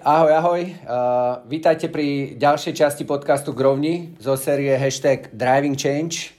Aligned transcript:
Ahoj, 0.00 0.32
ahoj. 0.32 0.62
Uh, 0.64 1.44
vítajte 1.44 1.92
pri 1.92 2.32
ďalšej 2.40 2.72
časti 2.72 3.04
podcastu 3.04 3.52
Grovni 3.52 4.16
zo 4.16 4.32
série 4.32 4.72
hashtag 4.72 5.28
Driving 5.36 5.76
Change, 5.76 6.32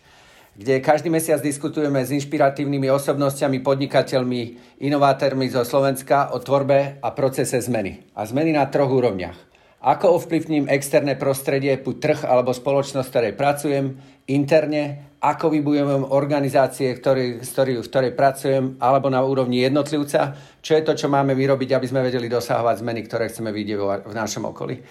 kde 0.58 0.82
každý 0.82 1.14
mesiac 1.14 1.38
diskutujeme 1.46 2.02
s 2.02 2.10
inšpiratívnymi 2.10 2.90
osobnostiami, 2.90 3.62
podnikateľmi, 3.62 4.42
inovátormi 4.82 5.46
zo 5.54 5.62
Slovenska 5.62 6.34
o 6.34 6.42
tvorbe 6.42 6.98
a 7.06 7.14
procese 7.14 7.62
zmeny. 7.62 8.02
A 8.18 8.26
zmeny 8.26 8.50
na 8.50 8.66
troch 8.66 8.90
úrovniach. 8.90 9.38
Ako 9.78 10.18
ovplyvním 10.18 10.66
externé 10.66 11.14
prostredie, 11.14 11.78
buď 11.78 11.96
trh 12.02 12.20
alebo 12.26 12.58
spoločnosť, 12.58 13.06
v 13.06 13.14
ktorej 13.14 13.34
pracujem, 13.38 13.86
interne, 14.26 15.11
ako 15.22 15.54
vybudujem 15.54 16.02
organizácie, 16.10 16.90
ktorý, 16.98 17.46
ktorý, 17.46 17.78
v 17.78 17.90
ktorej 17.94 18.12
pracujem, 18.18 18.82
alebo 18.82 19.14
na 19.14 19.22
úrovni 19.22 19.62
jednotlivca, 19.62 20.34
čo 20.66 20.74
je 20.74 20.82
to, 20.82 20.98
čo 20.98 21.14
máme 21.14 21.38
vyrobiť, 21.38 21.78
aby 21.78 21.86
sme 21.86 22.02
vedeli 22.02 22.26
dosahovať 22.26 22.82
zmeny, 22.82 23.06
ktoré 23.06 23.30
chceme 23.30 23.54
vidieť 23.54 23.78
v 24.02 24.14
našom 24.18 24.50
okolí. 24.50 24.82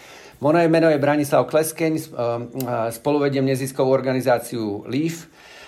Moje 0.41 0.71
meno 0.73 0.87
je 0.89 1.03
Branislav 1.03 1.51
Kleskeň, 1.51 1.93
eh, 1.99 2.05
spoluvediem 2.95 3.43
neziskovú 3.43 3.91
organizáciu 3.91 4.87
LEAF 4.87 5.27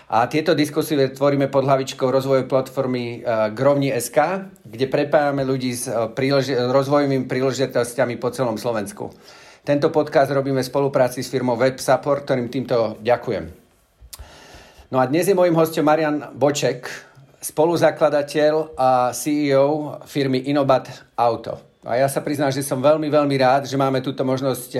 a 0.08 0.30
tieto 0.30 0.54
diskusie 0.54 1.10
tvoríme 1.10 1.50
pod 1.50 1.66
hlavičkou 1.66 2.06
rozvoju 2.06 2.46
platformy 2.46 3.20
eh, 3.20 3.50
Grovni.sk, 3.50 4.18
kde 4.62 4.86
prepájame 4.86 5.42
ľudí 5.42 5.74
s 5.74 5.90
eh, 5.90 6.06
príleži- 6.14 6.56
rozvojovými 6.56 7.26
príležitostiami 7.26 8.14
po 8.16 8.30
celom 8.30 8.54
Slovensku. 8.56 9.10
Tento 9.66 9.90
podcast 9.90 10.30
robíme 10.30 10.62
v 10.62 10.70
spolupráci 10.70 11.20
s 11.20 11.30
firmou 11.30 11.58
Web 11.58 11.82
Support, 11.82 12.24
ktorým 12.24 12.46
týmto 12.46 12.96
ďakujem. 13.02 13.61
No 14.92 15.00
a 15.00 15.08
dnes 15.08 15.24
je 15.24 15.32
môjim 15.32 15.56
hostom 15.56 15.88
Marian 15.88 16.20
Boček, 16.36 16.84
spoluzakladateľ 17.40 18.76
a 18.76 19.08
CEO 19.16 19.96
firmy 20.04 20.52
Inobat 20.52 21.16
Auto. 21.16 21.80
A 21.80 21.96
ja 21.96 22.12
sa 22.12 22.20
priznám, 22.20 22.52
že 22.52 22.60
som 22.60 22.76
veľmi, 22.76 23.08
veľmi 23.08 23.32
rád, 23.40 23.64
že 23.64 23.80
máme 23.80 24.04
túto 24.04 24.20
možnosť 24.20 24.76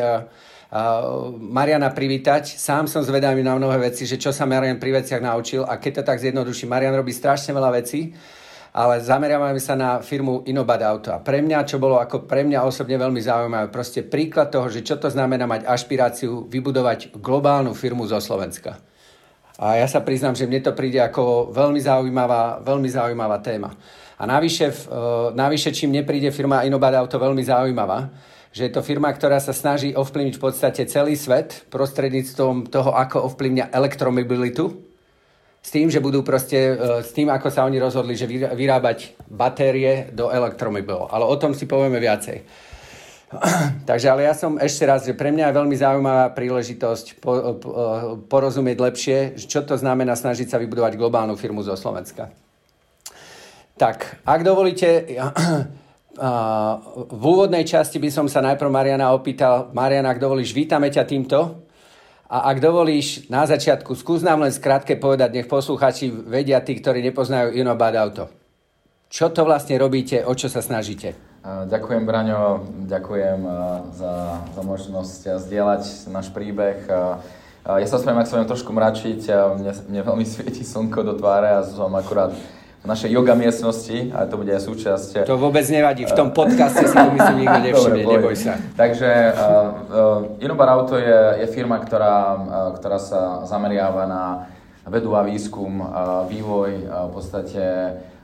Mariana 1.41 1.88
privítať. 1.96 2.44
Sám 2.60 2.92
som 2.92 3.00
zvedavý 3.00 3.41
na 3.41 3.56
mnohé 3.56 3.88
veci, 3.88 4.04
že 4.04 4.20
čo 4.20 4.36
sa 4.36 4.44
Marian 4.44 4.77
pri 4.77 5.00
veciach 5.00 5.24
naučil 5.24 5.64
a 5.64 5.80
keď 5.80 6.04
to 6.04 6.12
tak 6.12 6.20
zjednoduší, 6.20 6.69
Marian 6.69 6.92
robí 6.92 7.16
strašne 7.16 7.56
veľa 7.56 7.72
vecí, 7.72 8.12
ale 8.76 9.00
zameriavame 9.00 9.64
sa 9.64 9.80
na 9.80 10.04
firmu 10.04 10.44
Inobat 10.44 10.84
Auto. 10.84 11.08
A 11.16 11.24
pre 11.24 11.41
mňa, 11.41 11.64
čo 11.64 11.80
bolo 11.80 11.97
ako 11.97 12.28
pre 12.28 12.44
mňa 12.44 12.69
osobne 12.69 13.00
veľmi 13.00 13.24
zaujímavé, 13.24 13.72
proste 13.72 14.04
príklad 14.04 14.52
toho, 14.52 14.69
že 14.69 14.84
čo 14.84 15.00
to 15.00 15.08
znamená 15.08 15.48
mať 15.48 15.64
ašpiráciu 15.64 16.52
vybudovať 16.52 17.16
globálnu 17.16 17.72
firmu 17.72 18.04
zo 18.04 18.20
Slovenska. 18.20 18.91
A 19.61 19.77
ja 19.77 19.84
sa 19.84 20.00
priznám, 20.00 20.33
že 20.33 20.48
mne 20.48 20.64
to 20.64 20.72
príde 20.72 20.97
ako 20.97 21.53
veľmi 21.53 21.81
zaujímavá, 21.81 22.64
veľmi 22.64 22.89
zaujímavá 22.89 23.36
téma. 23.45 23.69
A 24.17 24.25
navyše, 24.25 24.70
uh, 24.70 25.34
navyše 25.34 25.75
čím 25.75 25.92
nepríde 25.92 26.31
firma 26.31 26.64
Inobad 26.64 26.94
Auto 26.94 27.19
veľmi 27.20 27.42
zaujímavá, 27.44 28.09
že 28.53 28.69
je 28.69 28.72
to 28.72 28.84
firma, 28.84 29.12
ktorá 29.12 29.41
sa 29.41 29.53
snaží 29.53 29.92
ovplyvniť 29.97 30.34
v 30.36 30.42
podstate 30.42 30.83
celý 30.89 31.17
svet 31.17 31.67
prostredníctvom 31.72 32.69
toho, 32.69 32.92
ako 32.97 33.28
ovplyvňa 33.33 33.72
elektromobilitu, 33.72 34.72
s 35.62 35.70
tým, 35.70 35.91
že 35.91 36.03
budú 36.03 36.25
proste, 36.25 36.75
uh, 36.75 37.05
s 37.05 37.12
tým, 37.12 37.28
ako 37.28 37.48
sa 37.53 37.69
oni 37.69 37.77
rozhodli, 37.77 38.16
že 38.16 38.31
vyrábať 38.31 39.20
batérie 39.28 40.09
do 40.16 40.33
elektromobilov. 40.33 41.12
Ale 41.12 41.28
o 41.28 41.37
tom 41.37 41.53
si 41.53 41.69
povieme 41.69 42.00
viacej. 42.00 42.72
Takže 43.88 44.06
ale 44.12 44.28
ja 44.28 44.37
som 44.37 44.60
ešte 44.60 44.84
raz, 44.84 45.09
že 45.09 45.16
pre 45.16 45.32
mňa 45.32 45.50
je 45.50 45.56
veľmi 45.56 45.76
zaujímavá 45.76 46.37
príležitosť 46.37 47.06
po, 47.19 47.32
po, 47.56 47.70
porozumieť 48.28 48.78
lepšie, 48.78 49.19
čo 49.41 49.65
to 49.65 49.81
znamená 49.81 50.12
snažiť 50.12 50.53
sa 50.53 50.60
vybudovať 50.60 51.00
globálnu 51.00 51.34
firmu 51.41 51.65
zo 51.65 51.72
Slovenska. 51.72 52.28
Tak, 53.81 54.20
ak 54.28 54.41
dovolíte, 54.44 55.09
v 57.20 57.25
úvodnej 57.25 57.65
časti 57.65 57.97
by 57.97 58.10
som 58.12 58.26
sa 58.28 58.44
najprv 58.44 58.69
Mariana 58.69 59.16
opýtal, 59.16 59.72
Mariana, 59.72 60.12
ak 60.12 60.20
dovolíš, 60.20 60.53
vítame 60.53 60.93
ťa 60.93 61.09
týmto. 61.09 61.64
A 62.32 62.49
ak 62.49 62.64
dovolíš, 62.64 63.28
na 63.28 63.44
začiatku 63.44 63.93
skús 63.93 64.25
nám 64.25 64.41
len 64.41 64.53
skrátke 64.53 64.97
povedať, 64.97 65.37
nech 65.37 65.49
posluchači 65.49 66.09
vedia 66.09 66.64
tí, 66.64 66.81
ktorí 66.81 67.04
nepoznajú 67.04 67.53
Inobad 67.53 67.97
Auto. 67.97 68.32
Čo 69.12 69.28
to 69.28 69.44
vlastne 69.44 69.76
robíte, 69.76 70.25
o 70.25 70.32
čo 70.32 70.49
sa 70.49 70.64
snažíte? 70.64 71.31
Ďakujem, 71.42 72.06
Braňo, 72.06 72.62
ďakujem 72.86 73.41
za, 73.98 74.14
za 74.54 74.62
možnosť 74.62 75.42
zdieľať 75.42 76.06
náš 76.14 76.30
príbeh. 76.30 76.86
Ja 77.66 77.86
sa 77.91 77.98
ospravedlňujem, 77.98 78.22
ak 78.22 78.30
sa 78.30 78.38
viem 78.38 78.47
trošku 78.47 78.70
mračiť, 78.70 79.20
mne, 79.58 79.72
mne 79.91 80.00
veľmi 80.06 80.22
svieti 80.32 80.62
slnko 80.62 81.02
do 81.02 81.19
tváre 81.19 81.50
a 81.50 81.66
som 81.66 81.91
akurát 81.98 82.31
v 82.82 82.86
našej 82.86 83.14
yoga 83.14 83.38
miestnosti 83.38 84.10
a 84.10 84.26
to 84.26 84.38
bude 84.38 84.50
aj 84.50 84.62
súčasť... 84.66 85.10
To 85.26 85.38
vôbec 85.38 85.62
nevadí, 85.70 86.02
v 86.02 86.14
tom 86.19 86.34
podcaste 86.34 86.82
si 86.82 86.94
to 86.94 87.10
myslím 87.14 87.47
nikto 87.47 87.58
nevšimne, 87.70 88.02
neboj 88.02 88.34
sa. 88.34 88.58
Takže 88.75 89.10
uh, 89.10 89.38
uh, 89.38 90.42
Inobar 90.42 90.70
Auto 90.75 90.98
je, 90.98 91.42
je 91.42 91.47
firma, 91.54 91.78
ktorá, 91.78 92.34
uh, 92.34 92.38
ktorá 92.75 92.98
sa 92.98 93.47
zameriava 93.47 94.06
na 94.10 94.22
vedu 94.91 95.14
a 95.14 95.22
výskum, 95.22 95.78
uh, 95.78 96.26
vývoj 96.26 96.70
uh, 96.86 97.06
v 97.06 97.10
podstate 97.14 97.62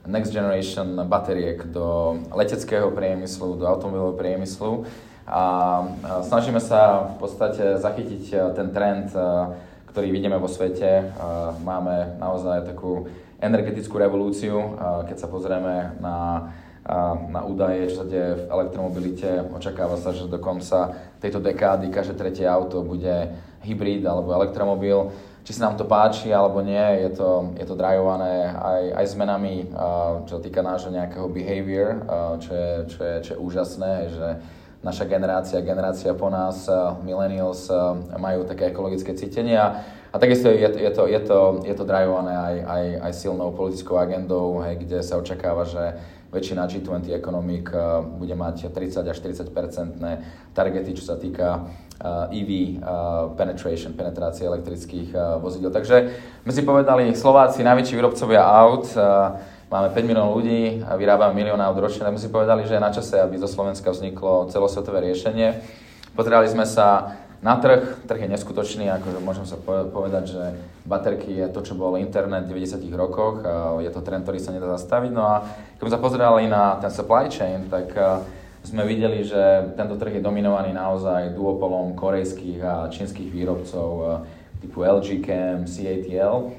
next 0.08 0.32
generation 0.32 0.96
batériek 1.04 1.68
do 1.68 2.18
leteckého 2.32 2.90
priemyslu, 2.90 3.60
do 3.60 3.68
automobilového 3.68 4.16
priemyslu 4.16 4.88
a 5.28 5.44
snažíme 6.24 6.58
sa 6.58 7.12
v 7.12 7.16
podstate 7.20 7.76
zachytiť 7.76 8.24
e, 8.32 8.36
ten 8.56 8.72
trend, 8.72 9.12
e, 9.12 9.20
ktorý 9.92 10.08
vidíme 10.08 10.40
vo 10.40 10.48
svete. 10.48 11.12
Máme 11.64 12.16
naozaj 12.16 12.64
takú 12.64 13.08
energetickú 13.40 14.00
revolúciu, 14.00 14.76
keď 15.04 15.16
sa 15.16 15.28
pozrieme 15.28 15.96
na 16.00 16.48
na 17.28 17.44
údaje, 17.44 17.92
čo 17.92 18.00
sa 18.00 18.06
deje 18.08 18.30
v 18.32 18.48
elektromobilite. 18.48 19.44
Očakáva 19.52 20.00
sa, 20.00 20.16
že 20.16 20.24
do 20.24 20.40
konca 20.40 20.96
tejto 21.20 21.36
dekády 21.36 21.92
každé 21.92 22.16
tretie 22.16 22.48
auto 22.48 22.80
bude 22.80 23.28
hybrid 23.60 24.00
alebo 24.08 24.32
elektromobil 24.32 25.12
či 25.48 25.56
sa 25.56 25.72
nám 25.72 25.80
to 25.80 25.88
páči 25.88 26.28
alebo 26.28 26.60
nie, 26.60 27.08
je 27.08 27.16
to, 27.16 27.56
je 27.56 27.64
to 27.64 27.72
drajované 27.72 28.52
aj, 28.52 28.82
aj 29.00 29.06
zmenami, 29.16 29.64
čo 30.28 30.36
sa 30.36 30.42
týka 30.44 30.60
nášho 30.60 30.92
nejakého 30.92 31.24
behavior, 31.32 32.04
čo 32.36 32.52
je, 32.52 32.72
čo 32.92 33.00
je, 33.00 33.14
čo 33.24 33.30
je 33.32 33.38
úžasné, 33.40 33.92
že 34.12 34.28
naša 34.84 35.08
generácia, 35.08 35.64
generácia 35.64 36.12
po 36.12 36.28
nás, 36.28 36.68
millennials, 37.00 37.64
majú 38.20 38.44
také 38.44 38.76
ekologické 38.76 39.16
cítenia. 39.16 39.88
A 40.12 40.20
takisto 40.20 40.52
je, 40.52 40.68
je, 40.68 40.90
to, 40.92 41.08
je, 41.08 41.20
to, 41.24 41.64
je 41.64 41.72
to 41.72 41.84
drajované 41.88 42.36
aj, 42.36 42.56
aj, 42.68 42.84
aj 43.08 43.12
silnou 43.16 43.48
politickou 43.56 43.96
agendou, 43.96 44.60
hej, 44.60 44.84
kde 44.84 45.00
sa 45.00 45.16
očakáva, 45.16 45.64
že 45.64 45.96
väčšina 46.28 46.68
G20 46.68 47.08
ekonomik 47.16 47.72
bude 48.20 48.34
mať 48.36 48.68
30 48.68 49.00
až 49.08 49.16
40 49.16 49.48
percentné 49.48 50.24
targety, 50.52 50.92
čo 50.92 51.04
sa 51.08 51.16
týka 51.16 51.68
EV 52.30 52.50
uh, 52.50 52.60
uh, 52.60 52.68
penetration, 53.34 53.96
penetrácie 53.96 54.46
elektrických 54.46 55.40
vozidel. 55.42 55.74
Takže 55.74 55.96
my 56.46 56.52
si 56.52 56.62
povedali, 56.62 57.10
Slováci, 57.16 57.66
najväčší 57.66 57.98
výrobcovia 57.98 58.44
aut, 58.44 58.86
máme 59.68 59.88
5 59.92 60.08
miliónov 60.08 60.36
ľudí 60.38 60.80
a 60.84 60.96
vyrábame 60.96 61.36
milión 61.36 61.60
aut 61.60 61.76
ročne, 61.76 62.06
tak 62.06 62.14
my 62.14 62.20
si 62.20 62.32
povedali, 62.32 62.64
že 62.64 62.76
je 62.76 62.86
na 62.86 62.92
čase, 62.92 63.20
aby 63.20 63.36
zo 63.36 63.48
Slovenska 63.48 63.92
vzniklo 63.92 64.48
celosvetové 64.48 65.10
riešenie. 65.10 65.60
Pozerali 66.16 66.48
sme 66.48 66.64
sa 66.64 67.18
na 67.38 67.54
trh, 67.54 68.02
trh 68.10 68.20
je 68.26 68.32
neskutočný, 68.34 68.90
akože 68.98 69.22
môžem 69.22 69.46
sa 69.46 69.54
povedať, 69.62 70.34
že 70.34 70.42
baterky 70.82 71.38
je 71.38 71.46
to, 71.54 71.62
čo 71.62 71.78
bol 71.78 71.94
internet 71.94 72.50
v 72.50 72.58
90 72.58 72.82
rokoch, 72.98 73.46
je 73.78 73.90
to 73.94 74.02
trend, 74.02 74.26
ktorý 74.26 74.42
sa 74.42 74.50
nedá 74.50 74.66
zastaviť. 74.74 75.10
No 75.14 75.22
a 75.22 75.46
sme 75.78 75.90
sa 75.90 76.02
pozerali 76.02 76.50
na 76.50 76.82
ten 76.82 76.90
supply 76.90 77.30
chain, 77.30 77.70
tak 77.70 77.94
sme 78.66 78.82
videli, 78.82 79.22
že 79.22 79.70
tento 79.78 79.94
trh 79.94 80.18
je 80.18 80.26
dominovaný 80.26 80.74
naozaj 80.74 81.38
duopolom 81.38 81.94
korejských 81.94 82.58
a 82.66 82.90
čínskych 82.90 83.30
výrobcov 83.30 84.26
typu 84.58 84.82
LG 84.82 85.22
Chem, 85.22 85.62
CATL, 85.62 86.50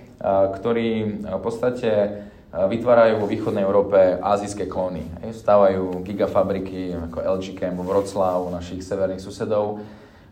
ktorí 0.56 1.20
v 1.28 1.42
podstate 1.44 2.24
vytvárajú 2.50 3.20
vo 3.20 3.28
východnej 3.28 3.68
Európe 3.68 4.16
azijské 4.24 4.66
klony. 4.66 5.04
Stávajú 5.28 6.02
gigafabriky 6.08 6.96
ako 7.12 7.20
LG 7.38 7.60
Chem 7.60 7.76
vo 7.76 7.84
Vroclavu, 7.84 8.48
našich 8.48 8.80
severných 8.80 9.20
susedov 9.22 9.84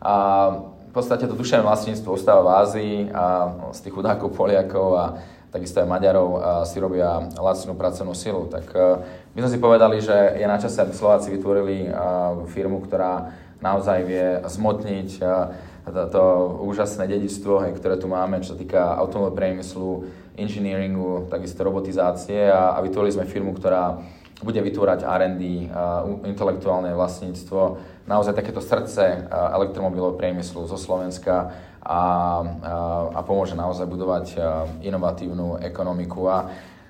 a 0.02 0.14
v 0.88 0.92
podstate 0.96 1.28
to 1.28 1.36
duševné 1.36 1.62
vlastníctvo 1.66 2.16
ostáva 2.16 2.42
v 2.42 2.54
Ázii 2.64 2.96
a 3.12 3.24
z 3.76 3.78
tých 3.86 3.94
chudákov 3.94 4.32
Poliakov 4.32 4.88
a 4.96 5.04
takisto 5.52 5.80
aj 5.80 5.88
Maďarov 5.88 6.28
si 6.64 6.76
robia 6.80 7.28
lacnú 7.36 7.72
pracovnú 7.76 8.12
silu. 8.12 8.48
Tak 8.48 8.66
e, 8.72 8.80
my 9.32 9.38
sme 9.44 9.50
si 9.52 9.58
povedali, 9.60 9.96
že 10.00 10.36
je 10.36 10.46
na 10.48 10.60
čase, 10.60 10.80
aby 10.80 10.92
Slováci 10.92 11.32
vytvorili 11.32 11.88
e, 11.88 11.90
firmu, 12.52 12.84
ktorá 12.84 13.32
naozaj 13.64 13.98
vie 14.04 14.26
zmotniť 14.44 15.10
e, 15.18 15.24
to, 15.88 16.24
úžasné 16.68 17.08
dedičstvo, 17.08 17.64
ktoré 17.80 17.96
tu 17.96 18.12
máme, 18.12 18.44
čo 18.44 18.52
sa 18.52 18.60
týka 18.60 18.80
automobilového 19.00 19.36
priemyslu, 19.36 19.90
engineeringu, 20.38 21.26
takisto 21.32 21.66
robotizácie 21.66 22.46
a 22.46 22.78
vytvorili 22.78 23.16
sme 23.18 23.26
firmu, 23.26 23.56
ktorá 23.56 23.98
bude 24.38 24.60
vytvárať 24.62 25.02
R&D, 25.02 25.42
intelektuálne 26.30 26.94
vlastníctvo, 26.94 27.60
naozaj 28.06 28.38
takéto 28.38 28.62
srdce 28.62 29.26
elektromobilového 29.30 30.14
priemyslu 30.14 30.62
zo 30.70 30.78
Slovenska 30.78 31.50
a, 31.82 31.90
a, 31.90 32.00
a 33.18 33.20
pomôže 33.26 33.58
naozaj 33.58 33.90
budovať 33.90 34.38
inovatívnu 34.86 35.58
ekonomiku. 35.58 36.30
A, 36.30 36.38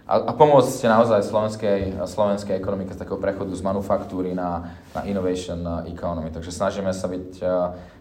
a, 0.04 0.14
a 0.28 0.32
pomôcť 0.36 0.92
naozaj 0.92 1.24
slovenskej, 1.24 1.80
slovenskej 2.04 2.56
ekonomike 2.56 2.92
z 2.92 3.00
takého 3.00 3.16
prechodu 3.16 3.52
z 3.56 3.64
manufaktúry 3.64 4.36
na, 4.36 4.76
na 4.92 5.08
innovation 5.08 5.88
economy. 5.88 6.28
Takže 6.28 6.52
snažíme 6.52 6.92
sa 6.92 7.08
byť 7.08 7.28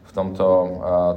v 0.07 0.11
tomto 0.11 0.45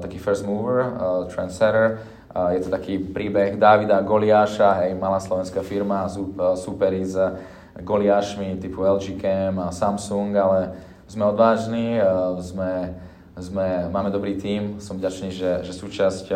taký 0.03 0.23
first 0.23 0.47
mover, 0.47 0.87
trendsetter, 1.35 1.99
je 2.31 2.62
to 2.62 2.71
taký 2.71 3.03
príbeh 3.03 3.59
Davida 3.59 3.99
Goliáša, 4.06 4.87
hej, 4.87 4.94
malá 4.94 5.19
slovenská 5.19 5.67
firma, 5.67 6.06
superi 6.55 7.03
s 7.03 7.19
Goliášmi 7.79 8.59
typu 8.59 8.83
LG 8.83 9.23
Cam 9.23 9.55
a 9.63 9.71
Samsung, 9.71 10.35
ale 10.35 10.75
sme 11.07 11.27
odvážni, 11.27 11.99
sme, 12.43 12.95
sme, 13.39 13.91
máme 13.91 14.11
dobrý 14.11 14.39
tím, 14.39 14.83
som 14.83 14.99
vďačný, 14.99 15.31
že, 15.31 15.63
že 15.67 15.73
súčasť 15.75 16.31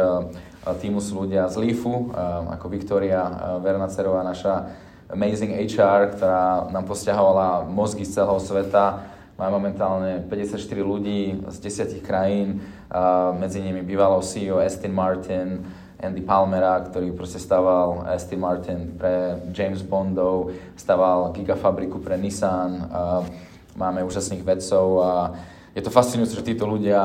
týmu 0.82 0.98
sú 0.98 1.26
ľudia 1.26 1.46
z 1.50 1.62
LEAFu, 1.62 2.14
ako 2.54 2.66
Viktoria 2.70 3.22
Vernacerová, 3.62 4.26
naša 4.26 4.74
amazing 5.12 5.54
HR, 5.68 6.16
ktorá 6.16 6.72
nám 6.72 6.88
posťahovala 6.88 7.68
mozgy 7.68 8.02
z 8.02 8.18
celého 8.18 8.40
sveta. 8.40 9.04
Máme 9.34 9.58
momentálne 9.58 10.22
54 10.30 10.58
ľudí 10.78 11.42
z 11.50 11.56
10 11.98 12.06
krajín, 12.06 12.62
medzi 13.38 13.58
nimi 13.58 13.82
bývalou 13.82 14.22
CEO 14.22 14.62
Aston 14.62 14.94
Martin, 14.94 15.66
Andy 16.04 16.20
Palmera, 16.20 16.84
ktorý 16.84 17.16
proste 17.16 17.40
staval 17.40 18.04
Aston 18.04 18.44
Martin 18.44 18.92
pre 19.00 19.40
James 19.56 19.80
Bondov, 19.80 20.52
staval 20.76 21.32
Gigafabriku 21.32 21.98
pre 22.04 22.20
Nissan, 22.20 22.84
máme 23.74 24.04
úžasných 24.04 24.44
vedcov 24.44 24.86
a 25.00 25.12
je 25.74 25.82
to 25.82 25.90
fascinujúce, 25.90 26.38
že 26.38 26.54
títo 26.54 26.70
ľudia 26.70 27.02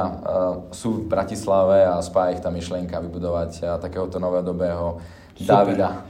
sú 0.70 1.02
v 1.02 1.10
Bratislave 1.10 1.90
a 1.90 1.98
spája 2.06 2.38
ich 2.38 2.44
tá 2.44 2.54
myšlienka 2.54 3.02
vybudovať 3.02 3.82
takéhoto 3.82 4.22
novodobého 4.22 5.02
Davida 5.42 6.06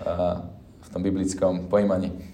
v 0.84 0.88
tom 0.92 1.00
biblickom 1.06 1.72
pojímaní. 1.72 2.29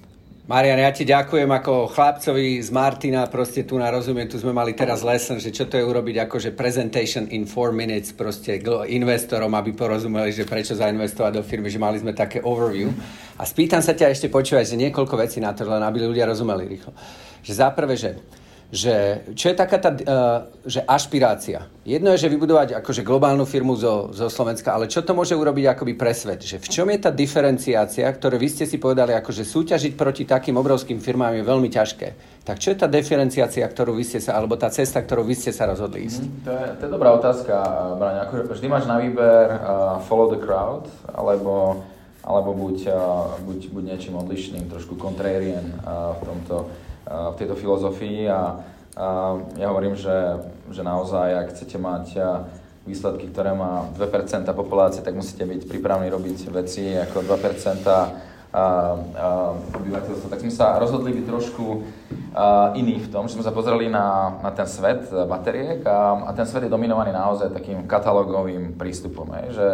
Marian, 0.45 0.77
ja 0.77 0.93
ti 0.93 1.09
ďakujem 1.09 1.49
ako 1.49 1.89
chlapcovi 1.89 2.61
z 2.61 2.69
Martina, 2.69 3.25
proste 3.25 3.65
tu 3.65 3.81
na 3.81 3.89
rozumiem, 3.89 4.29
tu 4.29 4.37
sme 4.37 4.53
mali 4.53 4.77
teraz 4.77 5.01
lesson, 5.01 5.41
že 5.41 5.49
čo 5.49 5.65
to 5.65 5.73
je 5.73 5.81
urobiť 5.81 6.21
akože 6.29 6.53
presentation 6.53 7.25
in 7.33 7.49
4 7.49 7.73
minutes 7.73 8.13
proste 8.13 8.61
investorom, 8.85 9.49
aby 9.57 9.73
porozumeli, 9.73 10.29
že 10.29 10.45
prečo 10.45 10.77
zainvestovať 10.77 11.31
do 11.33 11.41
firmy, 11.41 11.73
že 11.73 11.81
mali 11.81 11.97
sme 11.97 12.13
také 12.13 12.45
overview. 12.45 12.93
A 13.41 13.43
spýtam 13.49 13.81
sa 13.81 13.97
ťa 13.97 14.13
ešte 14.13 14.29
počúvať, 14.29 14.77
že 14.77 14.81
niekoľko 14.85 15.17
vecí 15.17 15.41
na 15.41 15.49
to, 15.49 15.65
len 15.65 15.81
aby 15.81 16.05
ľudia 16.05 16.29
rozumeli 16.29 16.77
rýchlo. 16.77 16.93
Že 17.41 17.65
za 17.65 17.67
prvé, 17.73 17.97
že 17.97 18.13
že 18.73 19.21
čo 19.37 19.53
je 19.53 19.55
taká 19.55 19.77
tá 19.77 19.91
uh, 19.93 20.01
že 20.65 20.81
ašpirácia. 20.81 21.69
Jedno 21.85 22.09
je, 22.13 22.25
že 22.25 22.33
vybudovať 22.33 22.81
akože 22.81 23.05
globálnu 23.05 23.45
firmu 23.45 23.77
zo, 23.77 24.09
zo 24.09 24.25
Slovenska, 24.25 24.73
ale 24.73 24.89
čo 24.89 25.05
to 25.05 25.13
môže 25.13 25.37
urobiť 25.37 25.77
akoby 25.77 25.93
pre 25.93 26.17
svet? 26.17 26.41
Že 26.41 26.57
v 26.65 26.67
čom 26.73 26.87
je 26.89 26.97
tá 26.97 27.13
diferenciácia, 27.13 28.09
ktoré 28.09 28.41
vy 28.41 28.49
ste 28.49 28.65
si 28.65 28.81
povedali, 28.81 29.13
akože 29.13 29.45
súťažiť 29.45 29.93
proti 29.93 30.25
takým 30.25 30.57
obrovským 30.57 30.97
firmám 30.97 31.37
je 31.37 31.43
veľmi 31.45 31.69
ťažké. 31.69 32.07
Tak 32.41 32.57
čo 32.57 32.73
je 32.73 32.77
tá 32.81 32.89
diferenciácia, 32.89 33.61
ktorú 33.69 33.93
vy 33.93 34.05
ste 34.05 34.17
sa, 34.17 34.33
alebo 34.33 34.57
tá 34.57 34.73
cesta, 34.73 34.97
ktorú 35.01 35.21
vy 35.21 35.37
ste 35.37 35.53
sa 35.53 35.69
rozhodli 35.69 36.09
ísť? 36.09 36.21
Mm, 36.25 36.33
to, 36.41 36.51
je, 36.51 36.65
to 36.77 36.81
je 36.89 36.91
dobrá 36.91 37.09
otázka, 37.13 37.53
Braň. 38.01 38.15
Vždy 38.49 38.65
máš 38.65 38.89
na 38.89 38.97
výber 38.97 39.61
uh, 39.61 40.01
follow 40.09 40.33
the 40.33 40.41
crowd, 40.41 40.89
alebo, 41.13 41.85
alebo 42.25 42.49
buď, 42.57 42.77
uh, 42.89 43.37
buď, 43.45 43.69
buď 43.69 43.83
niečím 43.93 44.17
odlišným, 44.17 44.65
trošku 44.73 44.97
contrarian 44.97 45.77
v 45.85 46.21
tomto 46.25 46.84
v 47.05 47.35
tejto 47.37 47.55
filozofii 47.55 48.27
a, 48.27 48.33
a 48.33 49.07
ja 49.61 49.67
hovorím, 49.69 49.93
že, 49.93 50.41
že 50.73 50.81
naozaj, 50.81 51.27
ak 51.33 51.47
chcete 51.53 51.77
mať 51.77 52.05
výsledky, 52.85 53.33
ktoré 53.33 53.53
má 53.57 53.89
2% 53.97 54.45
populácie, 54.53 55.01
tak 55.01 55.17
musíte 55.17 55.45
byť 55.45 55.65
pripravení 55.65 56.09
robiť 56.13 56.53
veci 56.53 56.93
ako 56.93 57.25
2% 57.25 57.81
obyvateľstva. 59.75 60.31
Tak 60.31 60.39
sme 60.39 60.53
sa 60.53 60.79
rozhodli 60.79 61.11
byť 61.11 61.25
trošku 61.27 61.65
iní 62.77 63.01
v 63.03 63.11
tom, 63.11 63.27
že 63.27 63.35
sme 63.35 63.43
sa 63.43 63.51
pozreli 63.51 63.89
na, 63.89 64.37
na 64.39 64.51
ten 64.53 64.69
svet 64.69 65.11
bateriek 65.11 65.83
a, 65.83 66.29
a 66.29 66.31
ten 66.31 66.45
svet 66.47 66.69
je 66.69 66.71
dominovaný 66.71 67.11
naozaj 67.11 67.51
takým 67.51 67.83
katalógovým 67.83 68.77
prístupom. 68.79 69.27
Je, 69.43 69.59
že 69.59 69.67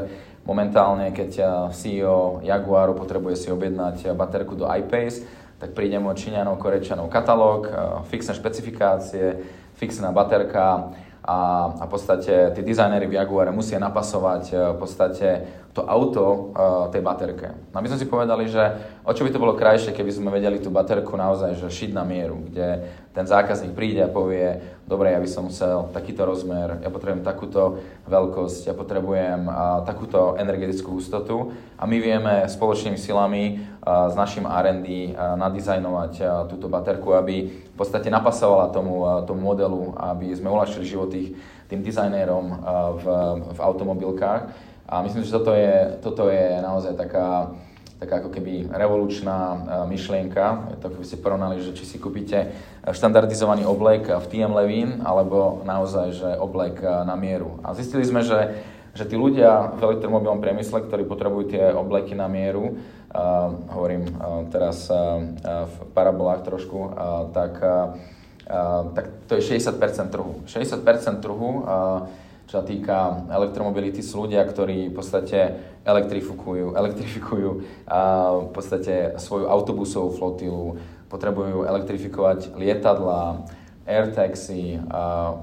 momentálne, 0.47 1.13
keď 1.13 1.31
CEO 1.69 2.41
Jaguaru 2.41 2.97
potrebuje 2.97 3.35
si 3.37 3.47
objednať 3.53 4.17
baterku 4.17 4.57
do 4.57 4.65
iPace, 4.65 5.21
tak 5.61 5.77
prídem 5.77 6.01
od 6.01 6.17
Číňanov, 6.17 6.57
Korečanov 6.57 7.05
katalóg, 7.13 7.69
e, 7.69 7.71
fixné 8.09 8.33
špecifikácie, 8.33 9.37
fixná 9.77 10.09
baterka 10.09 10.89
a, 11.21 11.37
a 11.77 11.83
v 11.85 11.89
podstate 11.93 12.49
tí 12.57 12.65
dizajnery 12.65 13.05
v 13.05 13.21
Jaguare 13.21 13.53
musia 13.53 13.77
napasovať 13.77 14.43
e, 14.49 14.55
v 14.57 14.77
podstate 14.81 15.27
to 15.71 15.87
auto 15.87 16.51
uh, 16.51 16.91
tej 16.91 16.99
baterke. 16.99 17.55
No 17.71 17.79
my 17.79 17.87
sme 17.87 17.99
si 17.99 18.07
povedali, 18.07 18.51
že 18.51 18.59
o 19.07 19.11
čo 19.15 19.23
by 19.23 19.31
to 19.31 19.39
bolo 19.39 19.55
krajšie, 19.55 19.95
keby 19.95 20.11
sme 20.11 20.27
vedeli 20.27 20.59
tú 20.59 20.67
baterku 20.67 21.15
naozaj 21.15 21.55
že 21.55 21.71
šiť 21.71 21.91
na 21.95 22.03
mieru, 22.03 22.43
kde 22.51 22.91
ten 23.15 23.23
zákazník 23.23 23.71
príde 23.71 24.03
a 24.03 24.11
povie, 24.11 24.59
dobre, 24.83 25.15
ja 25.15 25.19
by 25.19 25.29
som 25.31 25.47
chcel 25.47 25.87
takýto 25.95 26.27
rozmer, 26.27 26.79
ja 26.83 26.91
potrebujem 26.91 27.23
takúto 27.23 27.79
veľkosť, 28.03 28.67
ja 28.67 28.75
potrebujem 28.75 29.47
uh, 29.47 29.83
takúto 29.87 30.35
energetickú 30.35 30.99
ústotu 30.99 31.55
a 31.79 31.87
my 31.87 31.97
vieme 32.03 32.43
spoločnými 32.51 32.99
silami 32.99 33.63
uh, 33.63 34.11
s 34.11 34.15
našim 34.19 34.43
R&D 34.43 35.15
nadizajnovať 35.15 36.13
túto 36.51 36.67
baterku, 36.67 37.15
aby 37.15 37.47
v 37.47 37.75
podstate 37.79 38.11
napasovala 38.11 38.75
tomu, 38.75 39.07
tomu 39.23 39.39
modelu, 39.39 39.95
aby 39.95 40.35
sme 40.35 40.51
uľahčili 40.51 40.83
život 40.83 41.09
tých, 41.15 41.33
tým 41.71 41.79
dizajnérom 41.79 42.45
v, 42.99 43.05
v 43.55 43.59
automobilkách. 43.63 44.70
A 44.89 45.01
myslím, 45.01 45.23
že 45.23 45.31
toto 45.31 45.51
je, 45.53 45.97
toto 46.03 46.27
je 46.27 46.59
naozaj 46.59 46.97
taká, 46.97 47.55
taká 48.01 48.19
ako 48.19 48.33
keby 48.33 48.67
revolučná 48.73 49.39
e, 49.39 49.57
myšlienka. 49.87 50.73
Je 50.73 50.77
to, 50.81 50.87
keby 50.91 51.05
ste 51.05 51.23
porovnali, 51.23 51.63
že 51.63 51.77
či 51.77 51.85
si 51.85 51.97
kúpite 52.01 52.51
štandardizovaný 52.83 53.63
oblek 53.63 54.09
v 54.09 54.25
TM 54.27 54.51
Levin, 54.51 55.05
alebo 55.05 55.61
naozaj, 55.63 56.07
že 56.17 56.29
oblek 56.35 56.81
e, 56.81 56.87
na 57.05 57.13
mieru. 57.13 57.61
A 57.61 57.77
zistili 57.77 58.03
sme, 58.03 58.25
že, 58.25 58.61
že 58.97 59.07
tí 59.07 59.15
ľudia 59.15 59.77
v 59.77 59.79
elektromobilnom 59.79 60.43
priemysle, 60.43 60.83
ktorí 60.89 61.07
potrebujú 61.07 61.55
tie 61.55 61.71
obleky 61.71 62.11
na 62.11 62.27
mieru, 62.27 62.75
uh, 63.15 63.55
hovorím 63.71 64.03
uh, 64.07 64.47
teraz 64.51 64.87
uh, 64.91 65.23
v 65.67 65.75
parabolách 65.95 66.43
trošku, 66.43 66.79
uh, 66.79 66.91
tak, 67.31 67.59
uh, 67.63 67.95
tak 68.91 69.05
to 69.31 69.39
je 69.39 69.55
60% 69.55 70.11
trhu. 70.11 70.43
60% 70.43 71.23
trhu 71.23 71.63
uh, 71.63 72.11
čo 72.51 72.59
sa 72.59 72.67
týka 72.67 73.31
elektromobility, 73.31 74.03
sú 74.03 74.27
ľudia, 74.27 74.43
ktorí 74.43 74.91
v 74.91 74.95
podstate 74.99 75.55
elektrifikujú, 75.87 76.75
elektrifikujú 76.83 77.63
a 77.87 77.99
v 78.43 78.51
podstate 78.51 79.15
svoju 79.15 79.47
autobusovú 79.47 80.11
flotilu, 80.19 80.75
potrebujú 81.07 81.63
elektrifikovať 81.63 82.51
lietadla, 82.59 83.47
airtaxi, 83.87 84.83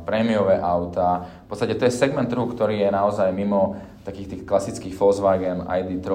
prémiové 0.05 0.61
auta. 0.61 1.25
V 1.49 1.57
podstate 1.57 1.81
to 1.81 1.88
je 1.88 1.97
segment 1.97 2.29
trhu, 2.29 2.45
ktorý 2.45 2.77
je 2.85 2.88
naozaj 2.93 3.33
mimo 3.33 3.81
takých 4.05 4.29
tých 4.29 4.43
klasických 4.49 4.95
Volkswagen 4.97 5.65
ID3, 5.65 6.09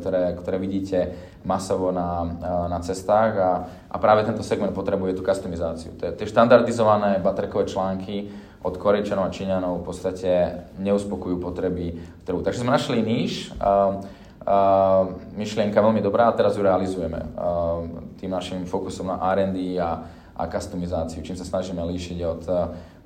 ktoré, 0.00 0.22
ktoré 0.36 0.56
vidíte 0.56 1.16
masovo 1.44 1.92
na, 1.92 2.24
na 2.68 2.80
cestách 2.80 3.32
a, 3.36 3.52
a 3.92 3.96
práve 4.00 4.24
tento 4.24 4.40
segment 4.40 4.72
potrebuje 4.72 5.16
tú 5.16 5.22
customizáciu. 5.24 5.92
Tie 5.96 6.28
štandardizované 6.28 7.20
baterkové 7.20 7.68
články 7.68 8.32
od 8.62 8.74
Korejčanov 8.76 9.28
a 9.28 9.34
Číňanov 9.34 9.82
v 9.82 9.86
podstate 9.86 10.30
neuspokujú 10.80 11.40
potreby 11.40 11.96
trhu. 12.24 12.40
Takže 12.40 12.62
sme 12.62 12.74
našli 12.74 13.02
níž, 13.02 13.52
uh, 13.58 14.00
uh, 14.46 15.10
myšlienka 15.34 15.76
veľmi 15.76 16.00
dobrá 16.00 16.30
a 16.30 16.36
teraz 16.36 16.56
ju 16.56 16.62
realizujeme 16.62 17.20
uh, 17.20 17.84
tým 18.16 18.30
našim 18.32 18.64
fokusom 18.64 19.12
na 19.12 19.20
R&D 19.36 19.78
a, 19.78 20.02
a 20.36 20.42
customizáciu, 20.48 21.22
čím 21.22 21.36
sa 21.38 21.46
snažíme 21.46 21.80
líšiť 21.80 22.18
od, 22.26 22.42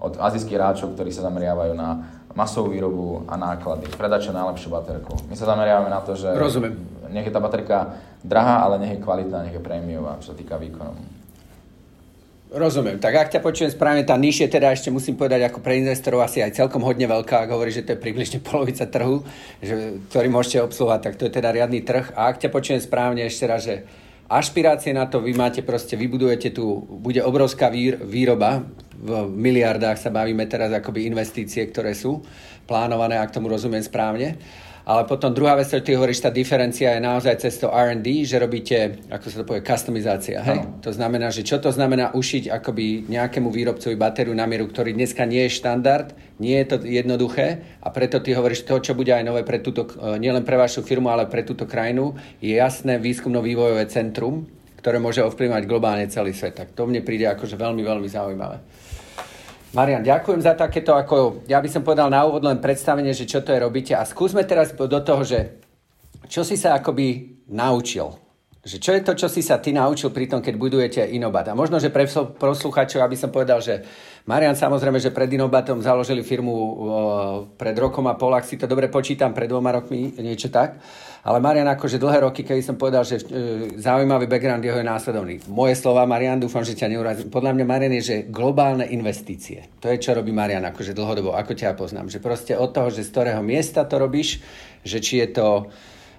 od 0.00 0.14
azijských 0.19 0.57
hráčov, 0.57 0.95
ktorí 0.97 1.14
sa 1.14 1.26
zameriavajú 1.28 1.73
na 1.76 2.21
masovú 2.35 2.71
výrobu 2.71 3.26
a 3.26 3.35
náklady. 3.35 3.90
Predať 3.90 4.30
čo 4.30 4.37
najlepšiu 4.37 4.71
baterku. 4.71 5.14
My 5.26 5.35
sa 5.35 5.50
zameriavame 5.50 5.90
na 5.90 6.00
to, 6.02 6.14
že 6.14 6.30
Rozumiem. 6.35 6.78
nech 7.11 7.26
je 7.26 7.35
tá 7.35 7.42
baterka 7.42 7.99
drahá, 8.23 8.62
ale 8.62 8.78
nech 8.78 8.99
je 8.99 9.02
kvalitná, 9.02 9.47
nech 9.47 9.57
je 9.57 9.62
prémiová, 9.62 10.19
čo 10.23 10.30
sa 10.33 10.38
týka 10.38 10.54
výkonu. 10.54 11.19
Rozumiem. 12.50 12.99
Tak 12.99 13.14
ak 13.14 13.30
ťa 13.30 13.47
počujem 13.47 13.71
správne, 13.71 14.02
tá 14.02 14.19
niž 14.19 14.42
je 14.42 14.50
teda 14.50 14.75
ešte 14.75 14.90
musím 14.90 15.14
povedať 15.14 15.47
ako 15.47 15.62
pre 15.62 15.78
investorov 15.78 16.26
asi 16.26 16.42
aj 16.42 16.59
celkom 16.59 16.83
hodne 16.83 17.07
veľká. 17.07 17.47
Ak 17.47 17.54
hovorí, 17.54 17.71
že 17.71 17.87
to 17.87 17.95
je 17.95 18.02
približne 18.02 18.42
polovica 18.47 18.90
trhu, 18.90 19.23
že, 19.62 20.02
ktorý 20.11 20.26
môžete 20.35 20.66
obsluhovať, 20.66 21.00
tak 21.00 21.14
to 21.14 21.30
je 21.30 21.37
teda 21.38 21.54
riadny 21.54 21.87
trh. 21.87 22.11
A 22.19 22.26
ak 22.26 22.42
ťa 22.42 22.50
počujem 22.50 22.83
správne 22.83 23.23
ešte 23.23 23.47
raz, 23.47 23.62
že 23.62 23.87
ašpirácie 24.26 24.90
na 24.90 25.07
to, 25.07 25.23
vy 25.23 25.30
máte 25.30 25.62
proste, 25.62 25.95
vybudujete 25.95 26.50
tu, 26.50 26.83
bude 26.90 27.23
obrovská 27.23 27.71
výroba, 28.02 28.66
v 29.00 29.30
miliardách 29.30 29.97
sa 29.97 30.11
bavíme 30.11 30.45
teraz 30.50 30.75
akoby 30.75 31.07
investície, 31.07 31.64
ktoré 31.71 31.95
sú 31.95 32.21
plánované, 32.66 33.16
ak 33.16 33.30
tomu 33.30 33.47
rozumiem 33.47 33.80
správne. 33.80 34.37
Ale 34.90 35.06
potom 35.06 35.30
druhá 35.30 35.54
vec, 35.54 35.70
ktorú 35.70 35.87
ty 35.87 35.94
hovoríš, 35.94 36.26
tá 36.26 36.35
diferencia 36.35 36.99
je 36.99 36.99
naozaj 36.99 37.38
cez 37.38 37.62
to 37.62 37.70
R&D, 37.70 38.26
že 38.26 38.42
robíte, 38.42 38.99
ako 39.06 39.26
sa 39.30 39.37
to 39.38 39.47
povie, 39.47 39.62
customizácia. 39.62 40.42
Hej? 40.42 40.66
To 40.82 40.90
znamená, 40.90 41.30
že 41.30 41.47
čo 41.47 41.62
to 41.62 41.70
znamená 41.70 42.11
ušiť 42.11 42.50
akoby 42.50 43.06
nejakému 43.06 43.54
výrobcovi 43.54 43.94
batériu 43.94 44.35
na 44.35 44.50
mieru, 44.50 44.66
ktorý 44.66 44.90
dneska 44.90 45.23
nie 45.30 45.47
je 45.47 45.62
štandard, 45.62 46.11
nie 46.42 46.59
je 46.59 46.75
to 46.75 46.76
jednoduché 46.82 47.78
a 47.78 47.94
preto 47.94 48.18
ty 48.18 48.35
hovoríš 48.35 48.66
to, 48.66 48.82
čo 48.82 48.99
bude 48.99 49.14
aj 49.14 49.23
nové 49.23 49.47
pre 49.47 49.62
túto, 49.62 49.87
e, 49.87 50.18
nielen 50.18 50.42
pre 50.42 50.59
vašu 50.59 50.82
firmu, 50.82 51.06
ale 51.06 51.30
pre 51.30 51.47
túto 51.47 51.70
krajinu, 51.70 52.18
je 52.42 52.59
jasné 52.59 52.99
výskumno-vývojové 52.99 53.87
centrum, 53.87 54.50
ktoré 54.82 54.99
môže 54.99 55.23
ovplyvňovať 55.23 55.64
globálne 55.70 56.11
celý 56.11 56.35
svet. 56.35 56.59
Tak 56.59 56.75
to 56.75 56.90
mne 56.90 57.06
príde 57.06 57.30
akože 57.30 57.54
veľmi, 57.54 57.87
veľmi 57.87 58.09
zaujímavé. 58.11 58.59
Marian, 59.70 60.02
ďakujem 60.02 60.42
za 60.42 60.58
takéto, 60.58 60.98
ako 60.98 61.46
ja 61.46 61.62
by 61.62 61.70
som 61.70 61.86
povedal 61.86 62.10
na 62.10 62.26
úvod 62.26 62.42
len 62.42 62.58
predstavenie, 62.58 63.14
že 63.14 63.22
čo 63.22 63.38
to 63.38 63.54
je 63.54 63.62
robíte 63.62 63.94
a 63.94 64.02
skúsme 64.02 64.42
teraz 64.42 64.74
do 64.74 64.98
toho, 64.98 65.22
že 65.22 65.62
čo 66.26 66.42
si 66.42 66.58
sa 66.58 66.74
akoby 66.74 67.38
naučil. 67.54 68.10
Že 68.66 68.76
čo 68.82 68.90
je 68.92 69.02
to, 69.06 69.12
čo 69.14 69.28
si 69.30 69.46
sa 69.46 69.62
ty 69.62 69.70
naučil 69.70 70.10
pri 70.10 70.26
tom, 70.26 70.42
keď 70.42 70.54
budujete 70.58 71.00
Inobat. 71.14 71.48
A 71.48 71.56
možno, 71.56 71.78
že 71.78 71.88
pre 71.88 72.04
posluchačov, 72.10 73.00
aby 73.00 73.16
som 73.16 73.30
povedal, 73.30 73.62
že 73.62 73.86
Marian 74.26 74.58
samozrejme, 74.58 74.98
že 74.98 75.14
pred 75.14 75.30
Inobatom 75.32 75.80
založili 75.80 76.26
firmu 76.26 76.54
pred 77.54 77.72
rokom 77.78 78.04
a 78.10 78.18
pol, 78.18 78.34
ak 78.34 78.44
si 78.44 78.58
to 78.58 78.66
dobre 78.66 78.90
počítam, 78.90 79.32
pred 79.32 79.48
dvoma 79.48 79.70
rokmi, 79.70 80.18
niečo 80.18 80.50
tak. 80.52 80.82
Ale 81.20 81.36
Marian, 81.36 81.68
akože 81.68 82.00
dlhé 82.00 82.24
roky, 82.24 82.40
keby 82.40 82.64
som 82.64 82.80
povedal, 82.80 83.04
že 83.04 83.20
e, 83.20 83.24
zaujímavý 83.76 84.24
background 84.24 84.64
jeho 84.64 84.80
je 84.80 84.88
následovný. 84.88 85.36
Moje 85.52 85.76
slova, 85.76 86.08
Marian, 86.08 86.40
dúfam, 86.40 86.64
že 86.64 86.72
ťa 86.72 86.88
neurazím. 86.88 87.28
Podľa 87.28 87.52
mňa 87.60 87.66
Marian 87.68 87.92
je, 88.00 88.04
že 88.04 88.16
globálne 88.32 88.88
investície. 88.88 89.68
To 89.84 89.92
je, 89.92 90.00
čo 90.00 90.16
robí 90.16 90.32
Marian, 90.32 90.64
akože 90.64 90.96
dlhodobo, 90.96 91.36
ako 91.36 91.52
ťa 91.52 91.76
poznám. 91.76 92.08
Že 92.08 92.24
proste 92.24 92.52
od 92.56 92.72
toho, 92.72 92.88
že 92.88 93.04
z 93.04 93.12
ktorého 93.12 93.44
miesta 93.44 93.84
to 93.84 94.00
robíš, 94.00 94.40
že 94.80 94.98
či 95.04 95.20
je 95.20 95.28
to 95.36 95.48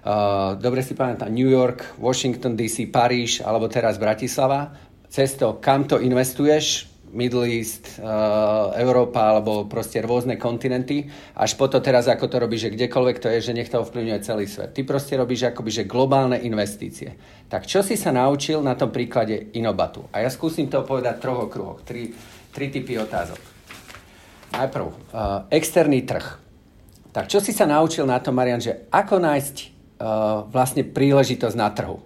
Uh, 0.02 0.58
dobre 0.58 0.82
si 0.82 0.98
pamätám, 0.98 1.30
New 1.30 1.46
York, 1.46 1.94
Washington 2.02 2.58
DC, 2.58 2.90
Paríž 2.90 3.38
alebo 3.46 3.70
teraz 3.70 4.02
Bratislava. 4.02 4.74
Cez 5.06 5.38
to, 5.38 5.62
kam 5.62 5.86
to 5.86 6.02
investuješ, 6.02 6.90
Middle 7.12 7.44
East, 7.44 8.00
uh, 8.00 8.72
Európa 8.72 9.36
alebo 9.36 9.68
proste 9.68 10.00
rôzne 10.00 10.40
kontinenty, 10.40 11.12
až 11.36 11.60
po 11.60 11.68
to 11.68 11.84
teraz, 11.84 12.08
ako 12.08 12.24
to 12.24 12.36
robíš, 12.40 12.68
že 12.68 12.74
kdekoľvek 12.74 13.16
to 13.20 13.28
je, 13.28 13.38
že 13.44 13.52
nech 13.52 13.68
to 13.68 13.84
ovplyvňuje 13.84 14.18
celý 14.24 14.48
svet. 14.48 14.72
Ty 14.72 14.80
proste 14.88 15.20
robíš 15.20 15.52
akoby, 15.52 15.70
že 15.70 15.84
globálne 15.84 16.40
investície. 16.40 17.12
Tak 17.52 17.68
čo 17.68 17.84
si 17.84 18.00
sa 18.00 18.16
naučil 18.16 18.64
na 18.64 18.72
tom 18.72 18.88
príklade 18.88 19.52
Inobatu? 19.52 20.08
A 20.08 20.24
ja 20.24 20.32
skúsim 20.32 20.72
to 20.72 20.80
povedať 20.88 21.20
troch 21.20 21.52
okruhoch, 21.52 21.84
tri, 21.84 22.16
tri 22.48 22.72
typy 22.72 22.96
otázok. 22.96 23.38
Najprv, 24.56 24.86
uh, 24.88 24.94
externý 25.52 26.08
trh. 26.08 26.40
Tak 27.12 27.28
čo 27.28 27.44
si 27.44 27.52
sa 27.52 27.68
naučil 27.68 28.08
na 28.08 28.16
tom, 28.24 28.32
Marian, 28.32 28.60
že 28.60 28.88
ako 28.88 29.20
nájsť 29.20 29.56
uh, 29.60 30.48
vlastne 30.48 30.80
príležitosť 30.80 31.56
na 31.60 31.68
trhu? 31.68 32.00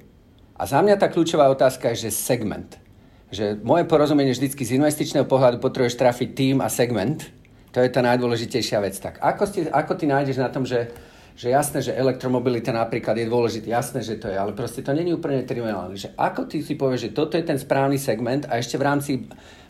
A 0.58 0.66
za 0.66 0.82
mňa 0.82 0.98
tá 0.98 1.06
kľúčová 1.06 1.46
otázka 1.46 1.94
je, 1.94 2.10
že 2.10 2.10
segment– 2.10 2.75
že 3.30 3.59
moje 3.59 3.85
porozumenie 3.90 4.30
vždycky 4.30 4.62
z 4.62 4.78
investičného 4.78 5.26
pohľadu 5.26 5.59
potrebuješ 5.59 5.99
trafiť 5.99 6.28
tým 6.33 6.56
a 6.62 6.71
segment. 6.71 7.26
To 7.75 7.83
je 7.83 7.90
tá 7.90 8.00
najdôležitejšia 8.00 8.78
vec. 8.80 8.95
Tak 8.97 9.18
ako, 9.18 9.42
ste, 9.45 9.59
ako 9.68 9.92
ty 9.99 10.04
nájdeš 10.06 10.38
na 10.38 10.49
tom, 10.49 10.62
že, 10.64 10.95
že 11.35 11.52
jasné, 11.52 11.83
že 11.83 11.92
elektromobilita 11.92 12.71
napríklad 12.73 13.18
je 13.18 13.26
dôležitý, 13.28 13.68
jasné, 13.68 14.00
že 14.00 14.16
to 14.16 14.30
je, 14.30 14.37
ale 14.38 14.56
proste 14.56 14.80
to 14.80 14.95
není 14.95 15.12
úplne 15.12 15.45
triviálne. 15.45 15.99
Že 15.99 16.14
ako 16.16 16.42
ty 16.49 16.62
si 16.62 16.78
povieš, 16.78 17.11
že 17.11 17.14
toto 17.18 17.35
je 17.35 17.45
ten 17.45 17.59
správny 17.59 17.99
segment 17.99 18.47
a 18.49 18.56
ešte 18.56 18.78
v 18.78 18.87
rámci 18.87 19.12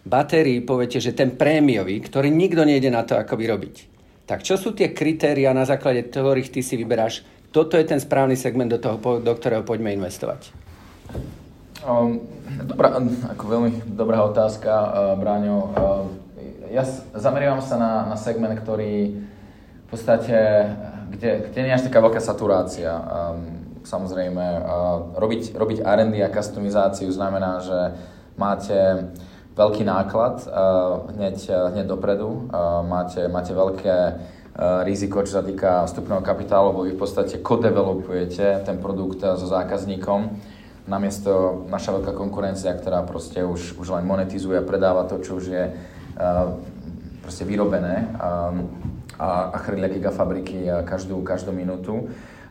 batérií 0.07 0.63
poviete, 0.63 1.03
že 1.03 1.17
ten 1.17 1.35
prémiový, 1.35 1.99
ktorý 1.99 2.31
nikto 2.31 2.63
nejde 2.63 2.93
na 2.93 3.03
to, 3.03 3.19
ako 3.19 3.35
vyrobiť. 3.35 3.99
Tak 4.27 4.43
čo 4.43 4.55
sú 4.59 4.75
tie 4.75 4.95
kritéria, 4.95 5.55
na 5.55 5.67
základe 5.67 6.07
ktorých 6.07 6.51
ty 6.51 6.61
si 6.63 6.79
vyberáš, 6.79 7.27
toto 7.51 7.79
je 7.79 7.89
ten 7.89 7.99
správny 7.99 8.37
segment, 8.37 8.69
do, 8.69 8.79
toho, 8.79 8.99
do 9.23 9.33
ktorého 9.35 9.65
poďme 9.65 9.95
investovať? 9.97 10.51
Um, 11.87 12.19
dobrá, 12.67 12.99
ako 13.31 13.45
veľmi 13.47 13.71
dobrá 13.95 14.27
otázka, 14.27 14.75
uh, 14.75 15.15
Bráňo. 15.15 15.59
Uh, 15.71 16.05
ja 16.75 16.83
zameriavam 17.15 17.63
sa 17.63 17.79
na, 17.79 18.11
na 18.11 18.19
segment, 18.19 18.59
ktorý 18.59 19.23
v 19.87 19.87
podstate, 19.87 20.67
kde, 21.15 21.47
kde 21.47 21.59
nie 21.63 21.71
je 21.71 21.79
až 21.79 21.87
taká 21.87 22.03
veľká 22.03 22.19
saturácia. 22.19 22.91
Um, 22.91 23.71
samozrejme, 23.87 24.35
uh, 24.35 25.15
robiť, 25.15 25.55
robiť 25.55 25.87
R&D 25.87 26.27
a 26.27 26.35
customizáciu 26.35 27.07
znamená, 27.15 27.63
že 27.63 27.79
máte 28.35 29.15
veľký 29.55 29.87
náklad 29.87 30.43
uh, 30.43 31.07
hneď, 31.15 31.39
uh, 31.55 31.71
hneď 31.71 31.87
dopredu, 31.87 32.51
uh, 32.51 32.83
máte, 32.83 33.31
máte 33.31 33.55
veľké 33.55 33.95
uh, 33.95 34.83
riziko, 34.83 35.23
čo 35.23 35.39
sa 35.39 35.47
týka 35.47 35.87
vstupného 35.87 36.19
kapitálu, 36.27 36.75
lebo 36.75 36.83
vy 36.83 36.99
v 36.99 37.01
podstate 37.07 37.39
kodevelopujete 37.39 38.67
ten 38.67 38.83
produkt 38.83 39.23
so 39.23 39.47
zákazníkom 39.47 40.56
namiesto 40.87 41.67
naša 41.67 41.99
veľká 41.99 42.15
konkurencia, 42.15 42.71
ktorá 42.75 43.03
proste 43.03 43.43
už, 43.43 43.75
už 43.77 43.87
len 43.91 44.07
monetizuje 44.07 44.59
a 44.59 44.67
predáva 44.67 45.05
to, 45.11 45.19
čo 45.19 45.43
už 45.43 45.45
je 45.51 45.65
uh, 45.67 46.55
proste 47.27 47.43
vyrobené 47.43 48.07
um, 48.17 48.71
a, 49.19 49.51
a 49.51 49.57
chrlia 49.67 49.91
gigafabriky 49.91 50.71
každú, 50.87 51.27
každú 51.27 51.51
minútu. 51.51 52.07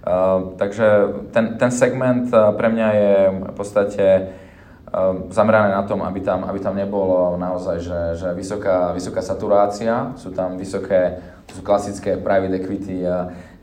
Uh, 0.06 0.54
takže 0.60 0.86
ten, 1.32 1.58
ten 1.58 1.72
segment 1.72 2.30
uh, 2.36 2.52
pre 2.54 2.70
mňa 2.70 2.88
je 2.94 3.14
v 3.40 3.56
podstate 3.56 4.06
uh, 4.06 5.32
zamerané 5.32 5.72
na 5.72 5.88
tom, 5.88 6.04
aby 6.04 6.20
tam, 6.20 6.44
aby 6.46 6.60
tam 6.60 6.76
nebolo 6.76 7.40
naozaj, 7.40 7.78
že, 7.80 8.00
že 8.20 8.30
vysoká, 8.36 8.92
vysoká 8.92 9.24
saturácia, 9.24 10.12
sú 10.20 10.36
tam 10.36 10.60
vysoké, 10.60 11.18
sú 11.50 11.64
klasické 11.64 12.20
private 12.20 12.60
equity 12.60 13.02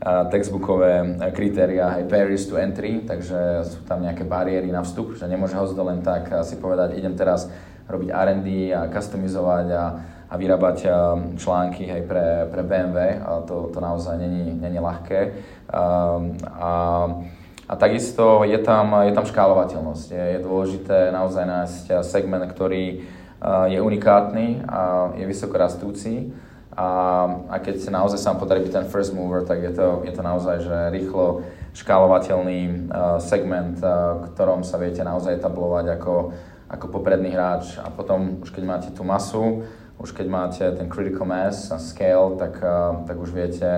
textbookové 0.03 1.15
kritéria, 1.31 1.95
aj 1.95 2.11
barriers 2.11 2.43
to 2.43 2.59
entry, 2.59 3.07
takže 3.07 3.63
sú 3.63 3.79
tam 3.87 4.03
nejaké 4.03 4.27
bariéry 4.27 4.67
na 4.67 4.83
vstup, 4.83 5.15
že 5.15 5.31
nemôže 5.31 5.55
host 5.55 5.79
len 5.79 6.03
tak 6.03 6.27
si 6.43 6.59
povedať, 6.59 6.99
idem 6.99 7.15
teraz 7.15 7.47
robiť 7.87 8.09
R&D 8.11 8.47
a 8.75 8.91
customizovať 8.91 9.67
a, 9.71 9.83
a 10.27 10.33
vyrábať 10.35 10.77
články 11.39 11.87
aj 11.87 12.01
pre, 12.03 12.27
pre 12.51 12.61
BMW, 12.67 12.97
a 13.19 13.47
to, 13.47 13.71
to 13.71 13.79
naozaj 13.79 14.19
není, 14.19 14.51
není 14.59 14.79
ľahké. 14.79 15.19
A, 15.71 15.83
a, 16.51 16.71
a 17.63 17.73
takisto 17.79 18.43
je 18.43 18.59
tam, 18.59 19.07
je 19.07 19.13
tam 19.15 19.23
škálovateľnosť. 19.23 20.07
Je, 20.11 20.23
je 20.35 20.39
dôležité 20.43 21.15
naozaj 21.15 21.43
nájsť 21.47 21.83
segment, 22.03 22.43
ktorý 22.51 23.07
je 23.67 23.79
unikátny 23.79 24.63
a 24.67 25.11
je 25.19 25.23
vysoko 25.27 25.59
rastúci 25.59 26.31
a, 26.73 26.89
a 27.53 27.55
keď 27.61 27.93
naozaj 27.93 28.17
sa 28.17 28.33
vám 28.33 28.41
podarí 28.41 28.65
byť 28.65 28.73
ten 28.73 28.85
first 28.89 29.13
mover, 29.13 29.45
tak 29.45 29.61
je 29.61 29.73
to, 29.77 30.01
je 30.01 30.13
to 30.13 30.21
naozaj 30.25 30.57
že 30.65 30.77
rýchlo 30.89 31.45
škálovateľný 31.77 32.89
uh, 32.89 33.21
segment, 33.21 33.77
uh, 33.85 34.25
ktorom 34.33 34.65
sa 34.65 34.81
viete 34.81 35.05
naozaj 35.05 35.37
etablovať 35.37 36.01
ako, 36.01 36.33
ako 36.73 36.85
popredný 36.89 37.29
hráč. 37.29 37.77
A 37.77 37.93
potom 37.93 38.41
už 38.41 38.49
keď 38.49 38.63
máte 38.65 38.89
tú 38.89 39.05
masu, 39.05 39.69
už 40.01 40.17
keď 40.17 40.27
máte 40.33 40.65
ten 40.65 40.89
critical 40.89 41.29
mass 41.29 41.69
a 41.69 41.77
scale, 41.77 42.41
tak, 42.41 42.57
uh, 42.57 43.05
tak 43.05 43.21
už 43.21 43.29
viete, 43.29 43.69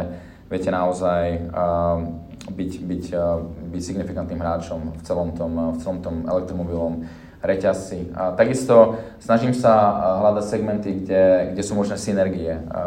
viete 0.47 0.71
naozaj 0.71 1.51
uh, 1.51 1.99
byť, 2.47 2.71
byť, 2.79 3.05
uh, 3.11 3.43
byť 3.75 3.81
signifikantným 3.83 4.39
hráčom 4.39 4.95
v 4.95 5.01
celom 5.03 5.35
tom, 5.35 5.51
uh, 5.59 5.71
v 5.75 5.77
celom 5.83 5.99
tom 5.99 6.23
elektromobilom 6.31 7.03
reťazci. 7.45 8.11
A 8.17 8.33
takisto 8.33 8.99
snažím 9.21 9.53
sa 9.53 9.93
hľadať 10.21 10.45
segmenty, 10.45 10.89
kde, 11.05 11.53
kde 11.53 11.63
sú 11.63 11.77
možné 11.77 11.95
synergie. 12.01 12.57
A, 12.57 12.61
a 12.75 12.83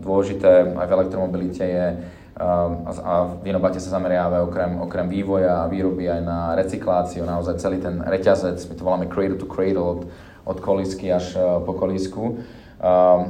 dôležité 0.00 0.72
aj 0.76 0.86
v 0.88 0.94
elektromobilite 0.94 1.64
je 1.64 1.86
a 2.34 3.30
v 3.30 3.46
Inobate 3.46 3.78
sa 3.78 3.94
zameriava 3.94 4.42
okrem, 4.42 4.82
okrem 4.82 5.06
vývoja 5.06 5.62
a 5.62 5.70
výroby 5.70 6.10
aj 6.10 6.20
na 6.26 6.38
recykláciu, 6.58 7.22
naozaj 7.22 7.62
celý 7.62 7.78
ten 7.78 8.02
reťazec, 8.02 8.58
my 8.58 8.74
to 8.74 8.82
voláme 8.82 9.06
cradle 9.06 9.38
to 9.38 9.46
cradle, 9.46 9.86
od, 9.86 10.00
od 10.42 10.58
kolísky 10.58 11.14
až 11.14 11.38
po 11.62 11.78
kolísku. 11.78 12.42
A, 12.82 13.22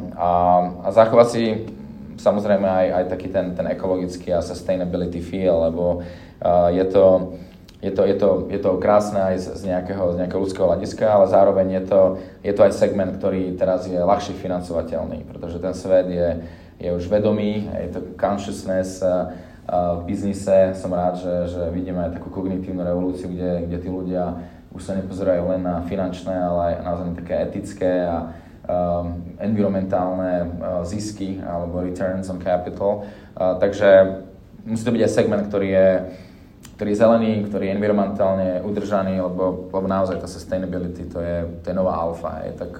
a 0.80 0.88
zachovať 0.88 1.28
si 1.28 1.44
samozrejme 2.16 2.64
aj, 2.64 2.86
aj 2.96 3.04
taký 3.12 3.28
ten, 3.28 3.52
ten 3.52 3.66
ekologický 3.68 4.32
a 4.32 4.40
sustainability 4.40 5.20
feel, 5.20 5.68
lebo 5.68 6.00
je 6.72 6.84
to 6.88 7.36
je 7.84 7.92
to, 7.92 8.02
je 8.08 8.16
to, 8.16 8.30
je 8.48 8.60
to 8.64 8.80
krásne 8.80 9.20
aj 9.20 9.36
z, 9.36 9.46
z, 9.60 9.62
nejakého, 9.68 10.16
z 10.16 10.24
nejakého 10.24 10.40
ľudského 10.40 10.66
hľadiska, 10.72 11.04
ale 11.04 11.28
zároveň 11.28 11.66
je 11.76 11.82
to, 11.84 12.00
je 12.40 12.52
to 12.56 12.60
aj 12.64 12.72
segment, 12.72 13.12
ktorý 13.20 13.60
teraz 13.60 13.84
je 13.84 14.00
ľahšie 14.00 14.40
financovateľný, 14.40 15.28
pretože 15.28 15.60
ten 15.60 15.74
svet 15.76 16.08
je, 16.08 16.28
je 16.80 16.88
už 16.88 17.04
vedomý, 17.12 17.68
je 17.68 17.90
to 17.92 18.00
consciousness 18.16 19.04
a 19.04 19.28
v 19.68 20.00
biznise. 20.04 20.76
Som 20.76 20.92
rád, 20.92 21.16
že, 21.24 21.56
že 21.56 21.62
vidíme 21.72 22.04
aj 22.04 22.20
takú 22.20 22.28
kognitívnu 22.28 22.84
revolúciu, 22.84 23.32
kde, 23.32 23.64
kde 23.64 23.76
tí 23.80 23.88
ľudia 23.88 24.36
už 24.74 24.82
sa 24.82 24.92
nepozerajú 24.98 25.54
len 25.54 25.62
na 25.64 25.80
finančné, 25.86 26.34
ale 26.34 26.60
aj 26.60 26.74
naozaj 26.82 27.06
také 27.22 27.34
etické 27.48 27.92
a 28.04 28.34
um, 28.66 29.22
environmentálne 29.38 30.32
uh, 30.44 30.82
zisky 30.82 31.38
alebo 31.40 31.80
returns 31.80 32.26
on 32.28 32.42
capital. 32.42 33.06
Uh, 33.38 33.54
takže 33.56 34.20
musí 34.66 34.82
to 34.82 34.92
byť 34.92 35.02
aj 35.06 35.12
segment, 35.14 35.46
ktorý 35.46 35.68
je 35.70 35.88
ktorý 36.84 37.00
je 37.00 37.00
zelený, 37.00 37.32
ktorý 37.48 37.64
je 37.64 37.76
environmentálne 37.80 38.48
udržaný, 38.60 39.16
lebo, 39.16 39.72
lebo 39.72 39.88
naozaj 39.88 40.20
tá 40.20 40.28
sustainability 40.28 41.08
to 41.08 41.16
je, 41.16 41.64
to 41.64 41.72
je 41.72 41.76
nová 41.80 41.96
alfa. 41.96 42.44
Je. 42.44 42.60
Tak, 42.60 42.72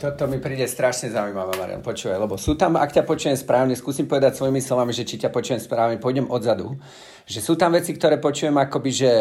toto 0.00 0.24
mi 0.24 0.40
príde 0.40 0.64
strašne 0.64 1.12
zaujímavé, 1.12 1.60
Marian, 1.60 1.84
počúvaj, 1.84 2.16
lebo 2.16 2.40
sú 2.40 2.56
tam, 2.56 2.80
ak 2.80 2.88
ťa 2.88 3.04
počujem 3.04 3.36
správne, 3.36 3.76
skúsim 3.76 4.08
povedať 4.08 4.40
svojimi 4.40 4.64
slovami, 4.64 4.96
že 4.96 5.04
či 5.04 5.20
ťa 5.20 5.28
počujem 5.28 5.60
správne, 5.60 6.00
pôjdem 6.00 6.24
odzadu, 6.24 6.72
že 7.28 7.44
sú 7.44 7.52
tam 7.52 7.76
veci, 7.76 7.92
ktoré 7.92 8.16
počujem 8.16 8.56
akoby, 8.56 8.90
že 8.96 9.12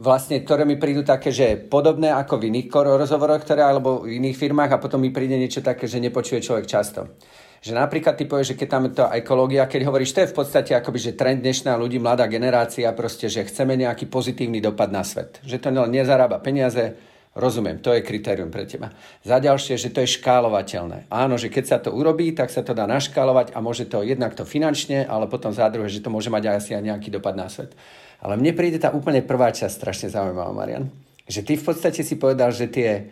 vlastne, 0.00 0.40
ktoré 0.40 0.64
mi 0.64 0.80
prídu 0.80 1.04
také, 1.04 1.28
že 1.28 1.60
podobné 1.60 2.08
ako 2.08 2.40
v 2.40 2.48
iných 2.48 2.72
rozhovoroch, 2.72 3.44
ktoré, 3.44 3.60
alebo 3.60 4.08
v 4.08 4.24
iných 4.24 4.40
firmách 4.40 4.72
a 4.72 4.80
potom 4.80 5.04
mi 5.04 5.12
príde 5.12 5.36
niečo 5.36 5.60
také, 5.60 5.84
že 5.84 6.00
nepočuje 6.00 6.40
človek 6.40 6.64
často. 6.64 7.12
Že 7.58 7.72
napríklad 7.74 8.14
ty 8.14 8.24
povieš, 8.24 8.54
že 8.54 8.58
keď 8.58 8.68
tam 8.70 8.82
je 8.86 8.92
to 8.98 9.04
ekológia, 9.10 9.66
keď 9.66 9.90
hovoríš, 9.90 10.14
to 10.14 10.22
je 10.22 10.30
v 10.30 10.36
podstate 10.38 10.72
akoby, 10.78 10.98
že 10.98 11.18
trend 11.18 11.42
dnešná 11.42 11.74
ľudí, 11.74 11.98
mladá 11.98 12.30
generácia, 12.30 12.90
proste, 12.94 13.26
že 13.26 13.46
chceme 13.46 13.74
nejaký 13.74 14.06
pozitívny 14.06 14.62
dopad 14.62 14.94
na 14.94 15.02
svet. 15.02 15.42
Že 15.42 15.58
to 15.58 15.68
nezarába 15.90 16.38
peniaze, 16.38 16.94
Rozumiem, 17.38 17.78
to 17.78 17.94
je 17.94 18.02
kritérium 18.02 18.50
pre 18.50 18.66
teba. 18.66 18.90
Za 19.22 19.38
ďalšie, 19.38 19.78
že 19.78 19.94
to 19.94 20.02
je 20.02 20.10
škálovateľné. 20.18 21.06
Áno, 21.06 21.38
že 21.38 21.46
keď 21.46 21.64
sa 21.70 21.78
to 21.78 21.94
urobí, 21.94 22.34
tak 22.34 22.50
sa 22.50 22.66
to 22.66 22.74
dá 22.74 22.82
naškálovať 22.90 23.54
a 23.54 23.62
môže 23.62 23.86
to 23.86 24.02
jednak 24.02 24.34
to 24.34 24.42
finančne, 24.42 25.06
ale 25.06 25.30
potom 25.30 25.54
za 25.54 25.70
druhé, 25.70 25.86
že 25.86 26.02
to 26.02 26.10
môže 26.10 26.34
mať 26.34 26.50
asi 26.50 26.74
aj 26.74 26.82
nejaký 26.82 27.14
dopad 27.14 27.38
na 27.38 27.46
svet. 27.46 27.78
Ale 28.18 28.34
mne 28.34 28.58
príde 28.58 28.82
tá 28.82 28.90
úplne 28.90 29.22
prvá 29.22 29.54
časť 29.54 29.70
strašne 29.70 30.08
zaujímavá, 30.10 30.50
Marian. 30.50 30.90
Že 31.30 31.40
ty 31.46 31.52
v 31.54 31.64
podstate 31.70 32.02
si 32.02 32.18
povedal, 32.18 32.50
že 32.50 32.66
tie, 32.66 33.06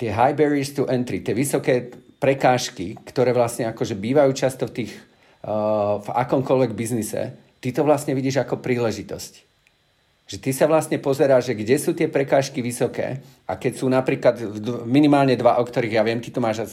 tie 0.00 0.10
high 0.10 0.34
barriers 0.34 0.72
to 0.72 0.88
entry, 0.88 1.20
tie 1.20 1.36
vysoké 1.36 1.92
prekážky, 2.22 2.94
ktoré 3.02 3.34
vlastne 3.34 3.66
akože 3.68 3.98
bývajú 3.98 4.32
často 4.32 4.70
v 4.70 4.84
tých, 4.84 4.92
uh, 5.42 5.98
v 5.98 6.08
akomkoľvek 6.10 6.70
biznise, 6.72 7.34
ty 7.58 7.74
to 7.74 7.82
vlastne 7.82 8.14
vidíš 8.14 8.46
ako 8.46 8.62
príležitosť. 8.62 9.51
Že 10.32 10.40
ty 10.40 10.50
sa 10.56 10.64
vlastne 10.64 10.96
pozeráš, 10.96 11.52
že 11.52 11.60
kde 11.60 11.76
sú 11.76 11.92
tie 11.92 12.08
prekážky 12.08 12.64
vysoké 12.64 13.20
a 13.44 13.52
keď 13.60 13.72
sú 13.76 13.92
napríklad 13.92 14.40
minimálne 14.88 15.36
dva, 15.36 15.60
o 15.60 15.64
ktorých 15.68 16.00
ja 16.00 16.00
viem, 16.00 16.24
ty 16.24 16.32
tu 16.32 16.40
máš 16.40 16.72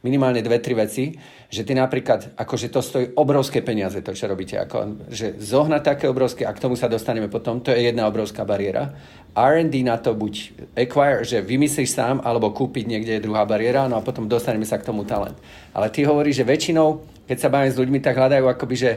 minimálne 0.00 0.40
dve, 0.40 0.56
tri 0.56 0.72
veci, 0.72 1.12
že 1.52 1.68
ty 1.68 1.76
napríklad, 1.76 2.32
akože 2.32 2.72
to 2.72 2.80
stojí 2.80 3.12
obrovské 3.12 3.60
peniaze, 3.60 4.00
to 4.00 4.16
čo 4.16 4.24
robíte, 4.24 4.56
ako, 4.56 5.04
že 5.12 5.36
zohnať 5.36 5.82
také 5.84 6.08
obrovské, 6.08 6.48
a 6.48 6.56
k 6.56 6.64
tomu 6.64 6.80
sa 6.80 6.88
dostaneme 6.88 7.28
potom, 7.28 7.60
to 7.60 7.76
je 7.76 7.92
jedna 7.92 8.08
obrovská 8.08 8.40
bariéra. 8.48 8.96
R&D 9.36 9.84
na 9.84 10.00
to 10.00 10.16
buď 10.16 10.64
acquire, 10.72 11.28
že 11.28 11.44
vymyslíš 11.44 11.92
sám, 11.92 12.24
alebo 12.24 12.56
kúpiť 12.56 12.88
niekde 12.88 13.20
je 13.20 13.24
druhá 13.28 13.44
bariéra, 13.44 13.84
no 13.84 14.00
a 14.00 14.06
potom 14.06 14.24
dostaneme 14.32 14.64
sa 14.64 14.80
k 14.80 14.88
tomu 14.88 15.04
talent. 15.04 15.36
Ale 15.76 15.92
ty 15.92 16.08
hovoríš, 16.08 16.40
že 16.40 16.48
väčšinou, 16.48 17.04
keď 17.28 17.36
sa 17.36 17.52
bavím 17.52 17.68
s 17.68 17.76
ľuďmi, 17.76 17.98
tak 18.00 18.16
hľadajú 18.16 18.48
akoby, 18.48 18.76
že 18.80 18.90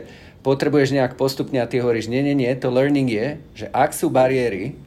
potrebuješ 0.47 0.95
nejak 0.95 1.19
postupne 1.19 1.59
a 1.59 1.67
ty 1.67 1.83
hovoríš, 1.83 2.07
nie, 2.07 2.23
nie, 2.23 2.31
nie, 2.31 2.47
to 2.55 2.71
learning 2.71 3.11
je, 3.11 3.27
že 3.51 3.65
ak 3.75 3.91
sú 3.91 4.07
bariéry, 4.07 4.79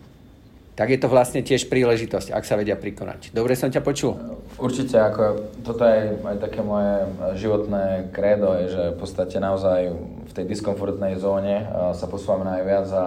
tak 0.72 0.88
je 0.88 0.96
to 0.96 1.12
vlastne 1.12 1.44
tiež 1.44 1.68
príležitosť, 1.68 2.32
ak 2.32 2.48
sa 2.48 2.56
vedia 2.56 2.72
prikonať. 2.72 3.36
Dobre 3.36 3.52
som 3.52 3.68
ťa 3.68 3.84
počul? 3.84 4.16
Určite, 4.56 4.96
ako 4.96 5.52
toto 5.60 5.84
je 5.84 6.16
aj 6.16 6.40
také 6.40 6.64
moje 6.64 7.04
životné 7.36 8.08
krédo, 8.16 8.56
je, 8.56 8.72
že 8.72 8.82
v 8.88 8.96
podstate 8.96 9.36
naozaj 9.36 9.92
v 10.24 10.32
tej 10.32 10.48
diskomfortnej 10.48 11.20
zóne 11.20 11.68
sa 11.92 12.08
posúvame 12.08 12.48
najviac 12.48 12.88
a, 12.88 12.96
a, 12.96 13.04
a 13.04 13.06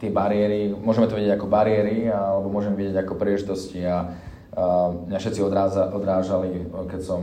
tie 0.00 0.08
bariéry, 0.08 0.72
môžeme 0.72 1.04
to 1.04 1.20
vidieť 1.20 1.36
ako 1.36 1.52
bariéry, 1.52 2.08
alebo 2.08 2.48
môžeme 2.48 2.80
vidieť 2.80 3.04
ako 3.04 3.20
príležitosti 3.20 3.84
a, 3.84 4.16
a 4.56 4.96
mňa 5.04 5.18
všetci 5.20 5.44
odráza, 5.44 5.92
odrážali, 5.92 6.64
keď 6.88 7.00
som 7.04 7.20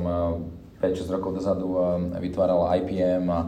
5-6 0.82 1.16
rokov 1.18 1.42
dozadu 1.42 1.78
vytváral 2.22 2.70
IPM 2.82 3.26
a 3.30 3.40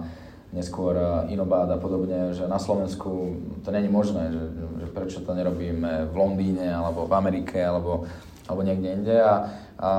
neskôr 0.50 0.98
Inobad 1.30 1.70
a 1.70 1.78
podobne, 1.78 2.34
že 2.34 2.50
na 2.50 2.58
Slovensku 2.58 3.38
to 3.62 3.70
není 3.70 3.86
možné, 3.86 4.34
že, 4.34 4.44
že 4.82 4.88
prečo 4.90 5.22
to 5.22 5.38
nerobíme 5.38 6.10
v 6.10 6.16
Londýne 6.18 6.74
alebo 6.74 7.06
v 7.06 7.14
Amerike 7.14 7.62
alebo, 7.62 8.10
alebo 8.50 8.62
niekde 8.66 8.90
inde 8.98 9.16
a, 9.22 9.46
a, 9.78 9.92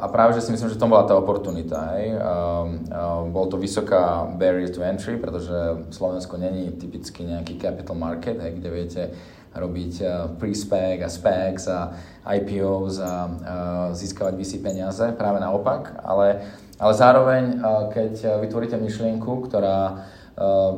a 0.00 0.06
práve, 0.08 0.32
že 0.40 0.48
si 0.48 0.52
myslím, 0.56 0.72
že 0.72 0.80
to 0.80 0.88
bola 0.88 1.04
tá 1.04 1.12
oportunita. 1.12 1.92
Hej. 1.92 2.16
A, 2.16 2.24
a, 2.24 2.32
bol 3.28 3.52
to 3.52 3.60
vysoká 3.60 4.24
barrier 4.32 4.72
to 4.72 4.80
entry, 4.80 5.20
pretože 5.20 5.52
Slovensko 5.92 6.40
není 6.40 6.72
typicky 6.72 7.28
nejaký 7.28 7.60
capital 7.60 8.00
market, 8.00 8.40
hej, 8.40 8.56
kde 8.56 8.68
viete 8.72 9.02
robiť 9.56 9.94
pre-spec 10.36 11.00
a 11.02 11.10
specs 11.10 11.64
a 11.72 11.80
IPOs 12.26 13.00
a, 13.00 13.04
a 13.04 13.14
získavať 13.96 14.34
VC 14.36 14.52
peniaze, 14.60 15.04
práve 15.16 15.40
naopak, 15.40 15.96
ale, 16.04 16.44
ale 16.76 16.92
zároveň, 16.94 17.44
keď 17.92 18.42
vytvoríte 18.44 18.76
myšlienku, 18.76 19.46
ktorá 19.46 20.06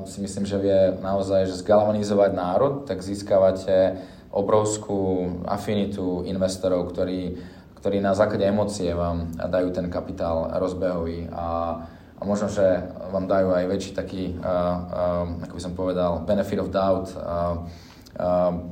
si 0.07 0.23
myslím, 0.23 0.47
že 0.47 0.62
vie 0.62 0.81
naozaj 1.03 1.51
že 1.51 1.59
zgalvanizovať 1.67 2.31
národ, 2.31 2.75
tak 2.87 3.03
získavate 3.03 3.99
obrovskú 4.31 5.27
afinitu 5.49 6.23
investorov, 6.31 6.95
ktorí, 6.95 7.41
ktorí 7.83 7.99
na 7.99 8.14
základe 8.14 8.47
emócie 8.47 8.95
vám 8.95 9.35
dajú 9.35 9.75
ten 9.75 9.91
kapitál 9.91 10.53
rozbehový 10.62 11.27
a, 11.35 11.81
a 12.19 12.23
možno, 12.23 12.47
že 12.47 12.62
vám 13.11 13.27
dajú 13.27 13.51
aj 13.51 13.64
väčší 13.67 13.93
taký, 13.97 14.37
uh, 14.37 14.47
uh, 14.47 15.45
ako 15.49 15.55
by 15.59 15.62
som 15.62 15.73
povedal, 15.75 16.23
benefit 16.23 16.61
of 16.61 16.71
doubt, 16.71 17.11
uh, 17.19 17.67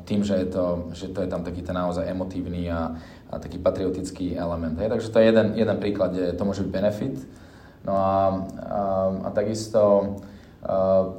tým, 0.04 0.26
že, 0.26 0.34
je 0.42 0.48
to, 0.50 0.90
že 0.90 1.06
to 1.14 1.22
je 1.22 1.28
tam 1.30 1.46
taký 1.46 1.62
ten 1.62 1.74
naozaj 1.74 2.02
emotívny 2.02 2.66
a, 2.66 2.98
a 3.30 3.38
taký 3.38 3.62
patriotický 3.62 4.34
element. 4.34 4.74
Hej. 4.78 4.90
Takže 4.90 5.10
to 5.10 5.18
je 5.18 5.24
jeden, 5.30 5.46
jeden 5.54 5.76
príklad, 5.78 6.10
kde 6.10 6.34
to 6.34 6.42
môže 6.42 6.66
byť 6.66 6.72
benefit. 6.74 7.16
No 7.86 7.94
a, 7.94 8.02
a, 8.02 8.82
a 9.22 9.28
takisto, 9.30 10.18
a, 10.66 11.14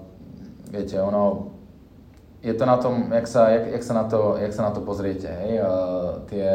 viete, 0.68 1.00
ono, 1.00 1.56
je 2.44 2.54
to 2.54 2.66
na 2.68 2.78
tom, 2.78 3.16
jak 3.16 3.28
sa, 3.28 3.50
jak, 3.50 3.80
jak 3.80 3.84
sa, 3.84 3.94
na, 3.96 4.04
to, 4.04 4.36
jak 4.40 4.54
sa 4.54 4.64
na 4.68 4.72
to 4.76 4.84
pozriete. 4.84 5.32
Hej. 5.32 5.64
A, 5.64 5.72
tie, 6.28 6.50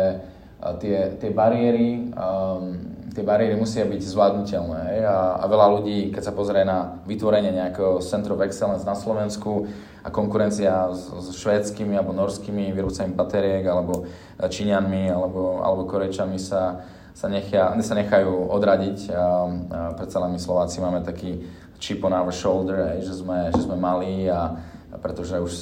a 0.60 0.68
tie, 0.76 1.16
tie 1.16 1.30
bariéry, 1.32 2.12
um, 2.12 2.91
tie 3.12 3.24
bariéry 3.24 3.54
musia 3.60 3.84
byť 3.84 4.00
zvládnutelné. 4.00 5.04
A, 5.04 5.36
a 5.36 5.44
veľa 5.44 5.66
ľudí, 5.78 6.12
keď 6.16 6.22
sa 6.24 6.32
pozrie 6.32 6.64
na 6.64 7.00
vytvorenie 7.04 7.52
nejakého 7.52 8.00
Center 8.00 8.32
of 8.32 8.40
Excellence 8.40 8.88
na 8.88 8.96
Slovensku 8.96 9.68
a 10.00 10.08
konkurencia 10.08 10.88
s, 10.90 11.12
s 11.12 11.28
švédskymi 11.36 11.94
alebo 11.94 12.16
norskými 12.16 12.72
výrobcami 12.72 13.12
bateriek 13.12 13.64
alebo 13.68 14.08
Číňanmi 14.40 15.12
alebo, 15.12 15.60
alebo 15.60 15.84
Korejčanmi 15.86 16.40
sa, 16.40 16.82
sa, 17.12 17.26
nechia, 17.28 17.76
sa 17.84 17.94
nechajú 17.94 18.48
odradiť. 18.48 18.98
A, 19.12 19.14
a 19.14 19.24
predsa 19.94 20.18
len 20.24 20.32
my 20.32 20.40
Slováci 20.40 20.80
máme 20.80 21.04
taký 21.04 21.44
chip 21.82 22.00
on 22.06 22.16
our 22.16 22.32
shoulder, 22.32 22.96
hej? 22.96 23.04
Že, 23.10 23.14
sme, 23.26 23.38
že 23.52 23.60
sme 23.66 23.76
malí 23.76 24.30
a, 24.30 24.56
a 24.88 24.96
pretože, 24.96 25.36
už, 25.36 25.52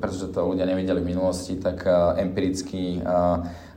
pretože 0.00 0.32
to 0.32 0.40
ľudia 0.42 0.64
nevideli 0.64 1.04
v 1.04 1.12
minulosti, 1.14 1.60
tak 1.60 1.84
uh, 1.84 2.16
empiricky 2.16 2.98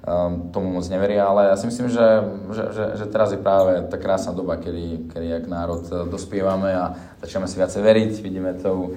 um, 0.09 0.49
tomu 0.49 0.73
moc 0.73 0.85
neveria, 0.89 1.29
ale 1.29 1.53
ja 1.53 1.55
si 1.55 1.69
myslím, 1.69 1.87
že, 1.93 2.07
že, 2.49 2.63
že, 2.73 2.85
že 2.97 3.05
teraz 3.13 3.29
je 3.29 3.37
práve 3.37 3.85
tá 3.85 4.01
krásna 4.01 4.33
doba, 4.33 4.57
kedy, 4.57 5.13
kedy 5.13 5.27
jak 5.29 5.45
národ 5.45 5.85
e, 5.85 6.09
dospievame 6.09 6.73
a 6.73 6.97
začneme 7.21 7.45
si 7.45 7.61
viacej 7.61 7.81
veriť, 7.85 8.11
vidíme 8.25 8.57
to 8.57 8.69
e, 8.73 8.89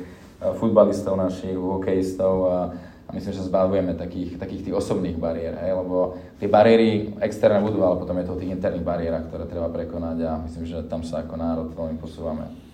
futbalistov 0.56 1.20
našich, 1.20 1.52
hokejistov 1.52 2.34
a, 2.48 2.58
a 3.04 3.10
myslím, 3.12 3.32
že 3.36 3.44
zbavujeme 3.44 3.92
takých, 3.92 4.40
takých 4.40 4.72
tých 4.72 4.76
osobných 4.80 5.20
bariér, 5.20 5.60
hej, 5.60 5.76
lebo 5.76 6.16
tie 6.40 6.48
bariéry 6.48 7.12
externé 7.20 7.60
budú, 7.60 7.84
ale 7.84 8.00
potom 8.00 8.16
je 8.16 8.24
to 8.24 8.32
o 8.32 8.40
tých 8.40 8.56
interných 8.56 8.88
bariérach, 8.88 9.28
ktoré 9.28 9.44
treba 9.44 9.68
prekonať 9.68 10.16
a 10.24 10.32
myslím, 10.48 10.64
že 10.64 10.80
tam 10.88 11.04
sa 11.04 11.20
ako 11.20 11.34
národ 11.36 11.68
veľmi 11.76 12.00
posúvame. 12.00 12.71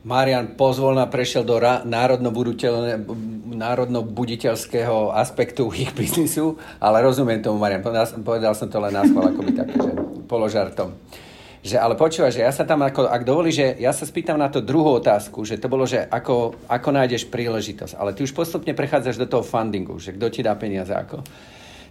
Marian 0.00 0.56
pozvolna 0.56 1.04
prešiel 1.12 1.44
do 1.44 1.60
národno-buditeľského 3.52 5.12
aspektu 5.12 5.68
ich 5.76 5.92
biznisu, 5.92 6.56
ale 6.80 7.04
rozumiem 7.04 7.44
tomu, 7.44 7.60
Marian, 7.60 7.84
povedal 8.24 8.56
som 8.56 8.68
to 8.72 8.80
len 8.80 8.96
na 8.96 9.04
schvál, 9.04 9.28
by 9.36 9.52
také, 9.52 9.76
že 9.76 9.92
položartom. 10.24 10.96
Že, 11.60 11.76
ale 11.76 11.92
počúva, 11.92 12.32
že 12.32 12.40
ja 12.40 12.48
sa 12.48 12.64
tam, 12.64 12.80
ako, 12.80 13.04
ak 13.04 13.28
dovolí, 13.28 13.52
že 13.52 13.76
ja 13.76 13.92
sa 13.92 14.08
spýtam 14.08 14.40
na 14.40 14.48
to 14.48 14.64
druhú 14.64 14.96
otázku, 14.96 15.44
že 15.44 15.60
to 15.60 15.68
bolo, 15.68 15.84
že 15.84 16.08
ako, 16.08 16.56
ako 16.64 16.88
nájdeš 16.96 17.28
príležitosť, 17.28 18.00
ale 18.00 18.16
ty 18.16 18.24
už 18.24 18.32
postupne 18.32 18.72
prechádzaš 18.72 19.20
do 19.20 19.28
toho 19.28 19.44
fundingu, 19.44 20.00
že 20.00 20.16
kto 20.16 20.32
ti 20.32 20.40
dá 20.40 20.56
peniaze 20.56 20.96
ako. 20.96 21.20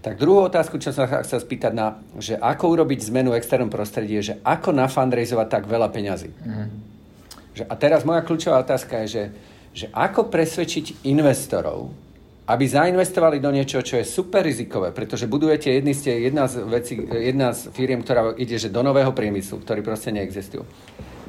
Tak 0.02 0.18
druhú 0.18 0.50
otázku, 0.50 0.82
čo 0.82 0.90
som 0.90 1.06
chcel 1.06 1.38
spýtať 1.38 1.78
na, 1.78 2.02
že 2.18 2.34
ako 2.42 2.82
urobiť 2.82 3.14
zmenu 3.14 3.30
v 3.30 3.38
externom 3.38 3.70
prostredí, 3.70 4.18
že 4.26 4.42
ako 4.42 4.74
nafundraizovať 4.74 5.48
tak 5.54 5.64
veľa 5.70 5.94
peňazí. 5.94 6.34
Mm. 6.34 6.98
Že, 7.60 7.64
a 7.68 7.74
teraz 7.76 8.08
moja 8.08 8.24
kľúčová 8.24 8.64
otázka 8.64 9.04
je, 9.04 9.08
že, 9.08 9.24
že 9.76 9.86
ako 9.92 10.32
presvedčiť 10.32 11.04
investorov, 11.04 11.92
aby 12.50 12.66
zainvestovali 12.66 13.38
do 13.38 13.54
niečoho, 13.54 13.86
čo 13.86 14.02
je 14.02 14.08
super 14.08 14.42
rizikové, 14.42 14.90
pretože 14.90 15.30
budujete 15.30 15.70
jedný 15.70 15.94
ste 15.94 16.26
jedna 16.26 16.50
z, 16.50 16.66
veci, 16.66 16.98
jedna 17.06 17.54
z 17.54 17.70
firiem, 17.70 18.02
ktorá 18.02 18.34
ide 18.42 18.58
že 18.58 18.74
do 18.74 18.82
nového 18.82 19.14
priemyslu, 19.14 19.62
ktorý 19.62 19.86
proste 19.86 20.10
neexistujú. 20.10 20.66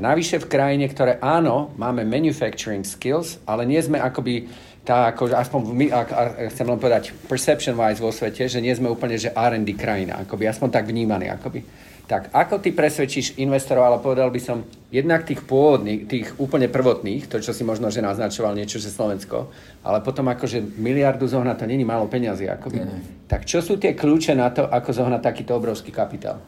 Navyše 0.01 0.41
v 0.41 0.49
krajine, 0.49 0.89
ktoré 0.89 1.21
áno, 1.21 1.77
máme 1.77 2.09
manufacturing 2.09 2.89
skills, 2.89 3.37
ale 3.45 3.69
nie 3.69 3.77
sme 3.85 4.01
akoby 4.01 4.49
tá, 4.81 5.13
ako, 5.13 5.29
aspoň 5.29 5.61
my, 5.77 5.87
ak, 5.93 6.09
ak, 6.09 6.31
chcem 6.57 6.67
len 6.73 6.81
povedať 6.81 7.13
perception-wise 7.29 8.01
vo 8.01 8.09
svete, 8.09 8.49
že 8.49 8.65
nie 8.65 8.73
sme 8.73 8.89
úplne, 8.89 9.21
že 9.21 9.29
R&D 9.37 9.77
krajina, 9.77 10.25
akoby, 10.25 10.49
aspoň 10.49 10.69
tak 10.73 10.89
vnímaný, 10.89 11.29
akoby. 11.29 11.61
Tak 12.09 12.33
ako 12.33 12.65
ty 12.65 12.73
presvedčíš 12.73 13.37
investorov, 13.45 13.85
ale 13.85 14.01
povedal 14.01 14.33
by 14.33 14.41
som, 14.41 14.65
jednak 14.91 15.23
tých 15.23 15.47
pôvodných, 15.47 16.11
tých 16.11 16.27
úplne 16.43 16.67
prvotných, 16.67 17.31
to, 17.31 17.39
čo 17.39 17.55
si 17.55 17.63
možno, 17.63 17.95
že 17.95 18.03
naznačoval 18.03 18.59
niečo, 18.59 18.83
že 18.83 18.91
Slovensko, 18.91 19.47
ale 19.87 20.03
potom 20.03 20.27
akože 20.27 20.77
miliardu 20.77 21.31
zohnať, 21.31 21.63
to 21.63 21.71
není 21.71 21.87
málo 21.87 22.11
peniazy. 22.11 22.51
Akoby. 22.51 22.83
Nie. 22.83 22.99
Tak 23.31 23.47
čo 23.47 23.63
sú 23.63 23.79
tie 23.79 23.95
kľúče 23.95 24.35
na 24.35 24.51
to, 24.51 24.67
ako 24.67 24.91
zohnať 24.91 25.23
takýto 25.23 25.55
obrovský 25.55 25.95
kapitál? 25.95 26.43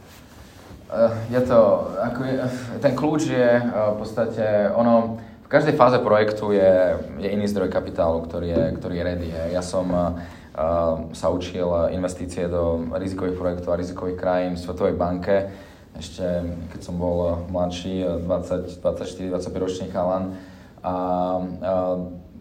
Je 1.33 1.41
to, 1.41 1.89
ako 2.05 2.21
je, 2.21 2.35
ten 2.85 2.93
kľúč 2.93 3.23
je 3.31 3.49
v 3.65 3.97
podstate, 3.97 4.69
ono, 4.77 5.17
v 5.41 5.49
každej 5.49 5.73
fáze 5.73 5.97
projektu 6.05 6.53
je, 6.53 6.99
je 7.17 7.29
iný 7.33 7.49
zdroj 7.49 7.73
kapitálu, 7.73 8.21
ktorý 8.29 8.53
je, 8.53 8.63
ktorý 8.77 8.95
je 9.01 9.05
ready. 9.07 9.29
Ja 9.57 9.65
som 9.65 9.89
sa 11.17 11.27
učil 11.33 11.65
investície 11.97 12.45
do 12.45 12.93
rizikových 12.93 13.41
projektov 13.41 13.73
a 13.73 13.81
rizikových 13.81 14.21
krajín 14.21 14.53
v 14.59 14.61
Svetovej 14.61 14.93
banke 15.01 15.49
ešte 15.99 16.25
keď 16.73 16.81
som 16.81 16.97
bol 16.97 17.47
mladší, 17.53 18.25
20, 18.25 18.81
24, 18.81 19.39
25 19.39 19.65
ročný 19.65 19.87
chalan. 19.93 20.37
A, 20.83 20.89
a 20.89 20.95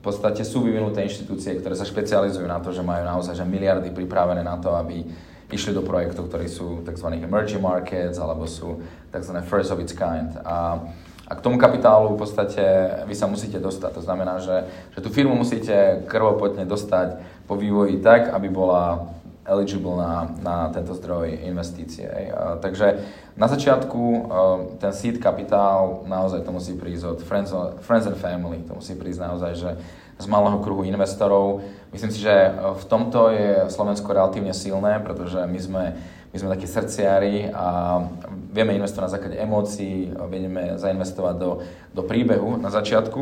v 0.01 0.09
podstate 0.09 0.41
sú 0.41 0.65
vyvinuté 0.65 1.05
inštitúcie, 1.05 1.61
ktoré 1.61 1.77
sa 1.77 1.85
špecializujú 1.85 2.49
na 2.49 2.57
to, 2.57 2.73
že 2.73 2.81
majú 2.81 3.05
naozaj 3.05 3.37
že 3.37 3.45
miliardy 3.45 3.93
pripravené 3.93 4.41
na 4.41 4.57
to, 4.57 4.73
aby 4.73 5.05
išli 5.53 5.77
do 5.77 5.85
projektov, 5.85 6.31
ktorí 6.31 6.49
sú 6.49 6.81
tzv. 6.81 7.21
emerging 7.21 7.61
markets 7.61 8.17
alebo 8.17 8.49
sú 8.49 8.81
tzv. 9.13 9.33
first 9.45 9.69
of 9.69 9.77
its 9.77 9.93
kind. 9.93 10.33
A, 10.41 10.81
a 11.29 11.31
k 11.37 11.43
tomu 11.43 11.61
kapitálu 11.61 12.17
v 12.17 12.19
podstate 12.23 12.63
vy 13.05 13.13
sa 13.13 13.29
musíte 13.29 13.61
dostať. 13.61 13.91
To 13.93 14.01
znamená, 14.01 14.41
že, 14.41 14.65
že 14.97 14.99
tú 15.05 15.13
firmu 15.13 15.37
musíte 15.37 16.01
krvopotne 16.09 16.65
dostať 16.65 17.21
po 17.45 17.59
vývoji 17.59 18.01
tak, 18.01 18.33
aby 18.33 18.49
bola 18.49 19.11
eligible 19.45 19.97
na, 19.97 20.29
na 20.41 20.57
tento 20.69 20.93
zdroj 20.93 21.33
investície. 21.45 22.07
A, 22.07 22.61
takže 22.61 23.01
na 23.33 23.49
začiatku 23.49 24.01
uh, 24.01 24.21
ten 24.77 24.93
seed 24.93 25.17
kapitál 25.17 26.05
naozaj 26.05 26.45
to 26.45 26.51
musí 26.53 26.77
prísť 26.77 27.03
od 27.05 27.19
friends, 27.25 27.49
friends 27.81 28.05
and 28.05 28.19
family, 28.19 28.61
to 28.67 28.77
musí 28.77 28.93
prísť 28.93 29.19
naozaj, 29.25 29.51
že 29.57 29.71
z 30.21 30.25
malého 30.29 30.61
kruhu 30.61 30.85
investorov. 30.85 31.65
Myslím 31.89 32.13
si, 32.13 32.21
že 32.21 32.53
v 32.77 32.83
tomto 32.85 33.33
je 33.33 33.65
Slovensko 33.73 34.13
relatívne 34.13 34.53
silné, 34.53 35.01
pretože 35.01 35.41
my 35.41 35.59
sme, 35.59 35.83
my 36.31 36.35
sme 36.39 36.53
takí 36.55 36.63
srdciári 36.63 37.51
a 37.51 37.99
vieme 38.55 38.71
investovať 38.79 39.03
na 39.03 39.13
základe 39.19 39.35
emócií, 39.35 40.15
vieme 40.31 40.79
zainvestovať 40.79 41.35
do, 41.35 41.51
do 41.91 42.03
príbehu 42.07 42.55
na 42.55 42.71
začiatku. 42.71 43.21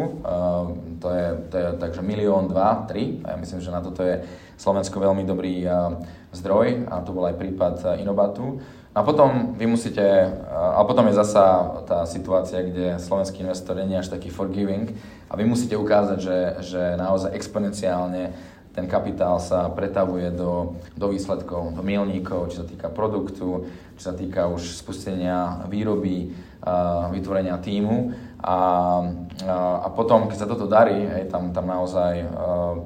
To 1.02 1.08
je, 1.10 1.28
to 1.50 1.56
je 1.58 1.68
takže 1.82 2.06
milión, 2.06 2.46
dva, 2.46 2.86
tri. 2.86 3.18
A 3.26 3.34
ja 3.34 3.38
myslím, 3.42 3.66
že 3.66 3.74
na 3.74 3.82
toto 3.82 4.06
je 4.06 4.22
Slovensko 4.62 5.02
veľmi 5.02 5.26
dobrý 5.26 5.66
zdroj 6.38 6.86
a 6.86 7.02
to 7.02 7.10
bol 7.10 7.26
aj 7.26 7.42
prípad 7.42 7.98
Inobatu. 7.98 8.62
A 8.94 9.06
potom 9.06 9.54
vy 9.58 9.70
musíte, 9.70 10.02
a 10.50 10.82
potom 10.86 11.06
je 11.10 11.18
zasa 11.18 11.78
tá 11.86 12.06
situácia, 12.10 12.66
kde 12.66 12.98
slovenský 12.98 13.46
investor 13.46 13.78
nie 13.78 13.98
je 13.98 14.02
až 14.06 14.10
taký 14.10 14.34
forgiving 14.34 14.94
a 15.30 15.38
vy 15.38 15.46
musíte 15.46 15.78
ukázať, 15.78 16.18
že, 16.18 16.40
že 16.66 16.82
naozaj 16.98 17.38
exponenciálne 17.38 18.34
ten 18.76 18.86
kapitál 18.86 19.42
sa 19.42 19.68
pretavuje 19.74 20.30
do, 20.32 20.78
do 20.96 21.08
výsledkov, 21.10 21.74
do 21.74 21.82
milníkov, 21.82 22.54
čo 22.54 22.64
sa 22.64 22.68
týka 22.70 22.88
produktu, 22.88 23.66
čo 23.98 24.02
sa 24.02 24.14
týka 24.14 24.48
už 24.48 24.80
spustenia 24.80 25.66
výroby, 25.68 26.32
vytvorenia 27.12 27.56
týmu. 27.58 28.14
A, 28.40 28.56
a, 28.56 28.56
a 29.84 29.88
potom, 29.92 30.32
keď 30.32 30.38
sa 30.40 30.48
toto 30.48 30.64
darí, 30.64 30.96
hej, 30.96 31.28
tam, 31.28 31.52
tam 31.52 31.68
naozaj 31.68 32.24
uh, 32.24 32.28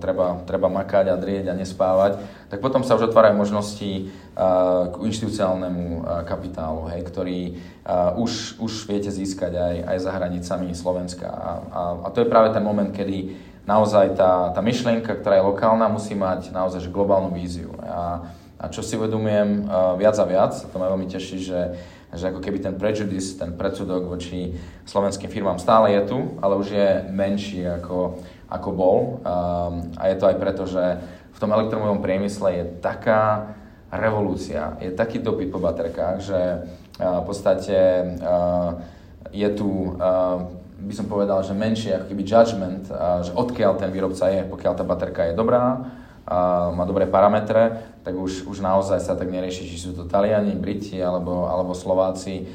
treba, 0.01 0.41
treba 0.49 0.65
makať 0.65 1.13
a 1.13 1.15
drieť 1.17 1.53
a 1.53 1.57
nespávať, 1.57 2.17
tak 2.49 2.57
potom 2.57 2.81
sa 2.81 2.97
už 2.97 3.13
otvárajú 3.13 3.37
možnosti 3.37 4.09
uh, 4.33 4.89
k 4.89 4.95
inštitucionálnemu 4.97 5.85
uh, 6.01 6.25
kapitálu, 6.25 6.89
hej, 6.89 7.05
ktorý 7.05 7.39
uh, 7.85 8.17
už, 8.17 8.57
už 8.57 8.89
viete 8.89 9.13
získať 9.13 9.53
aj, 9.53 9.75
aj 9.93 9.97
za 10.01 10.11
hranicami 10.17 10.73
Slovenska. 10.73 11.29
A, 11.29 11.51
a, 11.69 11.81
a 12.01 12.07
to 12.09 12.25
je 12.25 12.31
práve 12.33 12.49
ten 12.49 12.65
moment, 12.65 12.89
kedy 12.89 13.37
naozaj 13.63 14.19
tá, 14.19 14.51
tá 14.51 14.61
myšlienka, 14.61 15.19
ktorá 15.19 15.39
je 15.39 15.47
lokálna, 15.47 15.91
musí 15.91 16.15
mať 16.15 16.51
naozaj 16.51 16.91
globálnu 16.91 17.31
víziu. 17.31 17.71
A, 17.83 18.27
a 18.59 18.65
čo 18.71 18.83
si 18.83 18.95
uvedomujem 18.95 19.67
uh, 19.67 19.95
viac 19.99 20.15
a 20.19 20.25
viac, 20.27 20.53
to 20.55 20.75
ma 20.79 20.91
veľmi 20.91 21.07
teší, 21.07 21.37
že 21.39 21.59
že 22.13 22.29
ako 22.29 22.39
keby 22.45 22.61
ten 22.61 22.75
prejudice, 22.77 23.41
ten 23.41 23.57
predsudok 23.57 24.05
voči 24.05 24.53
slovenským 24.85 25.29
firmám 25.33 25.57
stále 25.57 25.97
je 25.97 26.01
tu, 26.13 26.19
ale 26.45 26.53
už 26.61 26.67
je 26.69 26.89
menší 27.09 27.65
ako, 27.65 28.21
ako 28.49 28.69
bol. 28.69 28.97
Um, 29.25 29.89
a 29.97 30.13
je 30.13 30.15
to 30.21 30.29
aj 30.29 30.37
preto, 30.37 30.63
že 30.69 31.01
v 31.33 31.37
tom 31.41 31.49
elektromobilovom 31.49 32.05
priemysle 32.05 32.49
je 32.53 32.65
taká 32.85 33.57
revolúcia, 33.89 34.77
je 34.81 34.93
taký 34.93 35.21
dopyt 35.21 35.49
po 35.49 35.57
baterkách, 35.57 36.17
že 36.21 36.39
uh, 37.01 37.21
v 37.21 37.25
podstate 37.25 37.77
uh, 38.21 38.77
je 39.33 39.49
tu, 39.57 39.97
uh, 39.97 40.53
by 40.83 40.93
som 40.93 41.07
povedal, 41.07 41.39
že 41.43 41.55
menší 41.55 41.95
ako 41.95 42.11
keby 42.11 42.23
judgment, 42.27 42.85
že 43.23 43.31
odkiaľ 43.31 43.79
ten 43.79 43.89
výrobca 43.89 44.27
je, 44.27 44.43
pokiaľ 44.43 44.73
tá 44.75 44.83
baterka 44.83 45.31
je 45.31 45.33
dobrá, 45.33 45.79
a 46.23 46.71
má 46.71 46.87
dobré 46.87 47.03
parametre, 47.03 47.83
tak 48.07 48.15
už, 48.15 48.47
už 48.47 48.63
naozaj 48.63 49.03
sa 49.03 49.11
tak 49.19 49.27
nerieši, 49.27 49.67
či 49.67 49.75
sú 49.75 49.91
to 49.91 50.07
Taliani, 50.07 50.55
Briti 50.55 50.95
alebo, 51.03 51.51
alebo 51.51 51.75
Slováci. 51.75 52.47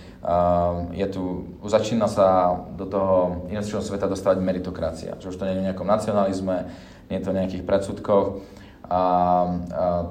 Je 0.96 1.06
tu, 1.12 1.52
začína 1.60 2.08
sa 2.08 2.56
do 2.72 2.88
toho 2.88 3.44
investičného 3.52 3.84
sveta 3.84 4.08
dostávať 4.08 4.40
meritokracia, 4.40 5.20
že 5.20 5.28
už 5.28 5.36
to 5.36 5.44
nie 5.44 5.52
je 5.52 5.60
v 5.60 5.66
nejakom 5.68 5.84
nacionalizme, 5.84 6.64
nie 7.12 7.20
je 7.20 7.24
to 7.28 7.32
v 7.36 7.38
nejakých 7.44 7.64
predsudkoch. 7.68 8.40
A, 8.88 8.96
a, 8.96 9.00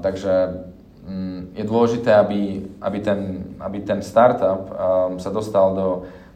takže 0.06 0.34
mm, 1.10 1.58
je 1.58 1.64
dôležité, 1.66 2.14
aby, 2.14 2.62
aby, 2.78 3.00
ten, 3.02 3.20
aby 3.58 3.82
ten 3.82 4.06
startup 4.06 4.70
sa 5.18 5.34
dostal 5.34 5.74
do, 5.74 5.88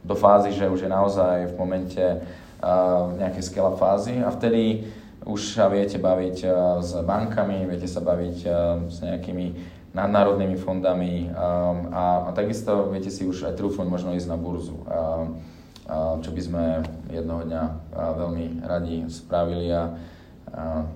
do 0.02 0.14
fázy, 0.14 0.50
že 0.52 0.68
už 0.68 0.86
je 0.86 0.90
naozaj 0.90 1.54
v 1.54 1.58
momente 1.58 2.02
uh, 2.02 3.14
nejakej 3.16 3.42
scale 3.42 3.72
fázy. 3.78 4.18
A 4.18 4.34
vtedy 4.34 4.90
už 5.26 5.54
sa 5.54 5.70
viete 5.70 5.98
baviť 5.98 6.36
eh, 6.42 6.52
s 6.82 6.98
bankami, 7.02 7.66
viete 7.66 7.86
sa 7.86 8.02
baviť 8.02 8.38
eh, 8.46 8.54
s 8.90 8.96
nejakými 9.02 9.46
nadnárodnými 9.92 10.56
fondami 10.58 11.28
eh, 11.28 11.34
a, 11.92 12.26
a 12.26 12.30
takisto 12.34 12.90
viete 12.90 13.10
si 13.10 13.26
už 13.26 13.50
aj 13.50 13.54
trúfnuť 13.58 13.86
možno 13.86 14.14
ísť 14.16 14.28
na 14.30 14.38
burzu, 14.38 14.78
čo 16.22 16.30
by 16.30 16.40
sme 16.40 16.64
jednoho 17.10 17.42
dňa 17.42 17.62
veľmi 17.92 18.64
radi 18.64 19.02
spravili 19.10 19.66
a, 19.74 19.92
a 20.54 20.86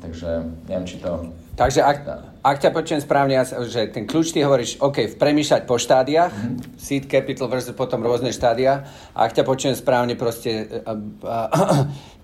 takže 0.00 0.48
neviem, 0.64 0.88
či 0.88 0.96
to 0.98 1.28
Takže 1.60 1.84
ak, 1.84 1.96
ak 2.40 2.56
ťa 2.56 2.72
počujem 2.72 3.04
správne, 3.04 3.36
že 3.68 3.92
ten 3.92 4.08
kľúč 4.08 4.32
ty 4.32 4.40
hovoríš, 4.40 4.80
OK, 4.80 5.12
premýšľať 5.20 5.68
po 5.68 5.76
štádiách, 5.76 6.32
mm-hmm. 6.32 6.80
seed 6.80 7.04
capital 7.04 7.52
versus 7.52 7.76
potom 7.76 8.00
rôzne 8.00 8.32
štádia, 8.32 8.88
a 9.12 9.28
ak 9.28 9.36
ťa 9.36 9.44
počujem 9.44 9.76
správne, 9.76 10.16
proste 10.16 10.80
a, 10.88 10.96
a, 11.28 11.38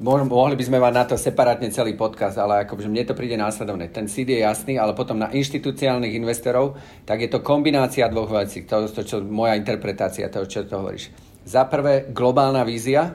mohli 0.01 0.57
by 0.57 0.65
sme 0.65 0.81
mať 0.81 0.93
na 0.97 1.05
to 1.05 1.21
separátne 1.21 1.69
celý 1.69 1.93
podcast, 2.01 2.41
ale 2.41 2.65
akože 2.65 2.89
mne 2.89 3.05
to 3.05 3.13
príde 3.13 3.37
následovne. 3.37 3.93
Ten 3.93 4.09
seed 4.09 4.33
je 4.33 4.41
jasný, 4.41 4.81
ale 4.81 4.97
potom 4.97 5.21
na 5.21 5.29
inštitucionálnych 5.29 6.17
investorov, 6.17 6.81
tak 7.05 7.21
je 7.21 7.29
to 7.29 7.45
kombinácia 7.45 8.09
dvoch 8.09 8.33
vecí. 8.33 8.65
To 8.65 8.89
je 8.89 8.97
to, 8.97 9.03
čo, 9.05 9.17
moja 9.21 9.53
interpretácia 9.53 10.33
toho, 10.33 10.49
čo 10.49 10.65
to 10.65 10.81
hovoríš. 10.81 11.13
Za 11.45 11.69
prvé, 11.69 12.09
globálna 12.09 12.65
vízia 12.65 13.13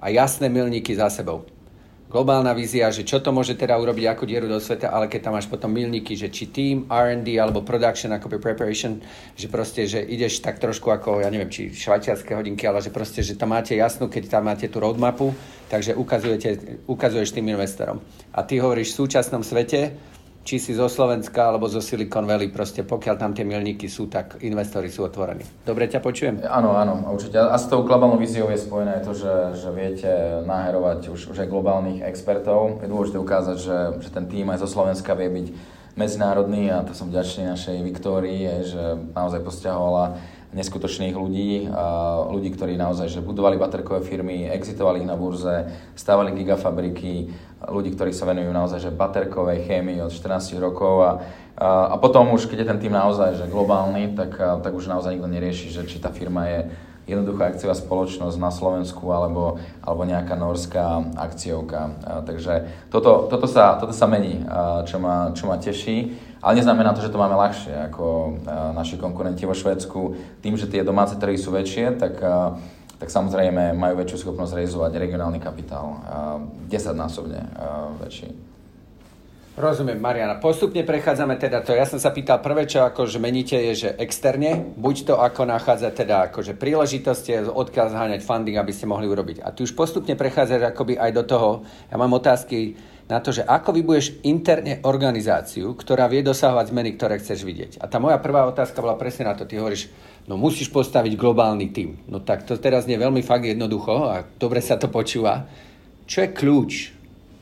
a 0.00 0.08
jasné 0.08 0.48
milníky 0.48 0.96
za 0.96 1.12
sebou 1.12 1.57
globálna 2.08 2.56
vízia, 2.56 2.88
že 2.88 3.04
čo 3.04 3.20
to 3.20 3.28
môže 3.30 3.52
teda 3.52 3.76
urobiť 3.76 4.04
ako 4.08 4.24
dieru 4.24 4.48
do 4.48 4.56
sveta, 4.56 4.88
ale 4.88 5.12
keď 5.12 5.28
tam 5.28 5.36
máš 5.36 5.44
potom 5.44 5.68
milníky, 5.68 6.16
že 6.16 6.32
či 6.32 6.48
team, 6.48 6.88
R&D 6.88 7.36
alebo 7.36 7.60
production, 7.60 8.16
ako 8.16 8.40
preparation, 8.40 8.96
že 9.36 9.46
proste, 9.52 9.84
že 9.84 10.00
ideš 10.00 10.40
tak 10.40 10.56
trošku 10.56 10.88
ako, 10.88 11.20
ja 11.20 11.28
neviem, 11.28 11.52
či 11.52 11.68
švajčiarske 11.68 12.32
hodinky, 12.32 12.64
ale 12.64 12.80
že 12.80 12.88
proste, 12.88 13.20
že 13.20 13.36
tam 13.36 13.52
máte 13.52 13.76
jasnú, 13.76 14.08
keď 14.08 14.40
tam 14.40 14.48
máte 14.48 14.66
tú 14.72 14.80
roadmapu, 14.80 15.36
takže 15.68 15.92
ukazujete, 15.92 16.80
ukazuješ 16.88 17.36
tým 17.36 17.52
investorom. 17.52 18.00
A 18.32 18.40
ty 18.40 18.56
hovoríš 18.56 18.96
v 18.96 18.98
súčasnom 19.04 19.44
svete, 19.44 19.92
či 20.44 20.56
si 20.56 20.72
zo 20.72 20.88
Slovenska 20.88 21.52
alebo 21.52 21.68
zo 21.68 21.84
Silicon 21.84 22.24
Valley, 22.24 22.48
proste 22.48 22.80
pokiaľ 22.80 23.14
tam 23.20 23.36
tie 23.36 23.44
milníky 23.44 23.84
sú, 23.84 24.08
tak 24.08 24.40
investori 24.40 24.88
sú 24.88 25.04
otvorení. 25.04 25.44
Dobre 25.62 25.86
ťa 25.92 26.00
počujem? 26.00 26.40
Áno, 26.40 26.72
áno, 26.72 27.04
určite. 27.12 27.36
A 27.36 27.56
s 27.60 27.68
tou 27.68 27.84
globálnou 27.84 28.16
víziou 28.16 28.48
je 28.48 28.56
spojené 28.56 29.04
to, 29.04 29.12
že, 29.12 29.60
že 29.60 29.68
viete 29.76 30.08
naherovať 30.48 31.12
už, 31.12 31.20
už 31.32 31.36
aj 31.44 31.52
globálnych 31.52 32.00
expertov. 32.00 32.80
Je 32.80 32.88
dôležité 32.88 33.20
ukázať, 33.20 33.56
že, 33.60 33.78
že 34.02 34.08
ten 34.08 34.24
tým 34.24 34.48
aj 34.48 34.64
zo 34.64 34.68
Slovenska 34.68 35.12
vie 35.12 35.28
byť 35.28 35.46
medzinárodný 35.98 36.70
a 36.70 36.86
to 36.86 36.94
som 36.94 37.10
vďačný 37.10 37.50
našej 37.50 37.76
Viktórii, 37.82 38.46
že 38.62 38.96
naozaj 39.12 39.42
posťahovala 39.42 40.38
neskutočných 40.48 41.12
ľudí, 41.12 41.68
ľudí, 42.32 42.48
ktorí 42.56 42.80
naozaj 42.80 43.12
že 43.12 43.20
budovali 43.20 43.60
baterkové 43.60 44.00
firmy, 44.00 44.48
exitovali 44.48 45.04
ich 45.04 45.10
na 45.10 45.12
burze, 45.12 45.68
stávali 45.92 46.32
gigafabriky, 46.32 47.28
ľudí, 47.66 47.98
ktorí 47.98 48.14
sa 48.14 48.28
venujú 48.28 48.54
naozaj 48.54 48.78
že 48.78 48.90
baterkovej 48.94 49.66
chémii 49.66 49.98
od 49.98 50.14
14 50.14 50.62
rokov 50.62 50.94
a, 51.02 51.10
a, 51.58 51.68
a 51.92 51.94
potom 51.98 52.30
už, 52.30 52.46
keď 52.46 52.62
je 52.62 52.70
ten 52.70 52.78
tým 52.86 52.94
naozaj 52.94 53.34
že 53.34 53.50
globálny, 53.50 54.14
tak, 54.14 54.38
tak 54.38 54.72
už 54.72 54.86
naozaj 54.86 55.18
nikto 55.18 55.26
nerieši, 55.26 55.74
že 55.74 55.82
či 55.90 55.98
tá 55.98 56.14
firma 56.14 56.46
je 56.46 56.60
jednoduchá 57.08 57.50
akciová 57.50 57.72
spoločnosť 57.72 58.36
na 58.36 58.52
Slovensku 58.52 59.08
alebo, 59.08 59.56
alebo 59.80 60.02
nejaká 60.04 60.36
norská 60.36 61.16
akciovka. 61.16 61.80
A, 62.04 62.20
takže 62.22 62.68
toto, 62.92 63.26
toto, 63.32 63.48
sa, 63.48 63.80
toto 63.80 63.96
sa 63.96 64.04
mení, 64.04 64.44
a, 64.44 64.84
čo, 64.84 65.00
ma, 65.00 65.32
čo 65.32 65.48
ma 65.48 65.56
teší. 65.56 66.28
Ale 66.38 66.62
neznamená 66.62 66.94
to, 66.94 67.02
že 67.02 67.10
to 67.10 67.18
máme 67.18 67.34
ľahšie 67.34 67.74
ako 67.90 68.04
a, 68.06 68.70
naši 68.76 69.00
konkurenti 69.00 69.48
vo 69.48 69.56
Švédsku. 69.56 70.00
Tým, 70.44 70.54
že 70.60 70.68
tie 70.68 70.84
domáce 70.84 71.16
trhy 71.16 71.40
sú 71.40 71.50
väčšie, 71.50 71.96
tak 71.96 72.20
a, 72.20 72.60
tak 72.98 73.14
samozrejme 73.14 73.78
majú 73.78 74.02
väčšiu 74.02 74.26
schopnosť 74.26 74.58
realizovať 74.58 74.92
regionálny 74.98 75.38
kapitál, 75.38 76.02
10 76.66 76.98
násobne 76.98 77.46
väčší. 78.02 78.50
Rozumiem, 79.58 79.98
Mariana. 79.98 80.38
Postupne 80.38 80.86
prechádzame 80.86 81.34
teda 81.34 81.66
to. 81.66 81.74
Ja 81.74 81.82
som 81.82 81.98
sa 81.98 82.14
pýtal, 82.14 82.38
prvé, 82.38 82.70
čo 82.70 82.86
akože 82.86 83.18
meníte, 83.18 83.58
je, 83.58 83.90
že 83.90 83.90
externe, 83.98 84.70
buď 84.78 84.96
to 85.10 85.14
ako 85.18 85.50
nachádza 85.50 85.90
teda 85.90 86.30
akože 86.30 86.54
príležitosti, 86.54 87.34
odkiaľ 87.50 87.90
zháňať 87.90 88.22
funding, 88.22 88.54
aby 88.54 88.70
ste 88.70 88.86
mohli 88.86 89.10
urobiť. 89.10 89.42
A 89.42 89.50
ty 89.50 89.66
už 89.66 89.74
postupne 89.74 90.14
prechádzaš 90.14 90.62
akoby 90.62 90.94
aj 90.94 91.10
do 91.10 91.22
toho, 91.26 91.50
ja 91.90 91.98
mám 91.98 92.14
otázky 92.14 92.78
na 93.10 93.18
to, 93.18 93.34
že 93.34 93.42
ako 93.42 93.74
vybuješ 93.74 94.22
interne 94.22 94.78
organizáciu, 94.86 95.74
ktorá 95.74 96.06
vie 96.06 96.22
dosahovať 96.22 96.70
zmeny, 96.70 96.94
ktoré 96.94 97.18
chceš 97.18 97.42
vidieť. 97.42 97.82
A 97.82 97.90
tá 97.90 97.98
moja 97.98 98.22
prvá 98.22 98.46
otázka 98.46 98.78
bola 98.78 98.94
presne 98.94 99.26
na 99.26 99.34
to. 99.34 99.42
Ty 99.42 99.58
hovoríš, 99.58 99.90
no 100.28 100.36
musíš 100.36 100.68
postaviť 100.68 101.16
globálny 101.16 101.72
tím. 101.72 101.96
No 102.06 102.20
tak 102.20 102.44
to 102.44 102.54
teraz 102.60 102.84
nie 102.84 103.00
je 103.00 103.04
veľmi 103.08 103.24
fakt 103.24 103.48
jednoducho 103.48 104.12
a 104.12 104.28
dobre 104.36 104.60
sa 104.60 104.76
to 104.76 104.92
počúva. 104.92 105.48
Čo 106.04 106.28
je 106.28 106.36
kľúč 106.36 106.72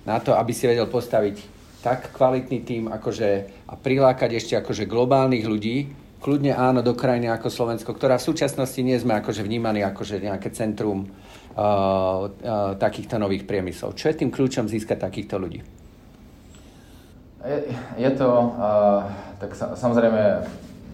na 0.07 0.23
to, 0.23 0.39
aby 0.39 0.55
si 0.55 0.71
vedel 0.71 0.87
postaviť 0.87 1.37
tak 1.83 2.15
kvalitný 2.15 2.59
tým 2.63 2.83
akože, 2.91 3.29
a 3.71 3.75
prilákať 3.75 4.39
ešte 4.39 4.55
akože 4.59 4.91
globálnych 4.91 5.47
ľudí, 5.47 5.87
kľudne 6.19 6.55
áno, 6.55 6.83
do 6.83 6.95
krajiny 6.99 7.31
ako 7.31 7.47
Slovensko, 7.47 7.95
ktorá 7.95 8.19
v 8.19 8.27
súčasnosti 8.27 8.81
nie 8.83 8.99
sme 8.99 9.19
akože 9.23 9.47
vnímaní 9.47 9.87
akože 9.87 10.19
nejaké 10.19 10.51
centrum 10.51 11.07
uh, 11.07 11.07
uh, 11.55 12.75
takýchto 12.75 13.23
nových 13.23 13.47
priemyslov. 13.47 13.95
Čo 13.95 14.11
je 14.11 14.19
tým 14.19 14.35
kľúčom 14.35 14.67
získať 14.67 15.07
takýchto 15.07 15.39
ľudí? 15.39 15.63
Je, 17.47 17.59
je 18.03 18.11
to, 18.19 18.27
uh, 18.27 19.07
tak 19.39 19.55
sa, 19.55 19.79
samozrejme, 19.79 20.43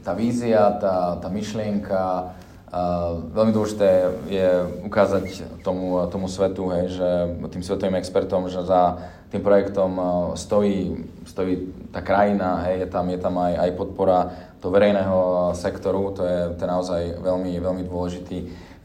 tá 0.04 0.12
vízia, 0.12 0.70
tá, 0.78 1.16
tá 1.22 1.28
myšlienka, 1.30 2.34
Uh, 2.72 3.28
veľmi 3.36 3.52
dôležité 3.52 4.08
je 4.32 4.48
ukázať 4.88 5.60
tomu, 5.60 6.08
tomu 6.08 6.24
svetu, 6.24 6.72
hej, 6.72 6.96
že 6.96 7.08
tým 7.52 7.60
svetovým 7.60 8.00
expertom, 8.00 8.48
že 8.48 8.64
za 8.64 8.96
tým 9.28 9.44
projektom 9.44 10.00
stojí, 10.40 11.04
stojí 11.28 11.68
tá 11.92 12.00
krajina, 12.00 12.64
hej, 12.64 12.84
je 12.84 12.88
tam, 12.88 13.04
je 13.12 13.20
tam 13.20 13.36
aj, 13.44 13.52
aj 13.60 13.70
podpora 13.76 14.18
toho 14.64 14.72
verejného 14.72 15.52
sektoru, 15.52 16.16
to 16.16 16.24
je, 16.24 16.40
to 16.56 16.60
je 16.64 16.68
naozaj 16.72 17.02
veľmi, 17.20 17.60
veľmi 17.60 17.82
dôležitý 17.84 18.38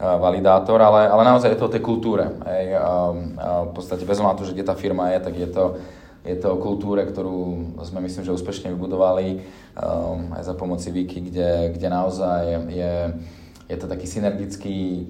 validátor, 0.03 0.83
ale, 0.83 1.07
ale 1.07 1.23
naozaj 1.23 1.55
je 1.55 1.59
to 1.63 1.71
o 1.71 1.73
tej 1.73 1.79
kultúre. 1.79 2.27
Hej, 2.43 2.75
a 2.75 2.91
v 3.65 3.71
podstate 3.71 4.03
bez 4.03 4.19
to, 4.19 4.43
že 4.43 4.51
kde 4.51 4.67
tá 4.67 4.75
firma 4.75 5.15
je, 5.15 5.19
tak 5.23 5.35
je 5.39 5.47
to, 5.47 5.79
je 6.27 6.35
to 6.35 6.47
o 6.51 6.61
kultúre, 6.61 7.07
ktorú 7.07 7.71
sme 7.87 8.03
myslím, 8.03 8.27
že 8.27 8.35
úspešne 8.35 8.75
vybudovali 8.75 9.39
um, 9.79 10.35
aj 10.35 10.43
za 10.43 10.53
pomoci 10.59 10.91
Viki, 10.91 11.23
kde, 11.23 11.71
kde 11.71 11.87
naozaj 11.87 12.67
je, 12.67 12.93
je 13.71 13.77
to 13.79 13.87
taký 13.87 14.05
synergický, 14.11 15.07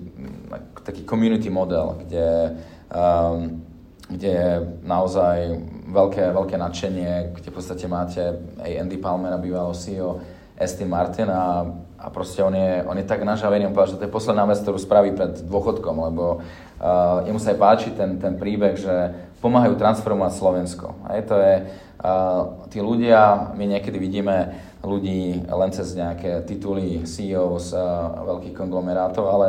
taký 0.85 1.01
community 1.09 1.49
model, 1.49 1.97
kde, 2.05 2.61
um, 2.93 3.65
kde 4.13 4.29
je 4.29 4.51
naozaj 4.85 5.57
veľké, 5.89 6.23
veľké 6.37 6.55
nadšenie, 6.61 7.33
kde 7.33 7.49
v 7.49 7.55
podstate 7.57 7.85
máte 7.89 8.21
aj 8.61 8.77
Andy 8.77 9.01
Palmer, 9.01 9.33
bývalého 9.41 9.73
CEO, 9.73 10.21
Esty 10.57 10.85
Martin 10.85 11.29
a, 11.29 11.65
a 11.97 12.09
proste 12.09 12.41
on 12.41 12.53
je, 12.53 12.81
on 12.85 12.97
je 12.97 13.05
tak 13.05 13.21
nažavený, 13.21 13.69
on 13.69 13.73
povedal, 13.73 13.93
že 13.93 13.99
to 14.01 14.05
je 14.09 14.15
posledná 14.17 14.45
vec, 14.45 14.57
ktorú 14.61 14.77
spraví 14.77 15.13
pred 15.13 15.45
dôchodkom, 15.45 15.95
lebo 16.13 16.41
uh, 16.41 17.25
jemu 17.25 17.37
sa 17.41 17.53
aj 17.53 17.61
páči 17.61 17.89
ten, 17.93 18.17
ten 18.17 18.37
príbeh, 18.37 18.73
že 18.73 19.13
pomáhajú 19.41 19.77
transformovať 19.77 20.33
Slovensko. 20.33 20.97
Je 21.13 21.23
to 21.23 21.35
je, 21.37 21.55
uh, 22.01 22.67
tí 22.73 22.81
ľudia, 22.81 23.53
my 23.53 23.65
niekedy 23.69 23.97
vidíme 24.01 24.57
ľudí 24.81 25.45
len 25.45 25.71
cez 25.73 25.93
nejaké 25.93 26.45
tituly 26.45 27.05
CEO 27.05 27.57
z 27.61 27.77
uh, 27.77 28.25
veľkých 28.25 28.57
konglomerátov, 28.57 29.25
ale 29.29 29.47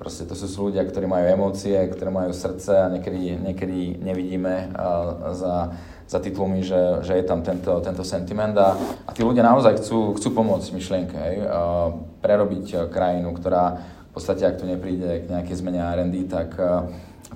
proste 0.00 0.24
to 0.24 0.32
sú 0.32 0.72
ľudia, 0.72 0.84
ktorí 0.88 1.04
majú 1.04 1.24
emócie, 1.28 1.76
ktorí 1.76 2.08
majú 2.08 2.32
srdce 2.32 2.72
a 2.72 2.88
niekedy, 2.88 3.36
niekedy 3.36 4.00
nevidíme 4.00 4.72
uh, 4.72 5.36
za, 5.36 5.76
za 6.08 6.18
titulmi, 6.24 6.64
že, 6.64 7.04
že 7.04 7.20
je 7.20 7.24
tam 7.28 7.44
tento, 7.44 7.76
tento 7.84 8.00
sentiment 8.00 8.56
a, 8.56 8.72
a 9.04 9.10
tí 9.12 9.20
ľudia 9.20 9.44
naozaj 9.44 9.84
chcú, 9.84 10.16
chcú 10.16 10.28
pomôcť 10.32 10.68
myšlienke, 10.72 11.16
hej, 11.16 11.36
uh, 11.44 11.92
prerobiť 12.24 12.88
krajinu, 12.88 13.36
ktorá 13.36 13.76
v 14.10 14.12
podstate, 14.16 14.42
ak 14.42 14.58
tu 14.58 14.66
nepríde 14.66 15.22
k 15.22 15.30
nejakej 15.30 15.56
zmene 15.60 15.84
R&D, 15.84 16.26
tak, 16.32 16.56
uh, 16.56 16.88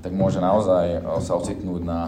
tak 0.05 0.13
môže 0.13 0.45
naozaj 0.45 1.01
sa 1.25 1.33
ocitnúť 1.41 1.81
na, 1.81 2.01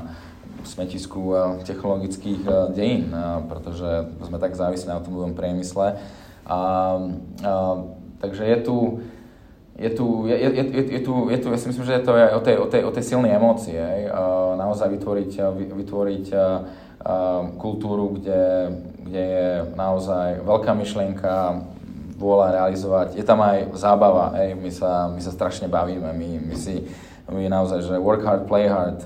smetisku 0.67 1.33
technologických 1.63 2.43
dejín, 2.75 3.15
pretože 3.47 4.11
sme 4.27 4.43
tak 4.43 4.59
závislí 4.59 4.91
na 4.91 5.01
tom 5.01 5.33
priemysle. 5.33 5.97
A, 6.47 6.51
a, 6.51 6.59
takže 8.19 8.43
je 8.47 8.59
tu, 8.63 8.77
je 9.79 9.91
tu, 9.91 10.07
je, 10.27 10.35
je, 10.35 10.51
je, 10.51 10.83
je, 10.99 11.01
tu, 11.01 11.15
je 11.31 11.39
tu, 11.39 11.47
ja 11.51 11.59
si 11.59 11.67
myslím, 11.71 11.87
že 11.87 11.97
je 11.99 12.05
to 12.07 12.13
o 12.15 12.41
tej, 12.43 12.57
o 12.59 12.67
tej, 12.67 12.83
o 12.87 12.91
tej 12.91 13.05
silnej 13.05 13.35
emócie, 13.35 13.79
a 14.11 14.55
naozaj 14.55 14.91
vytvoriť, 14.95 15.31
vytvoriť 15.75 16.27
a, 16.35 16.39
a, 16.39 16.47
kultúru, 17.59 18.15
kde, 18.19 18.43
kde 19.07 19.23
je 19.23 19.49
naozaj 19.75 20.43
veľká 20.43 20.71
myšlienka, 20.75 21.35
vôľa 22.17 22.63
realizovať. 22.63 23.21
Je 23.21 23.25
tam 23.29 23.45
aj 23.45 23.77
zábava, 23.77 24.33
hej, 24.41 24.57
my 24.57 24.71
sa, 24.73 25.13
my 25.13 25.21
sa 25.21 25.35
strašne 25.35 25.69
bavíme, 25.69 26.17
my, 26.17 26.31
my 26.49 26.57
si 26.57 26.81
my 27.27 27.51
naozaj, 27.51 27.83
že 27.83 27.95
work 27.99 28.23
hard, 28.23 28.47
play 28.47 28.71
hard, 28.71 29.03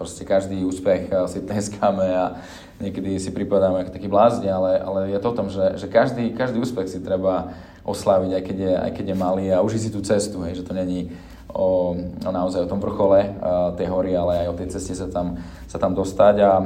proste 0.00 0.24
každý 0.24 0.64
úspech 0.64 1.12
si 1.28 1.44
tleskáme 1.44 2.08
a 2.08 2.40
niekedy 2.80 3.20
si 3.20 3.28
pripadáme 3.28 3.84
ako 3.84 3.92
taký 3.92 4.08
blázni, 4.08 4.48
ale, 4.48 4.80
ale 4.80 5.12
je 5.12 5.20
to 5.20 5.28
o 5.28 5.36
tom, 5.36 5.52
že, 5.52 5.76
že 5.76 5.86
každý, 5.86 6.32
každý 6.32 6.56
úspech 6.56 6.88
si 6.88 7.04
treba 7.04 7.52
oslaviť, 7.84 8.30
aj 8.32 8.42
keď 8.42 8.56
je, 8.56 8.72
aj 8.72 8.90
keď 8.96 9.06
je 9.12 9.16
malý 9.16 9.46
a 9.52 9.60
užiť 9.60 9.80
si 9.80 9.90
tú 9.92 10.00
cestu, 10.00 10.40
hej, 10.44 10.60
že 10.60 10.64
to 10.64 10.72
není 10.72 11.12
o, 11.52 11.96
o 11.96 12.30
naozaj 12.30 12.64
o 12.64 12.70
tom 12.70 12.80
vrchole 12.80 13.20
uh, 13.20 13.74
tej 13.76 13.92
hory, 13.92 14.16
ale 14.16 14.46
aj 14.46 14.48
o 14.48 14.58
tej 14.58 14.68
ceste 14.72 14.96
sa 14.96 15.08
tam, 15.10 15.36
sa 15.68 15.76
tam 15.76 15.92
dostať 15.92 16.34
a 16.40 16.50
uh, 16.56 16.64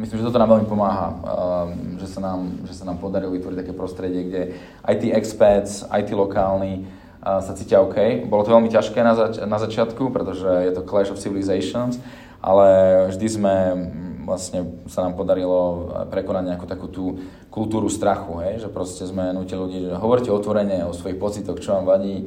myslím, 0.00 0.20
že 0.20 0.26
toto 0.28 0.40
nám 0.40 0.52
veľmi 0.52 0.68
pomáha, 0.68 1.08
uh, 1.08 1.68
že, 1.96 2.08
sa 2.08 2.20
nám, 2.20 2.68
že 2.68 2.74
sa 2.76 2.84
nám 2.84 3.00
podarilo 3.00 3.32
vytvoriť 3.32 3.58
také 3.64 3.72
prostredie, 3.72 4.20
kde 4.28 4.42
aj 4.84 4.94
tí 5.00 5.08
expats, 5.14 5.86
aj 5.88 6.02
tí 6.08 6.12
lokálni 6.12 6.84
sa 7.24 7.52
cítia 7.56 7.80
OK. 7.80 8.28
Bolo 8.28 8.44
to 8.44 8.52
veľmi 8.52 8.68
ťažké 8.68 9.00
na, 9.00 9.16
zač- 9.16 9.40
na 9.40 9.56
začiatku, 9.56 10.12
pretože 10.12 10.44
je 10.44 10.72
to 10.76 10.84
Clash 10.84 11.08
of 11.08 11.16
Civilizations, 11.16 11.96
ale 12.44 12.68
vždy 13.08 13.26
sme 13.32 13.54
vlastne 14.24 14.80
sa 14.88 15.04
nám 15.04 15.14
podarilo 15.14 15.88
prekonať 16.08 16.44
nejakú 16.48 16.66
takú 16.66 16.88
tú 16.88 17.04
kultúru 17.52 17.92
strachu, 17.92 18.40
hej? 18.40 18.64
že 18.64 18.68
proste 18.72 19.04
sme 19.04 19.30
nutili 19.36 19.60
ľudí, 19.60 19.78
že 19.84 20.00
hovorte 20.00 20.32
otvorene 20.32 20.88
o 20.88 20.96
svojich 20.96 21.20
pocitoch, 21.20 21.60
čo 21.60 21.76
vám 21.76 21.84
vadí, 21.84 22.14
e, 22.18 22.24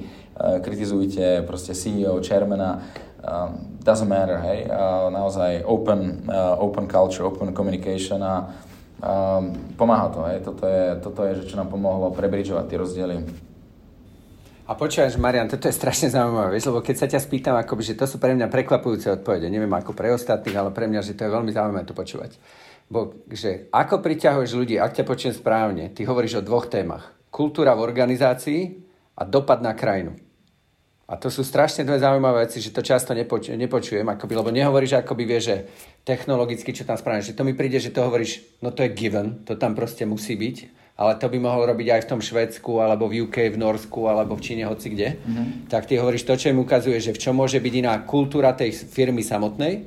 kritizujte 0.62 1.42
proste 1.44 1.74
CEO, 1.74 2.22
chairmana, 2.22 2.86
uh, 3.26 3.50
doesn't 3.82 4.08
matter, 4.08 4.40
hej, 4.40 4.70
uh, 4.70 5.10
naozaj 5.10 5.66
open, 5.66 6.30
open 6.62 6.86
culture, 6.86 7.26
open 7.26 7.52
communication 7.52 8.22
a 8.22 8.46
pomáha 9.78 10.10
to, 10.10 10.22
hej, 10.26 10.38
toto 10.42 10.64
je, 10.66 10.86
toto 11.02 11.22
je, 11.26 11.32
že 11.42 11.54
čo 11.54 11.56
nám 11.58 11.70
pomohlo 11.70 12.14
prebridžovať 12.14 12.66
tie 12.66 12.78
rozdiely 12.78 13.16
a 14.68 14.76
počúvaš, 14.76 15.16
Marian, 15.16 15.48
toto 15.48 15.72
je 15.72 15.74
strašne 15.74 16.12
zaujímavé, 16.12 16.60
vieš, 16.60 16.68
lebo 16.68 16.84
keď 16.84 16.96
sa 17.00 17.08
ťa 17.08 17.24
spýtam, 17.24 17.56
akoby, 17.56 17.88
že 17.88 17.96
to 17.96 18.04
sú 18.04 18.20
pre 18.20 18.36
mňa 18.36 18.52
prekvapujúce 18.52 19.08
odpovede. 19.16 19.48
Neviem 19.48 19.72
ako 19.72 19.96
pre 19.96 20.12
ostatných, 20.12 20.60
ale 20.60 20.76
pre 20.76 20.92
mňa, 20.92 21.02
že 21.08 21.16
to 21.16 21.24
je 21.24 21.32
veľmi 21.32 21.56
zaujímavé 21.56 21.88
to 21.88 21.96
počúvať. 21.96 22.36
Bo, 22.92 23.16
že 23.32 23.72
ako 23.72 24.04
priťahuješ 24.04 24.52
ľudí, 24.60 24.76
ak 24.76 25.00
ťa 25.00 25.08
počujem 25.08 25.36
správne, 25.40 25.88
ty 25.96 26.04
hovoríš 26.04 26.40
o 26.40 26.46
dvoch 26.46 26.68
témach. 26.68 27.16
Kultúra 27.32 27.80
v 27.80 27.84
organizácii 27.84 28.62
a 29.16 29.24
dopad 29.24 29.64
na 29.64 29.72
krajinu. 29.72 30.20
A 31.08 31.16
to 31.16 31.32
sú 31.32 31.48
strašne 31.48 31.88
dve 31.88 32.04
zaujímavé 32.04 32.52
veci, 32.52 32.60
že 32.60 32.76
to 32.76 32.84
často 32.84 33.16
nepoč- 33.16 33.56
nepočujem, 33.56 34.04
akoby, 34.04 34.34
lebo 34.36 34.52
nehovoríš, 34.52 35.00
akoby 35.00 35.24
vieš, 35.24 35.44
že 35.48 35.58
technologicky, 36.04 36.76
čo 36.76 36.84
tam 36.84 37.00
správne, 37.00 37.24
že 37.24 37.32
to 37.32 37.48
mi 37.48 37.56
príde, 37.56 37.80
že 37.80 37.96
to 37.96 38.04
hovoríš, 38.04 38.44
no 38.60 38.76
to 38.76 38.84
je 38.84 38.92
given, 38.92 39.48
to 39.48 39.56
tam 39.56 39.72
proste 39.72 40.04
musí 40.04 40.36
byť 40.36 40.87
ale 40.98 41.14
to 41.22 41.30
by 41.30 41.38
mohol 41.38 41.70
robiť 41.70 41.88
aj 41.94 42.02
v 42.04 42.10
tom 42.10 42.22
Švedsku, 42.26 42.82
alebo 42.82 43.06
v 43.06 43.30
UK, 43.30 43.54
v 43.54 43.62
Norsku, 43.62 44.10
alebo 44.10 44.34
v 44.34 44.42
Číne, 44.42 44.66
hoci 44.66 44.90
kde, 44.90 45.22
mm-hmm. 45.22 45.70
tak 45.70 45.86
ty 45.86 46.02
hovoríš 46.02 46.26
to, 46.26 46.34
čo 46.34 46.50
im 46.50 46.58
ukazuje, 46.58 46.98
že 46.98 47.14
v 47.14 47.22
čom 47.22 47.38
môže 47.38 47.62
byť 47.62 47.74
iná 47.86 47.94
kultúra 48.02 48.58
tej 48.58 48.74
firmy 48.74 49.22
samotnej, 49.22 49.86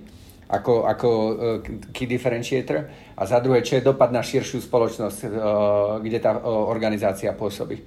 ako, 0.50 0.86
ako 0.86 1.08
uh, 1.10 1.34
key 1.90 2.06
differentiator, 2.06 2.86
a 3.18 3.22
za 3.26 3.42
druhé, 3.42 3.66
čo 3.66 3.78
je 3.78 3.86
dopad 3.86 4.14
na 4.14 4.22
širšiu 4.22 4.62
spoločnosť, 4.62 5.18
uh, 5.26 5.30
kde 5.98 6.18
tá 6.22 6.38
uh, 6.38 6.46
organizácia 6.70 7.34
pôsobí. 7.34 7.82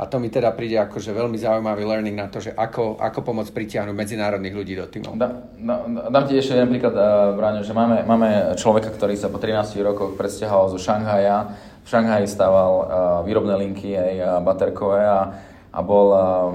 A 0.00 0.08
to 0.08 0.16
mi 0.16 0.32
teda 0.32 0.48
príde 0.56 0.80
akože 0.80 1.12
veľmi 1.12 1.36
zaujímavý 1.36 1.84
learning 1.84 2.16
na 2.16 2.32
to, 2.32 2.40
že 2.40 2.56
ako, 2.56 2.96
ako 2.96 3.20
pomôcť 3.20 3.52
pritiahnuť 3.52 3.92
medzinárodných 3.92 4.56
ľudí 4.56 4.72
do 4.72 4.88
týmov. 4.88 5.12
Da, 5.20 5.28
da, 5.60 5.84
dám 6.08 6.24
ti 6.24 6.40
ešte 6.40 6.56
jeden 6.56 6.70
príklad, 6.72 6.94
uh, 6.94 7.34
Bráňo, 7.34 7.66
že 7.66 7.74
máme, 7.74 8.06
máme 8.06 8.54
človeka, 8.54 8.94
ktorý 8.94 9.18
sa 9.18 9.28
po 9.28 9.42
13 9.42 9.74
rokoch 9.82 10.14
presťahoval 10.14 10.70
zo 10.70 10.78
Šanghaja 10.78 11.69
Šanghaji 11.90 12.30
stával 12.30 12.72
uh, 12.78 12.86
výrobné 13.26 13.58
linky 13.58 13.98
aj 13.98 14.14
uh, 14.22 14.26
baterkové 14.46 15.02
a, 15.02 15.34
a 15.74 15.78
bol 15.82 16.14
uh, 16.14 16.18
uh, 16.22 16.46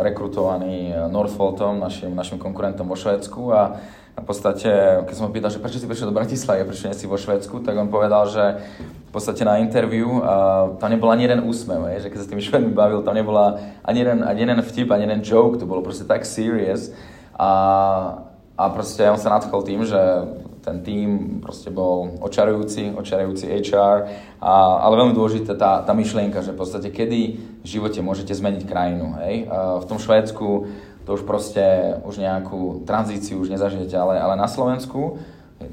rekrutovaný 0.00 0.96
Northvoltom, 1.12 1.76
našim, 1.76 2.16
našim 2.16 2.40
konkurentom 2.40 2.88
vo 2.88 2.96
Švédsku. 2.96 3.52
A 3.52 3.76
v 4.16 4.24
podstate, 4.24 4.68
keď 5.04 5.14
som 5.16 5.28
ho 5.28 5.32
pýtal, 5.32 5.52
že 5.52 5.60
prečo 5.60 5.76
si 5.76 5.88
prišiel 5.88 6.08
do 6.08 6.16
Bratislavy 6.16 6.64
prečo 6.64 6.88
nie 6.88 6.96
si 6.96 7.04
vo 7.04 7.20
Švédsku, 7.20 7.60
tak 7.60 7.76
on 7.76 7.92
povedal, 7.92 8.28
že 8.32 8.44
podstate 9.12 9.44
na 9.44 9.60
interview 9.60 10.08
a 10.24 10.34
tam 10.80 10.88
nebol 10.88 11.12
ani 11.12 11.28
jeden 11.28 11.44
úsmev, 11.44 12.00
že 12.00 12.08
keď 12.08 12.18
sa 12.18 12.24
s 12.24 12.30
tými 12.32 12.40
Švedmi 12.40 12.72
bavil, 12.72 13.04
tam 13.04 13.12
nebola 13.12 13.60
ani 13.84 14.00
jeden, 14.00 14.24
ani 14.24 14.40
jeden 14.40 14.58
vtip, 14.64 14.88
ani 14.88 15.04
jeden 15.04 15.20
joke, 15.20 15.60
to 15.60 15.68
bolo 15.68 15.84
proste 15.84 16.08
tak 16.08 16.24
serious. 16.24 16.88
A, 17.36 17.52
a 18.56 18.64
proste 18.72 19.04
on 19.12 19.20
sa 19.20 19.36
nadchol 19.36 19.60
tým, 19.68 19.84
že 19.84 20.00
ten 20.62 20.80
tým 20.86 21.42
proste 21.42 21.74
bol 21.74 22.16
očarujúci, 22.22 22.94
očarujúci 22.94 23.50
HR, 23.50 24.06
a, 24.38 24.54
ale 24.86 24.94
veľmi 25.02 25.14
dôležitá 25.14 25.58
tá, 25.58 25.82
tá 25.82 25.92
myšlienka, 25.92 26.40
že 26.40 26.54
v 26.54 26.58
podstate 26.62 26.88
kedy 26.94 27.20
v 27.62 27.66
živote 27.66 27.98
môžete 27.98 28.30
zmeniť 28.30 28.62
krajinu, 28.64 29.18
hej? 29.26 29.50
A 29.50 29.82
v 29.82 29.88
tom 29.90 29.98
Švédsku 29.98 30.46
to 31.02 31.18
už 31.18 31.26
proste 31.26 31.98
už 32.06 32.22
nejakú 32.22 32.86
tranzíciu 32.86 33.42
už 33.42 33.50
nezažijete, 33.50 33.98
ale, 33.98 34.22
ale 34.22 34.38
na 34.38 34.46
Slovensku 34.46 35.18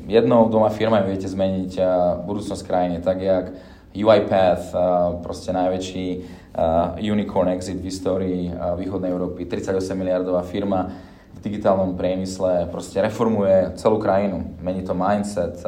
jednou, 0.09 0.49
dvoma 0.49 0.73
firmami 0.73 1.05
viete 1.05 1.29
zmeniť 1.29 1.77
budúcnosť 2.25 2.65
krajiny, 2.65 2.97
tak 3.01 3.21
jak 3.21 3.45
UiPath, 3.93 4.73
proste 5.25 5.49
najväčší 5.49 6.07
unicorn 7.01 7.49
exit 7.53 7.81
v 7.81 7.89
histórii 7.89 8.41
východnej 8.53 9.09
Európy, 9.09 9.45
38 9.45 9.97
miliardová 9.97 10.45
firma 10.45 11.08
v 11.39 11.47
digitálnom 11.47 11.95
priemysle, 11.95 12.67
proste 12.67 12.99
reformuje 12.99 13.79
celú 13.79 13.95
krajinu, 13.95 14.59
mení 14.59 14.83
to 14.83 14.91
mindset, 14.91 15.63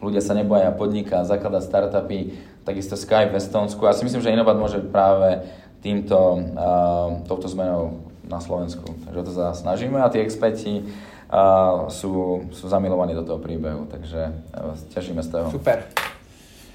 ľudia 0.00 0.24
sa 0.24 0.32
neboja 0.32 0.72
podniká, 0.72 1.28
zaklada 1.28 1.60
startupy, 1.60 2.40
takisto 2.64 2.96
Skype 2.96 3.28
v 3.28 3.36
Estonsku. 3.36 3.84
Ja 3.84 3.92
si 3.92 4.08
myslím, 4.08 4.24
že 4.24 4.32
Inovat 4.32 4.56
môže 4.56 4.80
práve 4.80 5.44
týmto, 5.84 6.40
touto 7.28 7.52
zmenou 7.52 8.00
na 8.24 8.40
Slovensku. 8.40 8.96
Takže 9.04 9.20
to 9.28 9.32
sa 9.36 9.52
snažíme 9.52 10.00
a 10.00 10.08
tí 10.08 10.24
experti 10.24 10.88
sú, 11.92 12.44
sú 12.48 12.64
zamilovaní 12.68 13.12
do 13.12 13.22
toho 13.22 13.36
príbehu, 13.36 13.92
takže 13.92 14.32
ťažíme 14.96 15.20
z 15.20 15.28
toho. 15.28 15.52
Super. 15.52 15.84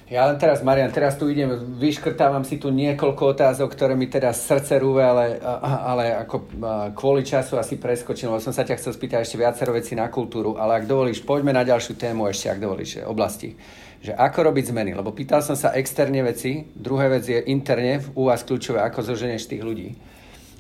Ja 0.06 0.30
len 0.30 0.38
teraz, 0.38 0.62
Marian, 0.62 0.94
teraz 0.94 1.18
tu 1.18 1.26
idem, 1.26 1.50
vyškrtávam 1.82 2.46
si 2.46 2.62
tu 2.62 2.70
niekoľko 2.70 3.34
otázok, 3.34 3.74
ktoré 3.74 3.98
mi 3.98 4.06
teraz 4.06 4.38
srdce 4.46 4.78
rúve, 4.78 5.02
ale, 5.02 5.42
ale 5.42 6.14
ako 6.22 6.46
kvôli 6.94 7.26
času 7.26 7.58
asi 7.58 7.82
preskočím, 7.82 8.30
lebo 8.30 8.38
som 8.38 8.54
sa 8.54 8.62
ťa 8.62 8.78
chcel 8.78 8.94
spýtať 8.94 9.26
ešte 9.26 9.42
viacero 9.42 9.74
vecí 9.74 9.98
na 9.98 10.06
kultúru, 10.14 10.62
ale 10.62 10.78
ak 10.78 10.86
dovolíš, 10.86 11.26
poďme 11.26 11.58
na 11.58 11.66
ďalšiu 11.66 11.98
tému 11.98 12.30
ešte, 12.30 12.54
ak 12.54 12.62
dovolíš, 12.62 13.02
oblasti. 13.02 13.58
Že 14.06 14.14
ako 14.14 14.40
robiť 14.54 14.70
zmeny, 14.70 14.94
lebo 14.94 15.10
pýtal 15.10 15.42
som 15.42 15.58
sa 15.58 15.74
externe 15.74 16.22
veci, 16.22 16.70
druhé 16.78 17.10
vec 17.10 17.26
je 17.26 17.42
interne 17.50 18.06
u 18.14 18.30
vás 18.30 18.46
kľúčové, 18.46 18.86
ako 18.86 19.10
zoženieš 19.10 19.50
tých 19.50 19.66
ľudí. 19.66 19.98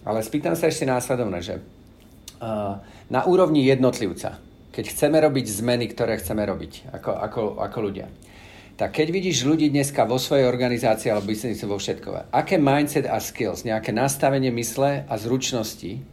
Ale 0.09 0.25
spýtam 0.25 0.57
sa 0.57 0.73
ešte 0.73 0.89
následovne, 0.89 1.45
že 1.45 1.61
na 3.13 3.21
úrovni 3.29 3.61
jednotlivca, 3.61 4.41
keď 4.73 4.85
chceme 4.89 5.21
robiť 5.21 5.45
zmeny, 5.61 5.85
ktoré 5.93 6.17
chceme 6.17 6.41
robiť 6.41 6.97
ako, 6.97 7.11
ako, 7.13 7.41
ako 7.61 7.77
ľudia, 7.85 8.09
tak 8.75 8.99
keď 8.99 9.07
vidíš 9.11 9.47
ľudí 9.47 9.71
dneska 9.71 10.03
vo 10.03 10.19
svojej 10.19 10.47
organizácii 10.47 11.11
alebo 11.11 11.31
biznise 11.31 11.63
vo 11.63 11.79
všetkové, 11.79 12.27
aké 12.31 12.59
mindset 12.59 13.07
a 13.07 13.23
skills, 13.23 13.63
nejaké 13.63 13.95
nastavenie 13.95 14.51
mysle 14.51 15.07
a 15.07 15.13
zručnosti 15.15 16.03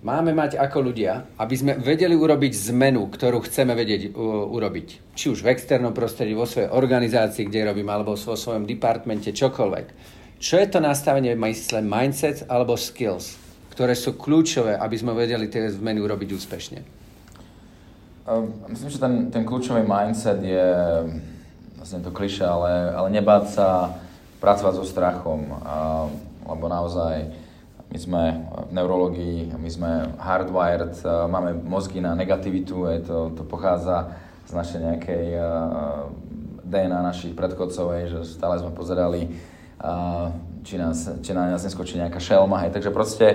máme 0.00 0.32
mať 0.32 0.56
ako 0.56 0.92
ľudia, 0.92 1.28
aby 1.36 1.54
sme 1.56 1.72
vedeli 1.76 2.16
urobiť 2.16 2.72
zmenu, 2.72 3.12
ktorú 3.12 3.44
chceme 3.44 3.76
vedieť 3.76 4.12
uh, 4.12 4.48
urobiť. 4.48 5.16
Či 5.18 5.26
už 5.34 5.44
v 5.44 5.50
externom 5.52 5.92
prostredí, 5.92 6.32
vo 6.32 6.48
svojej 6.48 6.72
organizácii, 6.72 7.48
kde 7.48 7.68
robím, 7.68 7.90
alebo 7.92 8.16
vo 8.16 8.36
svojom 8.38 8.64
departmente, 8.64 9.34
čokoľvek. 9.34 9.86
Čo 10.40 10.60
je 10.62 10.68
to 10.68 10.78
nastavenie 10.80 11.36
mysle, 11.36 11.80
mindset 11.84 12.48
alebo 12.48 12.76
skills? 12.76 13.46
ktoré 13.76 13.92
sú 13.92 14.16
kľúčové, 14.16 14.72
aby 14.80 14.96
sme 14.96 15.12
vedeli 15.12 15.52
tie 15.52 15.68
zmeny 15.68 16.00
urobiť 16.00 16.32
úspešne? 16.32 16.80
Ehm, 18.24 18.64
myslím, 18.72 18.88
že 18.88 18.96
ten, 18.96 19.28
ten 19.28 19.44
kľúčový 19.44 19.84
mindset 19.84 20.40
je, 20.40 20.68
vlastne 21.76 22.00
to 22.02 22.10
kliše, 22.10 22.44
ale, 22.44 22.92
ale 22.92 23.08
nebáť 23.14 23.44
sa 23.52 23.68
pracovať 24.40 24.72
so 24.80 24.84
strachom, 24.84 25.48
a, 25.62 26.08
lebo 26.46 26.66
naozaj 26.68 27.46
my 27.86 27.98
sme 28.02 28.22
v 28.66 28.72
neurologii, 28.74 29.54
my 29.54 29.70
sme 29.70 29.90
hardwired, 30.18 30.98
máme 31.30 31.54
mozgy 31.54 32.02
na 32.02 32.18
negativitu, 32.18 32.90
je 32.90 33.00
to, 33.06 33.18
to 33.38 33.42
pochádza 33.46 34.10
z 34.46 34.52
našej 34.52 34.80
nejakej 34.82 35.24
DNA 36.66 37.00
našich 37.02 37.38
predchodcov, 37.38 37.94
že 38.10 38.18
stále 38.26 38.58
sme 38.58 38.74
pozerali 38.74 39.30
či, 40.66 40.74
nás, 40.82 41.06
či 41.22 41.30
na 41.30 41.54
nás 41.54 41.62
neskočí 41.62 41.94
nejaká 41.94 42.18
šelma, 42.18 42.66
hej. 42.66 42.74
Takže 42.74 42.90
proste 42.90 43.26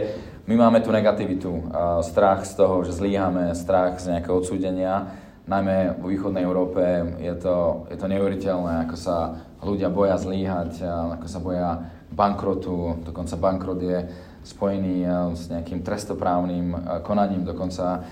my 0.51 0.67
máme 0.67 0.83
tú 0.83 0.91
negativitu, 0.91 1.71
strach 2.03 2.43
z 2.43 2.59
toho, 2.59 2.83
že 2.83 2.91
zlíhame, 2.91 3.55
strach 3.55 4.03
z 4.03 4.11
nejakého 4.11 4.35
odsúdenia, 4.35 5.15
najmä 5.51 5.99
vo 5.99 6.07
východnej 6.07 6.47
Európe 6.47 6.79
je 7.19 7.35
to, 7.35 7.83
je 7.91 7.99
to 7.99 8.07
neuveriteľné, 8.07 8.87
ako 8.87 8.95
sa 8.95 9.35
ľudia 9.59 9.91
boja 9.91 10.15
zlíhať, 10.15 10.79
ako 11.19 11.27
sa 11.27 11.39
boja 11.43 11.69
bankrotu, 12.15 13.03
dokonca 13.03 13.35
bankrot 13.35 13.79
je 13.83 13.99
spojený 14.41 15.05
s 15.37 15.51
nejakým 15.51 15.85
trestoprávnym 15.85 16.73
konaním 17.05 17.45
dokonca. 17.45 18.07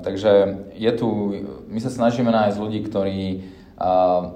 Takže 0.00 0.32
je 0.72 0.92
tu, 0.96 1.08
my 1.68 1.80
sa 1.82 1.92
snažíme 1.92 2.32
nájsť 2.32 2.56
ľudí, 2.56 2.80
ktorí 2.88 3.20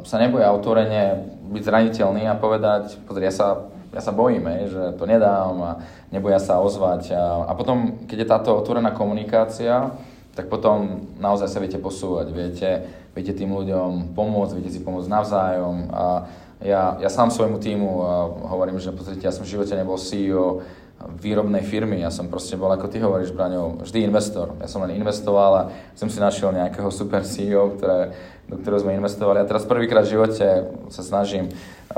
sa 0.05 0.17
neboja 0.21 0.53
otvorene 0.53 1.33
byť 1.49 1.63
zraniteľný 1.65 2.29
a 2.29 2.37
povedať, 2.37 2.99
pozri, 3.09 3.31
ja 3.31 3.35
sa 3.35 3.49
ja 3.95 4.03
sa 4.03 4.11
bojím, 4.11 4.43
že 4.67 4.99
to 4.99 5.07
nedám 5.07 5.55
a 5.63 5.73
neboja 6.11 6.43
sa 6.43 6.59
ozvať. 6.59 7.15
A 7.47 7.55
potom, 7.55 8.03
keď 8.11 8.19
je 8.19 8.27
táto 8.27 8.51
otvorená 8.59 8.91
komunikácia, 8.91 9.95
tak 10.35 10.51
potom 10.51 11.07
naozaj 11.23 11.47
sa 11.47 11.63
viete 11.63 11.79
posúvať, 11.79 12.27
viete, 12.35 12.71
viete 13.15 13.31
tým 13.31 13.55
ľuďom 13.55 14.19
pomôcť, 14.19 14.53
viete 14.59 14.75
si 14.75 14.83
pomôcť 14.83 15.07
navzájom. 15.07 15.77
A 15.95 16.05
ja, 16.59 16.99
ja 16.99 17.09
sám 17.11 17.31
svojmu 17.31 17.63
týmu 17.63 17.89
hovorím, 18.51 18.83
že 18.83 18.91
pozrite, 18.91 19.23
ja 19.23 19.35
som 19.35 19.47
v 19.47 19.55
živote 19.55 19.79
nebol 19.79 19.95
CEO 19.95 20.67
výrobnej 21.05 21.61
firmy, 21.63 22.01
ja 22.01 22.09
som 22.09 22.33
proste 22.33 22.57
bol, 22.57 22.71
ako 22.73 22.89
ty 22.89 22.97
hovoríš, 23.03 23.35
Braňo, 23.37 23.85
vždy 23.85 24.09
investor. 24.09 24.57
Ja 24.59 24.71
som 24.71 24.81
len 24.87 24.97
investoval 24.97 25.53
a 25.53 25.63
som 25.93 26.09
si 26.09 26.17
našiel 26.17 26.55
nejakého 26.55 26.89
super 26.89 27.23
CEO, 27.27 27.77
ktoré, 27.77 28.17
do 28.49 28.57
ktorého 28.59 28.81
sme 28.81 28.97
investovali. 28.97 29.43
A 29.43 29.49
teraz 29.49 29.69
prvýkrát 29.69 30.07
v 30.07 30.17
živote 30.17 30.47
sa 30.89 31.03
snažím 31.05 31.53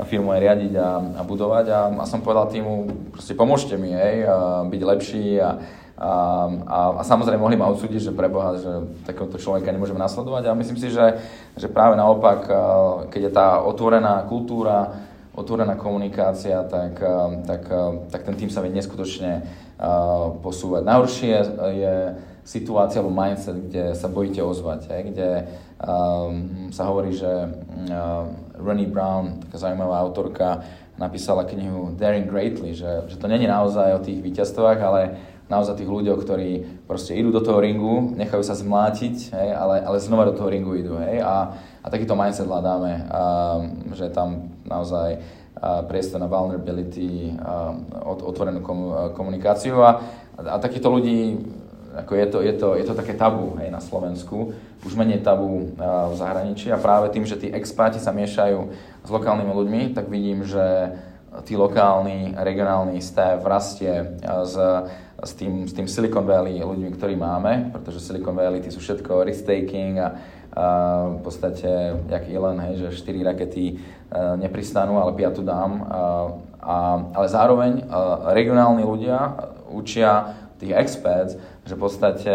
firmu 0.05 0.35
aj 0.35 0.43
riadiť 0.43 0.73
a, 0.77 0.89
a 1.17 1.21
budovať 1.23 1.65
a, 1.71 1.79
a 1.93 2.05
som 2.05 2.19
povedal 2.19 2.51
týmu, 2.51 2.73
proste 3.15 3.33
pomôžte 3.33 3.79
mi, 3.79 3.95
hej, 3.95 4.27
byť 4.67 4.81
lepší 4.83 5.39
a, 5.39 5.49
a, 5.97 6.45
a, 6.69 6.79
a 6.97 7.01
samozrejme 7.01 7.41
mohli 7.41 7.57
ma 7.57 7.73
odsúdiť, 7.73 8.09
že 8.09 8.13
preboha, 8.13 8.53
že 8.61 8.69
takéhoto 9.09 9.41
človeka 9.41 9.73
nemôžeme 9.73 9.97
nasledovať 9.97 10.45
a 10.45 10.57
myslím 10.57 10.77
si, 10.77 10.93
že, 10.93 11.17
že 11.57 11.67
práve 11.67 11.97
naopak, 11.97 12.45
keď 13.09 13.21
je 13.25 13.31
tá 13.33 13.47
otvorená 13.65 14.21
kultúra, 14.29 14.93
otvorená 15.33 15.73
komunikácia, 15.73 16.61
tak, 16.69 17.01
tak, 17.49 17.63
tak 18.13 18.21
ten 18.29 18.35
tým 18.37 18.49
sa 18.53 18.61
vie 18.61 18.73
neskutočne 18.77 19.41
posúvať. 20.41 20.81
Najhoršie 20.85 21.33
je, 21.77 21.95
situácia 22.47 23.03
alebo 23.03 23.11
mindset, 23.11 23.59
kde 23.59 23.91
sa 23.91 24.07
bojíte 24.07 24.39
ozvať, 24.39 24.87
hej, 24.87 25.01
kde 25.11 25.29
um, 25.83 26.71
sa 26.71 26.87
hovorí, 26.87 27.11
že 27.11 27.27
uh, 27.27 28.23
Rennie 28.55 28.87
Brown, 28.87 29.43
taká 29.43 29.67
zaujímavá 29.67 29.99
autorka, 29.99 30.63
napísala 30.95 31.43
knihu 31.43 31.91
Daring 31.99 32.23
Greatly, 32.23 32.71
že, 32.71 33.03
že 33.11 33.19
to 33.19 33.27
není 33.27 33.51
naozaj 33.51 33.99
o 33.99 34.03
tých 34.03 34.23
víťazstvách, 34.23 34.79
ale 34.79 35.01
naozaj 35.47 35.79
tých 35.79 35.91
ľuďoch, 35.91 36.19
ktorí 36.23 36.49
proste 36.87 37.15
idú 37.15 37.31
do 37.31 37.39
toho 37.39 37.63
ringu, 37.63 38.13
nechajú 38.19 38.43
sa 38.43 38.55
zmlátiť, 38.55 39.31
hej, 39.31 39.49
ale, 39.55 39.79
ale 39.83 40.03
znova 40.03 40.27
do 40.27 40.35
toho 40.35 40.51
ringu 40.51 40.75
idú. 40.75 40.99
Hej, 40.99 41.23
a, 41.23 41.55
a 41.83 41.87
takýto 41.87 42.19
mindset 42.19 42.47
hľadáme, 42.47 43.07
a, 43.07 43.21
že 43.95 44.11
tam 44.11 44.51
naozaj 44.67 45.23
priestor 45.87 46.19
na 46.19 46.27
vulnerability, 46.27 47.33
a, 47.39 47.73
otvorenú 48.03 48.59
komunikáciu 49.15 49.79
a, 49.79 50.03
a, 50.35 50.59
takýchto 50.59 50.91
ľudí 50.91 51.19
ako 51.97 52.13
je 52.13 52.27
to, 52.29 52.39
je 52.45 52.53
to, 52.53 52.67
je 52.77 52.85
to 52.85 52.93
také 52.93 53.17
tabu 53.17 53.57
hej, 53.57 53.73
na 53.73 53.81
Slovensku, 53.81 54.53
už 54.85 54.93
menej 54.93 55.25
tabu 55.25 55.73
v 55.81 56.13
zahraničí 56.13 56.69
a 56.69 56.77
práve 56.77 57.09
tým, 57.09 57.25
že 57.25 57.41
tí 57.41 57.49
experti 57.49 57.97
sa 57.97 58.13
miešajú 58.13 58.59
s 59.01 59.09
lokálnymi 59.09 59.49
ľuďmi, 59.49 59.81
tak 59.97 60.05
vidím, 60.05 60.45
že 60.45 60.93
tí 61.49 61.57
lokálni, 61.57 62.37
regionálny 62.37 63.01
stav 63.01 63.41
rastie 63.43 64.17
s, 64.21 64.55
s, 65.23 65.33
tým, 65.33 65.65
s 65.65 65.73
tým 65.73 65.89
Silicon 65.89 66.25
Valley 66.25 66.61
ľuďmi, 66.61 66.93
ktorí 66.93 67.17
máme, 67.17 67.73
pretože 67.73 68.05
Silicon 68.05 68.37
Valley 68.37 68.61
tí 68.61 68.69
sú 68.69 68.77
všetko 68.77 69.25
risk-taking 69.25 69.97
a, 69.97 70.07
a 70.53 70.65
v 71.17 71.21
podstate, 71.25 71.69
jak 72.05 72.23
Elon, 72.29 72.61
hej, 72.61 72.85
že 72.85 73.01
4 73.01 73.29
rakety 73.33 73.77
uh, 73.77 74.37
nepristanú, 74.37 75.01
ale 75.01 75.17
5 75.17 75.41
dám. 75.41 75.71
A, 75.81 76.01
a, 76.61 76.75
ale 77.17 77.27
zároveň 77.29 77.71
uh, 77.85 78.29
regionálni 78.33 78.85
ľudia 78.85 79.41
učia 79.73 80.37
tých 80.61 80.73
experts, 80.73 81.33
že 81.65 81.73
v 81.73 81.81
podstate 81.81 82.33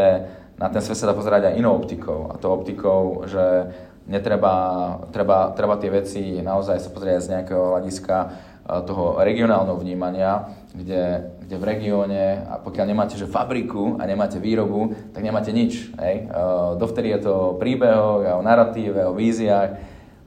na 0.59 0.71
ten 0.71 0.83
svet 0.83 0.99
sa 0.99 1.11
dá 1.11 1.15
pozerať 1.15 1.51
aj 1.51 1.59
inou 1.59 1.75
optikou. 1.75 2.31
A 2.31 2.39
to 2.39 2.51
optikou, 2.51 3.27
že 3.27 3.71
netreba, 4.07 4.55
treba, 5.15 5.55
treba 5.55 5.79
tie 5.79 5.91
veci 5.91 6.23
naozaj 6.43 6.83
sa 6.83 6.91
pozrieť 6.91 7.19
z 7.23 7.31
nejakého 7.39 7.79
hľadiska 7.79 8.17
toho 8.63 9.19
regionálneho 9.19 9.75
vnímania, 9.75 10.47
kde, 10.71 11.35
kde 11.43 11.57
v 11.59 11.65
regióne, 11.67 12.47
a 12.47 12.63
pokiaľ 12.63 12.87
nemáte 12.87 13.19
že 13.19 13.27
fabriku 13.27 13.99
a 13.99 14.07
nemáte 14.07 14.39
výrobu, 14.39 14.95
tak 15.11 15.27
nemáte 15.27 15.51
nič. 15.51 15.91
Hej? 15.99 16.31
E, 16.31 16.39
dovtedy 16.79 17.11
je 17.19 17.21
to 17.27 17.33
o 17.35 17.57
príbehoch, 17.59 18.23
o 18.23 18.43
narratíve, 18.43 19.03
o 19.05 19.19
víziách, 19.19 19.71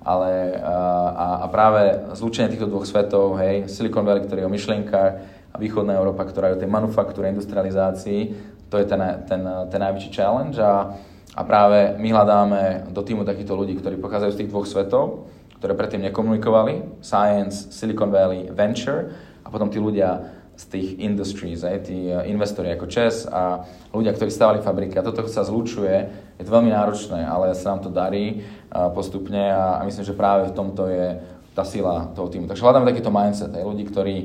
ale 0.05 0.53
a, 0.61 1.41
a 1.41 1.45
práve 1.49 2.13
zlúčenie 2.13 2.53
týchto 2.53 2.69
dvoch 2.69 2.86
svetov, 2.86 3.41
hej, 3.41 3.65
Silicon 3.65 4.05
Valley, 4.05 4.21
ktorý 4.21 4.45
je 4.45 4.49
o 4.51 4.53
myšlienkach 4.53 5.11
a 5.49 5.55
východná 5.57 5.97
Európa, 5.97 6.29
ktorá 6.29 6.53
je 6.53 6.59
o 6.59 6.61
tej 6.61 6.69
manufaktúre, 6.69 7.33
industrializácii, 7.33 8.21
to 8.69 8.77
je 8.77 8.86
ten, 8.86 9.01
ten, 9.25 9.41
ten 9.41 9.79
najväčší 9.81 10.13
challenge 10.13 10.61
a, 10.61 10.93
a 11.33 11.41
práve 11.41 11.97
my 11.97 12.09
hľadáme 12.13 12.93
do 12.93 13.01
týmu 13.01 13.25
takýchto 13.25 13.57
ľudí, 13.57 13.81
ktorí 13.81 13.97
pochádzajú 13.97 14.31
z 14.36 14.39
tých 14.45 14.51
dvoch 14.53 14.69
svetov, 14.69 15.25
ktoré 15.66 15.74
predtým 15.74 16.05
nekomunikovali, 16.13 17.01
Science, 17.01 17.74
Silicon 17.74 18.13
Valley, 18.13 18.53
Venture 18.53 19.18
a 19.41 19.49
potom 19.49 19.66
tí 19.74 19.82
ľudia 19.82 20.22
z 20.53 20.63
tých 20.70 20.89
industries, 21.01 21.66
aj 21.66 21.89
tí 21.89 22.05
eh, 22.05 22.22
investori 22.30 22.70
ako 22.70 22.86
ČES 22.86 23.26
a 23.34 23.66
ľudia, 23.89 24.13
ktorí 24.13 24.30
stavali 24.30 24.61
fabriky. 24.61 25.01
A 25.01 25.03
toto 25.09 25.26
sa 25.26 25.41
zlučuje, 25.41 26.05
je 26.38 26.43
to 26.45 26.53
veľmi 26.53 26.70
náročné, 26.70 27.26
ale 27.26 27.57
sa 27.57 27.74
nám 27.74 27.82
to 27.82 27.89
darí 27.89 28.39
eh, 28.39 28.89
postupne 28.93 29.41
a, 29.41 29.82
myslím, 29.89 30.05
že 30.05 30.13
práve 30.13 30.53
v 30.53 30.55
tomto 30.55 30.86
je 30.86 31.18
tá 31.57 31.66
sila 31.66 32.13
toho 32.13 32.30
týmu. 32.30 32.45
Takže 32.45 32.61
hľadáme 32.61 32.86
takýto 32.86 33.09
mindset, 33.09 33.49
aj 33.49 33.66
ľudí, 33.66 33.89
ktorí 33.89 34.16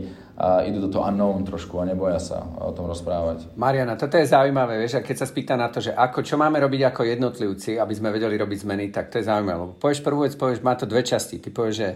uh, 0.40 0.64
idú 0.64 0.80
do 0.80 0.88
toho 0.88 1.04
unknown 1.04 1.44
trošku 1.44 1.76
a 1.76 1.84
neboja 1.84 2.16
sa 2.16 2.40
o 2.40 2.72
tom 2.72 2.88
rozprávať. 2.88 3.52
Mariana, 3.60 4.00
toto 4.00 4.16
je 4.16 4.24
zaujímavé, 4.24 4.80
vieš, 4.80 4.98
a 4.98 5.04
keď 5.04 5.16
sa 5.20 5.28
spýta 5.28 5.54
na 5.60 5.68
to, 5.68 5.84
že 5.84 5.92
ako, 5.92 6.24
čo 6.24 6.40
máme 6.40 6.56
robiť 6.56 6.88
ako 6.88 7.04
jednotlivci, 7.04 7.76
aby 7.76 7.92
sme 7.92 8.08
vedeli 8.08 8.40
robiť 8.40 8.58
zmeny, 8.64 8.88
tak 8.88 9.12
to 9.12 9.20
je 9.20 9.28
zaujímavé. 9.28 9.60
Lebo 9.60 9.76
povieš 9.76 10.00
prvú 10.00 10.24
vec, 10.24 10.32
povieš, 10.40 10.64
má 10.64 10.72
to 10.80 10.88
dve 10.88 11.04
časti. 11.04 11.36
Ty 11.36 11.52
povieš, 11.52 11.76
že 11.76 11.90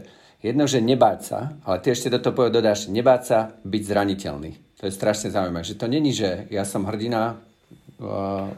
Jedno, 0.44 0.68
že 0.68 0.84
nebáť 0.84 1.20
sa, 1.24 1.56
ale 1.64 1.80
ty 1.80 1.88
ešte 1.88 2.12
do 2.12 2.20
toho 2.20 2.52
dodáš, 2.52 2.92
nebáť 2.92 3.22
sa 3.24 3.38
byť 3.64 3.82
zraniteľný. 3.88 4.76
To 4.76 4.84
je 4.84 4.92
strašne 4.92 5.32
zaujímavé. 5.32 5.64
Že 5.64 5.80
to 5.80 5.86
není, 5.88 6.12
že 6.12 6.44
ja 6.52 6.68
som 6.68 6.84
hrdina 6.84 7.40
uh, 7.96 8.52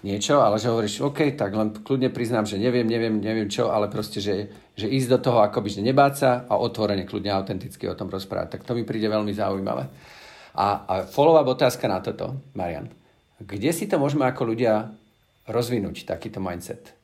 niečo, 0.00 0.40
ale 0.40 0.56
že 0.56 0.72
hovoríš, 0.72 1.04
OK, 1.04 1.36
tak 1.36 1.52
len 1.52 1.76
kľudne 1.76 2.08
priznám, 2.08 2.48
že 2.48 2.56
neviem, 2.56 2.88
neviem, 2.88 3.20
neviem 3.20 3.48
čo, 3.48 3.68
ale 3.68 3.92
proste, 3.92 4.20
že, 4.20 4.48
že 4.76 4.88
ísť 4.88 5.08
do 5.14 5.18
toho 5.18 5.44
akoby, 5.44 5.80
že 5.80 5.84
nebáť 5.84 6.14
sa 6.16 6.30
a 6.48 6.56
otvorene, 6.56 7.04
kľudne 7.04 7.32
autenticky 7.32 7.88
o 7.88 7.98
tom 7.98 8.08
rozprávať. 8.08 8.58
Tak 8.58 8.64
to 8.64 8.76
mi 8.76 8.88
príde 8.88 9.08
veľmi 9.08 9.32
zaujímavé. 9.36 9.84
A, 10.56 10.66
a 10.88 10.92
follow-up 11.04 11.46
otázka 11.46 11.86
na 11.86 12.00
toto, 12.00 12.36
Marian. 12.56 12.88
Kde 13.40 13.70
si 13.72 13.88
to 13.88 13.96
môžeme 13.96 14.24
ako 14.28 14.52
ľudia 14.52 14.92
rozvinúť, 15.48 16.04
takýto 16.04 16.40
mindset? 16.42 17.00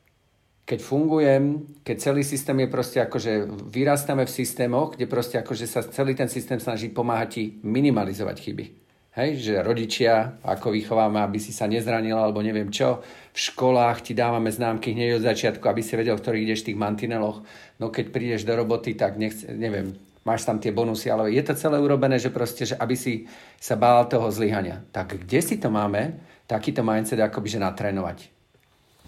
keď 0.67 0.83
fungujem, 0.83 1.63
keď 1.87 1.97
celý 2.11 2.27
systém 2.27 2.59
je 2.67 2.67
proste 2.67 2.99
ako, 2.99 3.23
že 3.23 3.47
vyrastame 3.71 4.27
v 4.27 4.35
systémoch, 4.35 4.99
kde 4.99 5.07
proste 5.07 5.39
ako, 5.39 5.55
že 5.55 5.71
sa 5.71 5.87
celý 5.87 6.19
ten 6.19 6.27
systém 6.27 6.59
snaží 6.59 6.91
pomáhať 6.91 7.29
ti 7.31 7.43
minimalizovať 7.63 8.37
chyby. 8.43 8.86
Hej, 9.17 9.49
že 9.49 9.65
rodičia, 9.65 10.37
ako 10.45 10.77
vychováme, 10.77 11.17
aby 11.25 11.41
si 11.41 11.49
sa 11.49 11.65
nezranil, 11.65 12.21
alebo 12.21 12.45
neviem 12.45 12.69
čo. 12.69 13.01
V 13.33 13.39
školách 13.49 14.05
ti 14.05 14.13
dávame 14.13 14.53
známky 14.53 14.93
hneď 14.93 15.17
od 15.17 15.25
začiatku, 15.25 15.65
aby 15.65 15.81
si 15.81 15.97
vedel, 15.97 16.21
ktorý 16.21 16.45
ideš 16.45 16.61
v 16.61 16.67
tých 16.73 16.81
mantineloch. 16.85 17.41
No 17.81 17.89
keď 17.89 18.13
prídeš 18.13 18.45
do 18.45 18.53
roboty, 18.53 18.93
tak 18.93 19.17
nechce, 19.17 19.49
neviem, 19.57 19.97
máš 20.21 20.45
tam 20.45 20.61
tie 20.61 20.69
bonusy, 20.69 21.09
ale 21.09 21.33
je 21.33 21.41
to 21.41 21.57
celé 21.57 21.81
urobené, 21.81 22.21
že 22.21 22.29
proste, 22.29 22.69
že 22.69 22.77
aby 22.77 22.93
si 22.93 23.25
sa 23.57 23.73
bál 23.73 24.05
toho 24.05 24.29
zlyhania. 24.29 24.85
Tak 24.93 25.25
kde 25.25 25.41
si 25.41 25.57
to 25.57 25.73
máme, 25.73 26.21
takýto 26.45 26.85
mindset 26.85 27.17
akoby, 27.17 27.57
že 27.57 27.65
natrénovať? 27.65 28.19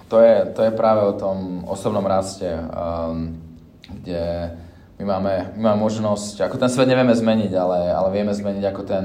To 0.08 0.24
je, 0.24 0.56
to 0.56 0.60
je 0.64 0.72
práve 0.72 1.04
o 1.04 1.12
tom 1.20 1.68
osobnom 1.68 2.08
raste, 2.08 2.48
um, 2.48 3.36
kde 3.92 4.56
my 4.96 5.04
máme, 5.04 5.52
my 5.52 5.62
máme 5.68 5.84
možnosť, 5.84 6.48
ako 6.48 6.56
ten 6.56 6.72
svet 6.72 6.88
nevieme 6.88 7.12
zmeniť, 7.12 7.52
ale, 7.52 7.92
ale 7.92 8.08
vieme 8.08 8.32
zmeniť, 8.32 8.64
ako 8.72 8.82
ten 8.88 9.04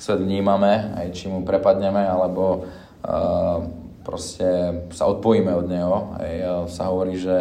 svet 0.00 0.24
vnímame, 0.24 0.96
aj 0.96 1.12
či 1.12 1.28
mu 1.28 1.44
prepadneme, 1.44 2.00
alebo 2.00 2.64
uh, 3.04 3.60
proste 4.00 4.80
sa 4.96 5.04
odpojíme 5.12 5.52
od 5.52 5.66
neho. 5.68 6.16
Aj, 6.16 6.32
uh, 6.40 6.50
sa 6.66 6.88
hovorí, 6.88 7.20
že 7.20 7.36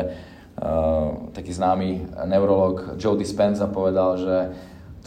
uh, 0.59 1.31
taký 1.31 1.55
známy 1.55 2.19
neurolog 2.27 2.99
Joe 2.99 3.15
Dispenza 3.15 3.71
povedal, 3.71 4.19
že 4.19 4.37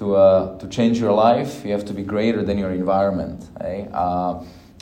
to, 0.01 0.17
uh, 0.17 0.57
to 0.57 0.65
change 0.73 0.97
your 0.97 1.13
life, 1.13 1.61
you 1.63 1.77
have 1.77 1.85
to 1.85 1.93
be 1.93 2.01
greater 2.03 2.41
than 2.41 2.57
your 2.57 2.73
environment. 2.73 3.45
Aj, 3.61 3.77
a 3.93 4.07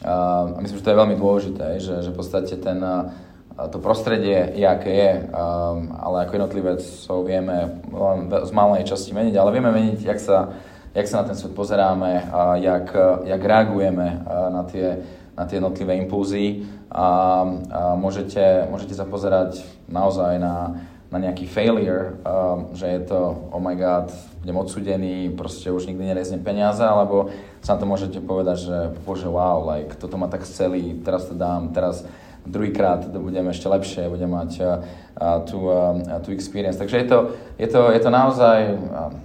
a 0.00 0.56
myslím, 0.64 0.80
že 0.80 0.84
to 0.88 0.92
je 0.96 1.00
veľmi 1.04 1.16
dôležité, 1.20 1.66
že, 1.76 2.00
že 2.00 2.08
v 2.08 2.16
podstate 2.16 2.56
ten, 2.56 2.80
to 3.68 3.76
prostredie 3.84 4.56
je, 4.56 4.64
aké 4.64 4.92
je, 4.96 5.12
ale 5.92 6.24
ako 6.24 6.40
jednotlivec 6.40 6.80
vieme 7.28 7.84
z 8.48 8.52
malej 8.56 8.88
časti 8.88 9.12
meniť, 9.12 9.36
ale 9.36 9.52
vieme 9.52 9.68
meniť, 9.68 10.00
jak 10.00 10.16
sa, 10.16 10.56
jak 10.94 11.06
sa 11.06 11.22
na 11.22 11.28
ten 11.30 11.36
svet 11.38 11.54
pozeráme 11.54 12.30
a 12.32 12.56
jak, 12.56 12.90
jak 13.24 13.42
reagujeme 13.44 14.26
na 14.26 14.62
tie, 14.66 15.02
na 15.38 15.46
tie 15.46 15.62
jednotlivé 15.62 15.96
impulzy. 16.02 16.66
A, 16.90 16.98
a 16.98 17.06
môžete, 17.94 18.66
môžete 18.66 18.98
sa 18.98 19.06
pozerať 19.06 19.62
naozaj 19.86 20.42
na, 20.42 20.82
na 21.10 21.18
nejaký 21.18 21.46
failure, 21.46 22.18
že 22.74 22.86
je 22.86 23.00
to, 23.06 23.50
oh 23.50 23.62
my 23.62 23.74
god, 23.74 24.10
budem 24.42 24.58
odsudený, 24.58 25.16
proste 25.34 25.70
už 25.70 25.90
nikdy 25.90 26.10
nereznem 26.10 26.42
peniaze, 26.42 26.82
alebo 26.82 27.34
sa 27.62 27.74
to 27.74 27.86
môžete 27.86 28.22
povedať, 28.22 28.58
že 28.66 28.76
bože 29.02 29.26
wow, 29.26 29.62
like, 29.66 29.98
toto 29.98 30.14
ma 30.18 30.30
tak 30.30 30.46
chceli, 30.46 30.98
teraz 31.02 31.26
to 31.26 31.34
dám, 31.34 31.74
teraz 31.74 32.06
druhýkrát 32.46 33.12
to 33.12 33.18
budem 33.20 33.48
ešte 33.52 33.68
lepšie, 33.68 34.08
budem 34.08 34.30
mať 34.30 34.50
tú, 35.44 35.68
tú 36.24 36.28
experience. 36.32 36.80
Takže 36.80 36.96
je 36.96 37.06
to, 37.06 37.18
je 37.60 37.68
to, 37.68 37.80
je 37.92 38.00
to 38.00 38.10
naozaj, 38.10 38.58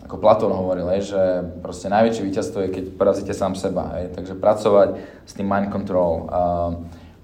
ako 0.03 0.19
Platón 0.19 0.51
hovoril, 0.51 0.91
hej, 0.91 1.15
že 1.15 1.21
proste 1.63 1.87
najväčšie 1.87 2.23
víťazstvo 2.27 2.59
je, 2.67 2.69
keď 2.75 2.85
porazíte 2.99 3.31
sám 3.31 3.55
seba. 3.55 3.95
Hej. 3.95 4.11
Takže 4.15 4.35
pracovať 4.35 4.89
s 5.23 5.31
tým 5.31 5.47
mind 5.47 5.71
control 5.71 6.27
uh, 6.27 6.75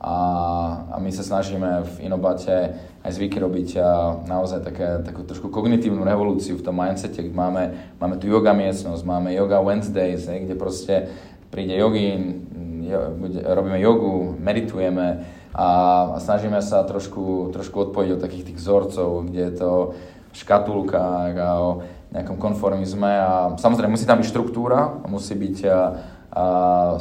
a, 0.02 0.16
a 0.92 0.96
my 0.98 1.12
sa 1.14 1.22
snažíme 1.22 1.86
v 1.86 2.10
Inobate 2.10 2.74
aj 3.06 3.12
zvyky 3.12 3.38
robiť 3.38 3.70
a 3.78 3.90
naozaj 4.26 4.66
také, 4.66 4.88
takú 5.06 5.22
trošku 5.26 5.54
kognitívnu 5.54 6.02
revolúciu 6.02 6.58
v 6.58 6.66
tom 6.66 6.78
mindsete, 6.78 7.22
kde 7.22 7.36
máme, 7.38 7.64
máme 8.02 8.18
tu 8.18 8.26
yoga 8.26 8.54
miestnosť, 8.54 9.02
máme 9.06 9.30
yoga 9.34 9.62
Wednesdays, 9.62 10.26
ne, 10.26 10.46
kde 10.46 10.58
proste 10.58 11.10
príde 11.54 11.78
jogín, 11.78 12.46
jo, 12.82 13.14
robíme 13.46 13.78
jogu, 13.78 14.34
meditujeme 14.42 15.22
a, 15.52 15.70
a 16.16 16.18
snažíme 16.20 16.60
sa 16.64 16.88
trošku, 16.88 17.52
trošku 17.52 17.92
odpojiť 17.92 18.10
od 18.16 18.24
takých 18.24 18.46
tých 18.52 18.58
vzorcov, 18.60 19.28
kde 19.28 19.42
je 19.52 19.54
to 19.60 19.72
v 20.32 20.36
škatulkách 20.36 21.34
a 21.36 21.50
o 21.60 21.70
nejakom 22.16 22.40
konformizme. 22.40 23.12
A 23.12 23.56
samozrejme 23.60 23.92
musí 23.92 24.08
tam 24.08 24.24
byť 24.24 24.32
štruktúra, 24.32 25.04
musí 25.12 25.36
byť 25.36 25.58
a, 25.68 25.80
a 26.32 26.44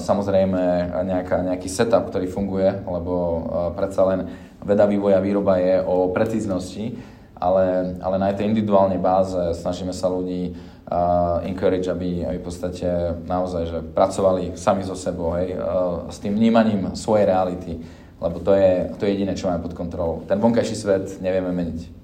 samozrejme 0.03 0.63
nejaká, 1.07 1.47
nejaký 1.47 1.71
setup, 1.71 2.11
ktorý 2.11 2.27
funguje, 2.27 2.69
lebo 2.87 3.15
a, 3.15 3.35
predsa 3.75 4.03
len 4.11 4.21
veda 4.67 4.85
vývoja 4.85 5.23
výroba 5.23 5.63
je 5.63 5.79
o 5.87 6.11
precíznosti, 6.11 6.99
ale, 7.41 7.97
ale 8.05 8.17
na 8.21 8.29
tej 8.37 8.53
individuálnej 8.53 9.01
báze 9.01 9.57
snažíme 9.57 9.97
sa 9.97 10.13
ľudí 10.13 10.53
uh, 10.53 11.41
encourage, 11.49 11.89
aby, 11.89 12.29
aby 12.29 12.37
v 12.37 12.45
podstate 12.45 13.17
naozaj 13.25 13.63
že 13.65 13.79
pracovali 13.81 14.61
sami 14.61 14.85
so 14.85 14.93
sebou, 14.93 15.33
hej, 15.41 15.57
uh, 15.57 16.05
s 16.13 16.21
tým 16.21 16.37
vnímaním 16.37 16.93
svojej 16.93 17.25
reality, 17.25 17.81
lebo 18.21 18.37
to 18.41 18.53
je, 18.53 18.93
to 19.01 19.09
je 19.09 19.17
jediné, 19.17 19.33
čo 19.33 19.49
máme 19.49 19.65
pod 19.65 19.73
kontrolou. 19.73 20.23
Ten 20.29 20.37
vonkajší 20.37 20.77
svet 20.77 21.05
nevieme 21.25 21.51
meniť. 21.51 22.01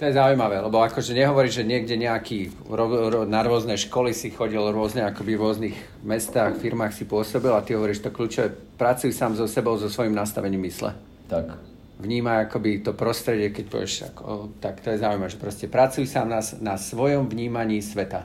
To 0.00 0.08
je 0.08 0.16
zaujímavé, 0.16 0.64
lebo 0.64 0.80
akože 0.80 1.12
nehovorí, 1.12 1.52
že 1.52 1.60
niekde 1.60 1.92
nejaký 1.92 2.56
ro, 2.72 2.88
ro, 2.88 3.20
na 3.28 3.44
rôzne 3.44 3.76
školy 3.76 4.16
si 4.16 4.32
chodil 4.32 4.64
rôzne, 4.72 5.04
akoby 5.04 5.36
v 5.36 5.42
rôznych 5.44 5.76
mestách, 6.00 6.56
firmách 6.56 6.96
si 6.96 7.04
pôsobil 7.04 7.52
a 7.52 7.60
ty 7.60 7.76
hovoríš 7.76 8.00
to 8.00 8.08
kľúčové, 8.08 8.48
pracuj 8.80 9.12
sám 9.12 9.36
so 9.36 9.44
sebou, 9.44 9.76
so 9.76 9.92
svojím 9.92 10.16
nastavením 10.16 10.64
mysle. 10.64 10.96
Tak. 11.28 11.52
Vníma 12.00 12.48
akoby 12.48 12.80
to 12.80 12.96
prostredie, 12.96 13.52
keď 13.52 13.64
povieš, 13.68 13.94
ako, 14.08 14.56
tak 14.56 14.80
to 14.80 14.88
je 14.88 15.04
zaujímavé, 15.04 15.28
že 15.28 15.36
proste 15.36 15.66
pracuj 15.68 16.08
sám 16.08 16.32
na, 16.32 16.40
na 16.64 16.80
svojom 16.80 17.28
vnímaní 17.28 17.84
sveta. 17.84 18.24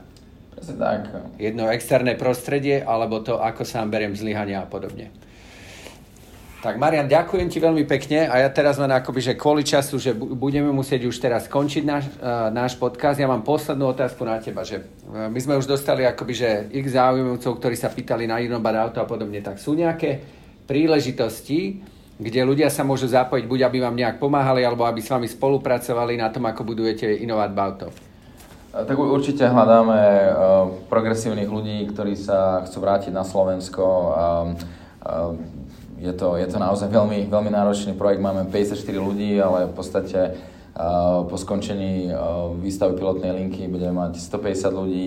Presne 0.55 0.79
tak. 0.79 1.11
Jedno 1.35 1.67
externé 1.67 2.15
prostredie, 2.15 2.79
alebo 2.87 3.19
to, 3.19 3.43
ako 3.43 3.67
sám 3.67 3.91
beriem 3.91 4.15
zlyhania 4.15 4.63
a 4.63 4.67
podobne. 4.71 5.11
Tak 6.65 6.81
Marian, 6.81 7.05
ďakujem 7.05 7.45
ti 7.45 7.61
veľmi 7.61 7.85
pekne 7.85 8.25
a 8.25 8.41
ja 8.41 8.49
teraz 8.49 8.81
len 8.81 8.89
akoby, 8.89 9.21
že 9.21 9.37
kvôli 9.37 9.61
času, 9.61 10.01
že 10.01 10.17
budeme 10.17 10.73
musieť 10.73 11.05
už 11.05 11.13
teraz 11.21 11.45
skončiť 11.45 11.83
náš, 11.85 12.09
uh, 12.17 12.49
náš 12.49 12.73
podcast. 12.73 13.21
Ja 13.21 13.29
mám 13.29 13.45
poslednú 13.45 13.93
otázku 13.93 14.25
na 14.25 14.41
teba, 14.41 14.65
že 14.65 14.81
uh, 14.81 15.29
my 15.29 15.37
sme 15.37 15.61
už 15.61 15.69
dostali 15.69 16.09
akoby, 16.09 16.33
že 16.33 16.49
x 16.73 16.97
záujmovcov, 16.97 17.61
ktorí 17.61 17.77
sa 17.77 17.93
pýtali 17.93 18.25
na 18.25 18.41
Inobad 18.41 18.81
Auto 18.81 18.97
a 18.97 19.05
podobne, 19.05 19.45
tak 19.45 19.61
sú 19.61 19.77
nejaké 19.77 20.25
príležitosti, 20.65 21.85
kde 22.17 22.41
ľudia 22.41 22.73
sa 22.73 22.81
môžu 22.81 23.13
zapojiť, 23.13 23.45
buď 23.45 23.59
aby 23.69 23.85
vám 23.85 23.93
nejak 23.93 24.17
pomáhali, 24.17 24.65
alebo 24.65 24.89
aby 24.89 25.05
s 25.05 25.13
vami 25.13 25.29
spolupracovali 25.29 26.17
na 26.17 26.33
tom, 26.33 26.49
ako 26.49 26.65
budujete 26.65 27.05
Innovat 27.21 27.53
Bauto? 27.53 27.93
Tak 28.73 28.97
určite 28.97 29.45
hľadáme 29.45 30.01
uh, 30.01 30.33
progresívnych 30.89 31.45
ľudí, 31.45 31.85
ktorí 31.93 32.17
sa 32.17 32.65
chcú 32.65 32.81
vrátiť 32.81 33.13
na 33.13 33.21
Slovensko. 33.21 33.85
Uh, 33.85 34.57
uh, 35.05 35.55
je, 35.99 36.13
to, 36.13 36.35
je 36.35 36.47
to 36.47 36.57
naozaj 36.59 36.91
veľmi, 36.91 37.31
veľmi 37.31 37.51
náročný 37.51 37.95
projekt. 37.95 38.19
Máme 38.19 38.47
54 38.51 38.77
ľudí, 38.99 39.39
ale 39.39 39.71
v 39.71 39.73
podstate 39.73 40.19
uh, 40.35 41.23
po 41.27 41.35
skončení 41.39 42.11
uh, 42.11 42.51
výstavy 42.55 42.99
pilotnej 42.99 43.31
linky 43.31 43.67
budeme 43.71 43.95
mať 44.03 44.19
150 44.19 44.71
ľudí 44.75 45.05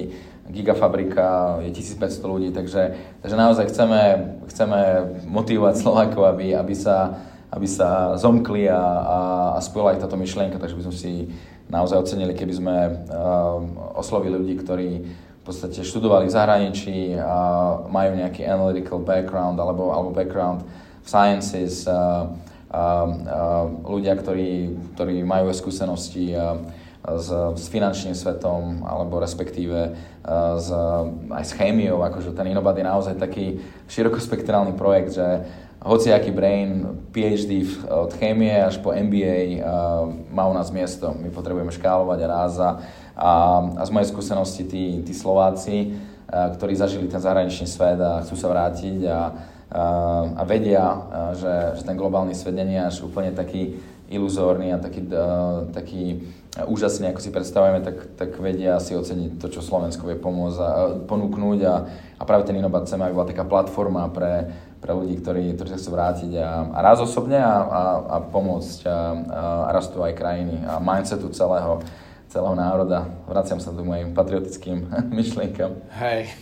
gigafabrika 0.49 1.61
je 1.61 1.71
1500 1.71 2.25
ľudí, 2.25 2.49
takže, 2.51 2.97
takže 3.21 3.37
naozaj 3.37 3.69
chceme, 3.69 4.01
chceme 4.49 4.81
motivovať 5.29 5.75
Slovákov, 5.77 6.25
aby, 6.25 6.57
aby, 6.57 6.73
sa, 6.73 7.21
aby 7.53 7.69
sa 7.69 8.17
zomkli 8.17 8.65
a, 8.65 8.81
a, 8.81 9.19
a 9.57 9.59
spojila 9.61 9.93
ich 9.93 10.03
táto 10.03 10.17
myšlienka, 10.17 10.57
takže 10.57 10.77
by 10.77 10.85
sme 10.89 10.97
si 10.97 11.13
naozaj 11.69 12.01
ocenili, 12.01 12.33
keby 12.33 12.55
sme 12.57 12.77
uh, 13.13 13.61
oslovili 14.01 14.41
ľudí, 14.41 14.57
ktorí 14.57 14.91
podstate 15.49 15.81
študovali 15.81 16.29
v 16.29 16.37
zahraničí 16.37 16.99
a 17.17 17.37
majú 17.89 18.21
nejaký 18.21 18.45
analytical 18.45 19.01
background 19.01 19.57
alebo, 19.57 19.91
alebo 19.97 20.13
background 20.13 20.61
v 21.01 21.09
sciences, 21.09 21.89
uh, 21.89 22.29
uh, 22.69 22.77
uh, 22.77 23.65
ľudia, 23.89 24.13
ktorí, 24.13 24.77
ktorí 24.93 25.25
majú 25.25 25.49
skúsenosti 25.57 26.37
uh, 26.37 26.61
s, 27.17 27.33
s 27.33 27.65
finančným 27.73 28.13
svetom, 28.13 28.85
alebo 28.85 29.17
respektíve 29.17 29.97
s, 30.61 30.69
aj 31.33 31.45
s 31.47 31.57
chémiou, 31.57 32.05
akože 32.05 32.37
ten 32.37 32.53
Inobat 32.53 32.77
je 32.77 32.85
naozaj 32.85 33.17
taký 33.17 33.65
širokospektrálny 33.89 34.77
projekt, 34.77 35.17
že 35.17 35.49
hociaký 35.81 36.35
brain, 36.35 36.85
PhD 37.15 37.65
od 37.89 38.13
chémie 38.19 38.53
až 38.53 38.83
po 38.83 38.93
MBA 38.93 39.63
má 40.29 40.45
u 40.51 40.55
nás 40.55 40.69
miesto. 40.75 41.15
My 41.15 41.31
potrebujeme 41.31 41.73
škálovať 41.73 42.19
a 42.27 42.29
ráza. 42.29 42.69
A, 43.19 43.33
a 43.75 43.83
z 43.83 43.91
mojej 43.91 44.09
skúsenosti 44.15 44.63
tí, 44.63 45.03
tí 45.03 45.11
Slováci, 45.11 45.99
uh, 45.99 46.55
ktorí 46.55 46.79
zažili 46.79 47.11
ten 47.11 47.19
zahraničný 47.19 47.67
svet 47.67 47.99
a 47.99 48.23
chcú 48.23 48.39
sa 48.39 48.49
vrátiť 48.49 48.99
a, 49.11 49.21
uh, 49.75 50.39
a 50.39 50.43
vedia, 50.47 50.87
uh, 50.87 50.99
že, 51.35 51.55
že 51.77 51.83
ten 51.83 51.99
globálny 51.99 52.39
svet 52.39 52.55
nie 52.55 52.79
je 52.79 52.87
až 52.87 52.97
úplne 53.03 53.35
taký 53.35 53.83
iluzórny 54.09 54.73
a 54.73 54.79
taký, 54.79 55.03
uh, 55.11 55.67
taký 55.75 56.23
úžasný, 56.67 57.13
ako 57.13 57.21
si 57.23 57.31
predstavujeme, 57.31 57.85
tak, 57.85 57.97
tak 58.19 58.31
vedia 58.41 58.81
si 58.83 58.97
oceniť 58.97 59.39
to, 59.39 59.47
čo 59.53 59.61
Slovensko 59.63 60.09
vie 60.09 60.19
pomôcť 60.19 60.59
a 60.59 60.71
ponúknuť. 61.07 61.59
A, 61.69 61.75
a 62.19 62.23
práve 62.27 62.49
ten 62.49 62.59
Inobat 62.59 62.91
CEMAK 62.91 63.15
bola 63.15 63.31
taká 63.31 63.47
platforma 63.47 64.11
pre, 64.11 64.51
pre 64.83 64.91
ľudí, 64.91 65.21
ktorí, 65.23 65.55
ktorí 65.55 65.69
sa 65.71 65.79
chcú 65.79 65.91
vrátiť 65.95 66.33
a, 66.41 66.49
a 66.75 66.79
raz 66.83 66.99
osobne 66.99 67.39
a, 67.39 67.55
a, 67.63 67.83
a 68.11 68.17
pomôcť 68.25 68.79
a, 68.89 68.99
a 69.69 69.71
rastu 69.71 70.03
aj 70.03 70.19
krajiny 70.19 70.65
a 70.67 70.83
mindsetu 70.83 71.31
celého, 71.31 71.85
celého 72.29 72.55
národa. 72.55 73.09
Vraciam 73.25 73.59
sa 73.59 73.73
do 73.73 73.83
mojim 73.83 74.13
patriotickým 74.13 74.89
myšlienkam. 75.19 75.81
Hej. 75.97 76.33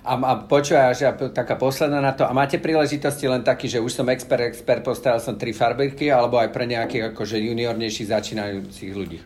A, 0.00 0.16
a 0.16 0.32
počúvaj, 0.48 0.96
že 0.96 1.04
taká 1.36 1.60
posledná 1.60 2.00
na 2.00 2.16
to, 2.16 2.24
a 2.24 2.32
máte 2.32 2.56
príležitosti 2.56 3.28
len 3.28 3.44
taký, 3.44 3.68
že 3.68 3.84
už 3.84 3.92
som 3.92 4.08
expert, 4.08 4.40
expert, 4.48 4.80
postavil 4.80 5.20
som 5.20 5.36
tri 5.36 5.52
farbírky, 5.52 6.08
alebo 6.08 6.40
aj 6.40 6.48
pre 6.56 6.64
nejakých 6.64 7.12
akože 7.12 7.36
juniornejších 7.36 8.08
začínajúcich 8.08 8.92
ľudí? 8.96 9.20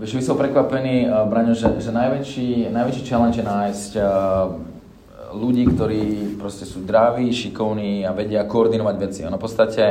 Vieš, 0.00 0.16
by 0.16 0.22
som 0.24 0.40
prekvapený, 0.40 1.04
uh, 1.04 1.28
Braňo, 1.28 1.52
že, 1.52 1.68
že 1.84 1.92
najväčší, 1.92 2.72
najväčší 2.72 3.02
challenge 3.04 3.36
je 3.36 3.44
nájsť 3.44 3.90
uh, 4.00 4.69
ľudí, 5.32 5.66
ktorí 5.70 6.36
proste 6.38 6.66
sú 6.66 6.82
draví, 6.82 7.30
šikovní 7.30 8.06
a 8.06 8.12
vedia 8.12 8.44
koordinovať 8.44 8.96
veci. 8.98 9.20
Ono 9.26 9.38
v 9.38 9.42
podstate, 9.42 9.84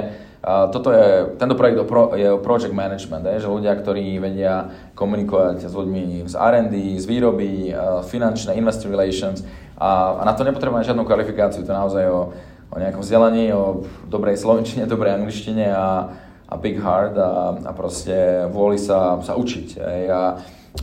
toto 0.71 0.91
je, 0.91 1.35
tento 1.35 1.55
projekt 1.55 1.83
je 2.15 2.27
o 2.31 2.39
project 2.39 2.75
management, 2.75 3.25
je, 3.25 3.43
že 3.43 3.49
ľudia, 3.51 3.75
ktorí 3.75 4.19
vedia 4.19 4.71
komunikovať 4.95 5.67
s 5.67 5.73
ľuďmi 5.75 6.27
z 6.27 6.35
R&D, 6.35 6.75
z 6.99 7.05
výroby, 7.07 7.71
uh, 7.71 8.03
finančné, 8.03 8.55
investor 8.55 8.91
relations 8.91 9.43
a, 9.79 10.19
a 10.19 10.21
na 10.27 10.33
to 10.35 10.43
nepotrebujeme 10.43 10.83
žiadnu 10.83 11.07
kvalifikáciu, 11.07 11.63
to 11.63 11.71
je 11.71 11.79
naozaj 11.79 12.05
o, 12.11 12.35
o 12.71 12.75
nejakom 12.75 12.99
vzdelaní, 12.99 13.55
o 13.55 13.87
dobrej 14.11 14.35
slovenčine, 14.35 14.87
dobrej 14.87 15.15
angličtine 15.15 15.71
a, 15.71 16.11
a 16.51 16.53
big 16.59 16.83
heart 16.83 17.15
a, 17.15 17.55
a 17.63 17.71
proste 17.71 18.43
vôli 18.51 18.75
sa, 18.75 19.15
sa 19.23 19.39
učiť. 19.39 19.67
Aj, 19.79 20.01
a, 20.11 20.21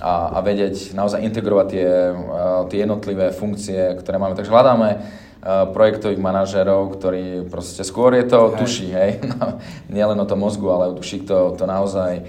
a, 0.02 0.36
a 0.36 0.38
vedieť 0.44 0.92
naozaj 0.92 1.24
integrovať 1.24 1.66
tie, 1.70 1.90
tie 2.72 2.78
jednotlivé 2.84 3.32
funkcie, 3.32 3.96
ktoré 3.96 4.20
máme. 4.20 4.36
Takže 4.36 4.52
hľadáme 4.52 4.88
projektových 5.46 6.18
manažérov, 6.18 6.98
ktorí 6.98 7.46
proste 7.46 7.86
skôr 7.86 8.18
je 8.18 8.26
to 8.26 8.50
hej. 8.50 8.56
tuší, 8.58 8.88
hej, 8.90 9.10
no, 9.30 9.62
nielen 9.86 10.18
o 10.18 10.26
tom 10.26 10.42
mozgu, 10.42 10.66
ale 10.74 10.90
tuší 10.98 11.22
to, 11.22 11.54
to 11.54 11.64
naozaj 11.70 12.26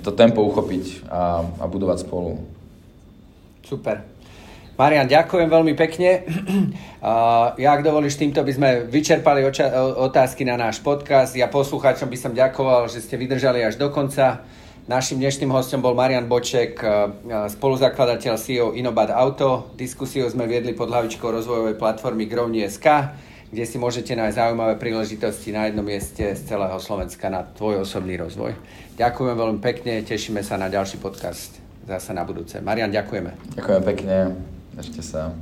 to 0.00 0.10
tempo 0.16 0.40
uchopiť 0.40 1.04
a, 1.06 1.44
a 1.44 1.64
budovať 1.68 2.08
spolu. 2.08 2.40
Super. 3.60 4.02
Marian, 4.80 5.04
ďakujem 5.04 5.48
veľmi 5.48 5.74
pekne. 5.76 6.10
Uh, 7.00 7.56
ja, 7.56 7.72
ak 7.72 7.80
dovolíš, 7.80 8.20
týmto 8.20 8.44
by 8.44 8.52
sme 8.52 8.70
vyčerpali 8.84 9.40
oča- 9.40 9.72
otázky 10.04 10.44
na 10.44 10.60
náš 10.60 10.84
podcast. 10.84 11.32
Ja 11.32 11.48
poslucháčom 11.48 12.12
by 12.12 12.18
som 12.20 12.36
ďakoval, 12.36 12.92
že 12.92 13.00
ste 13.00 13.16
vydržali 13.16 13.64
až 13.64 13.80
do 13.80 13.88
konca. 13.88 14.44
Našim 14.88 15.20
dnešným 15.20 15.52
hostom 15.52 15.84
bol 15.84 15.92
Marian 15.92 16.24
Boček, 16.24 16.80
spoluzakladateľ 17.28 18.34
CEO 18.40 18.72
Inobat 18.72 19.12
Auto. 19.12 19.74
Diskusiu 19.76 20.24
sme 20.32 20.48
viedli 20.48 20.72
pod 20.72 20.88
hlavičkou 20.88 21.28
rozvojovej 21.28 21.76
platformy 21.76 22.24
Grovni.sk, 22.24 22.86
kde 23.52 23.64
si 23.66 23.76
môžete 23.76 24.16
nájsť 24.16 24.36
zaujímavé 24.40 24.80
príležitosti 24.80 25.52
na 25.52 25.68
jednom 25.68 25.84
mieste 25.84 26.32
z 26.32 26.40
celého 26.46 26.78
Slovenska 26.80 27.28
na 27.28 27.44
tvoj 27.44 27.84
osobný 27.84 28.16
rozvoj. 28.16 28.56
Ďakujem 28.96 29.36
veľmi 29.36 29.60
pekne, 29.60 30.00
tešíme 30.06 30.40
sa 30.40 30.56
na 30.56 30.70
ďalší 30.70 30.96
podcast 30.96 31.60
zase 31.84 32.14
na 32.14 32.22
budúce. 32.22 32.62
Marian, 32.62 32.94
ďakujeme. 32.94 33.58
Ďakujem 33.58 33.82
pekne. 33.82 34.16
Ešte 34.78 35.02
sa 35.02 35.34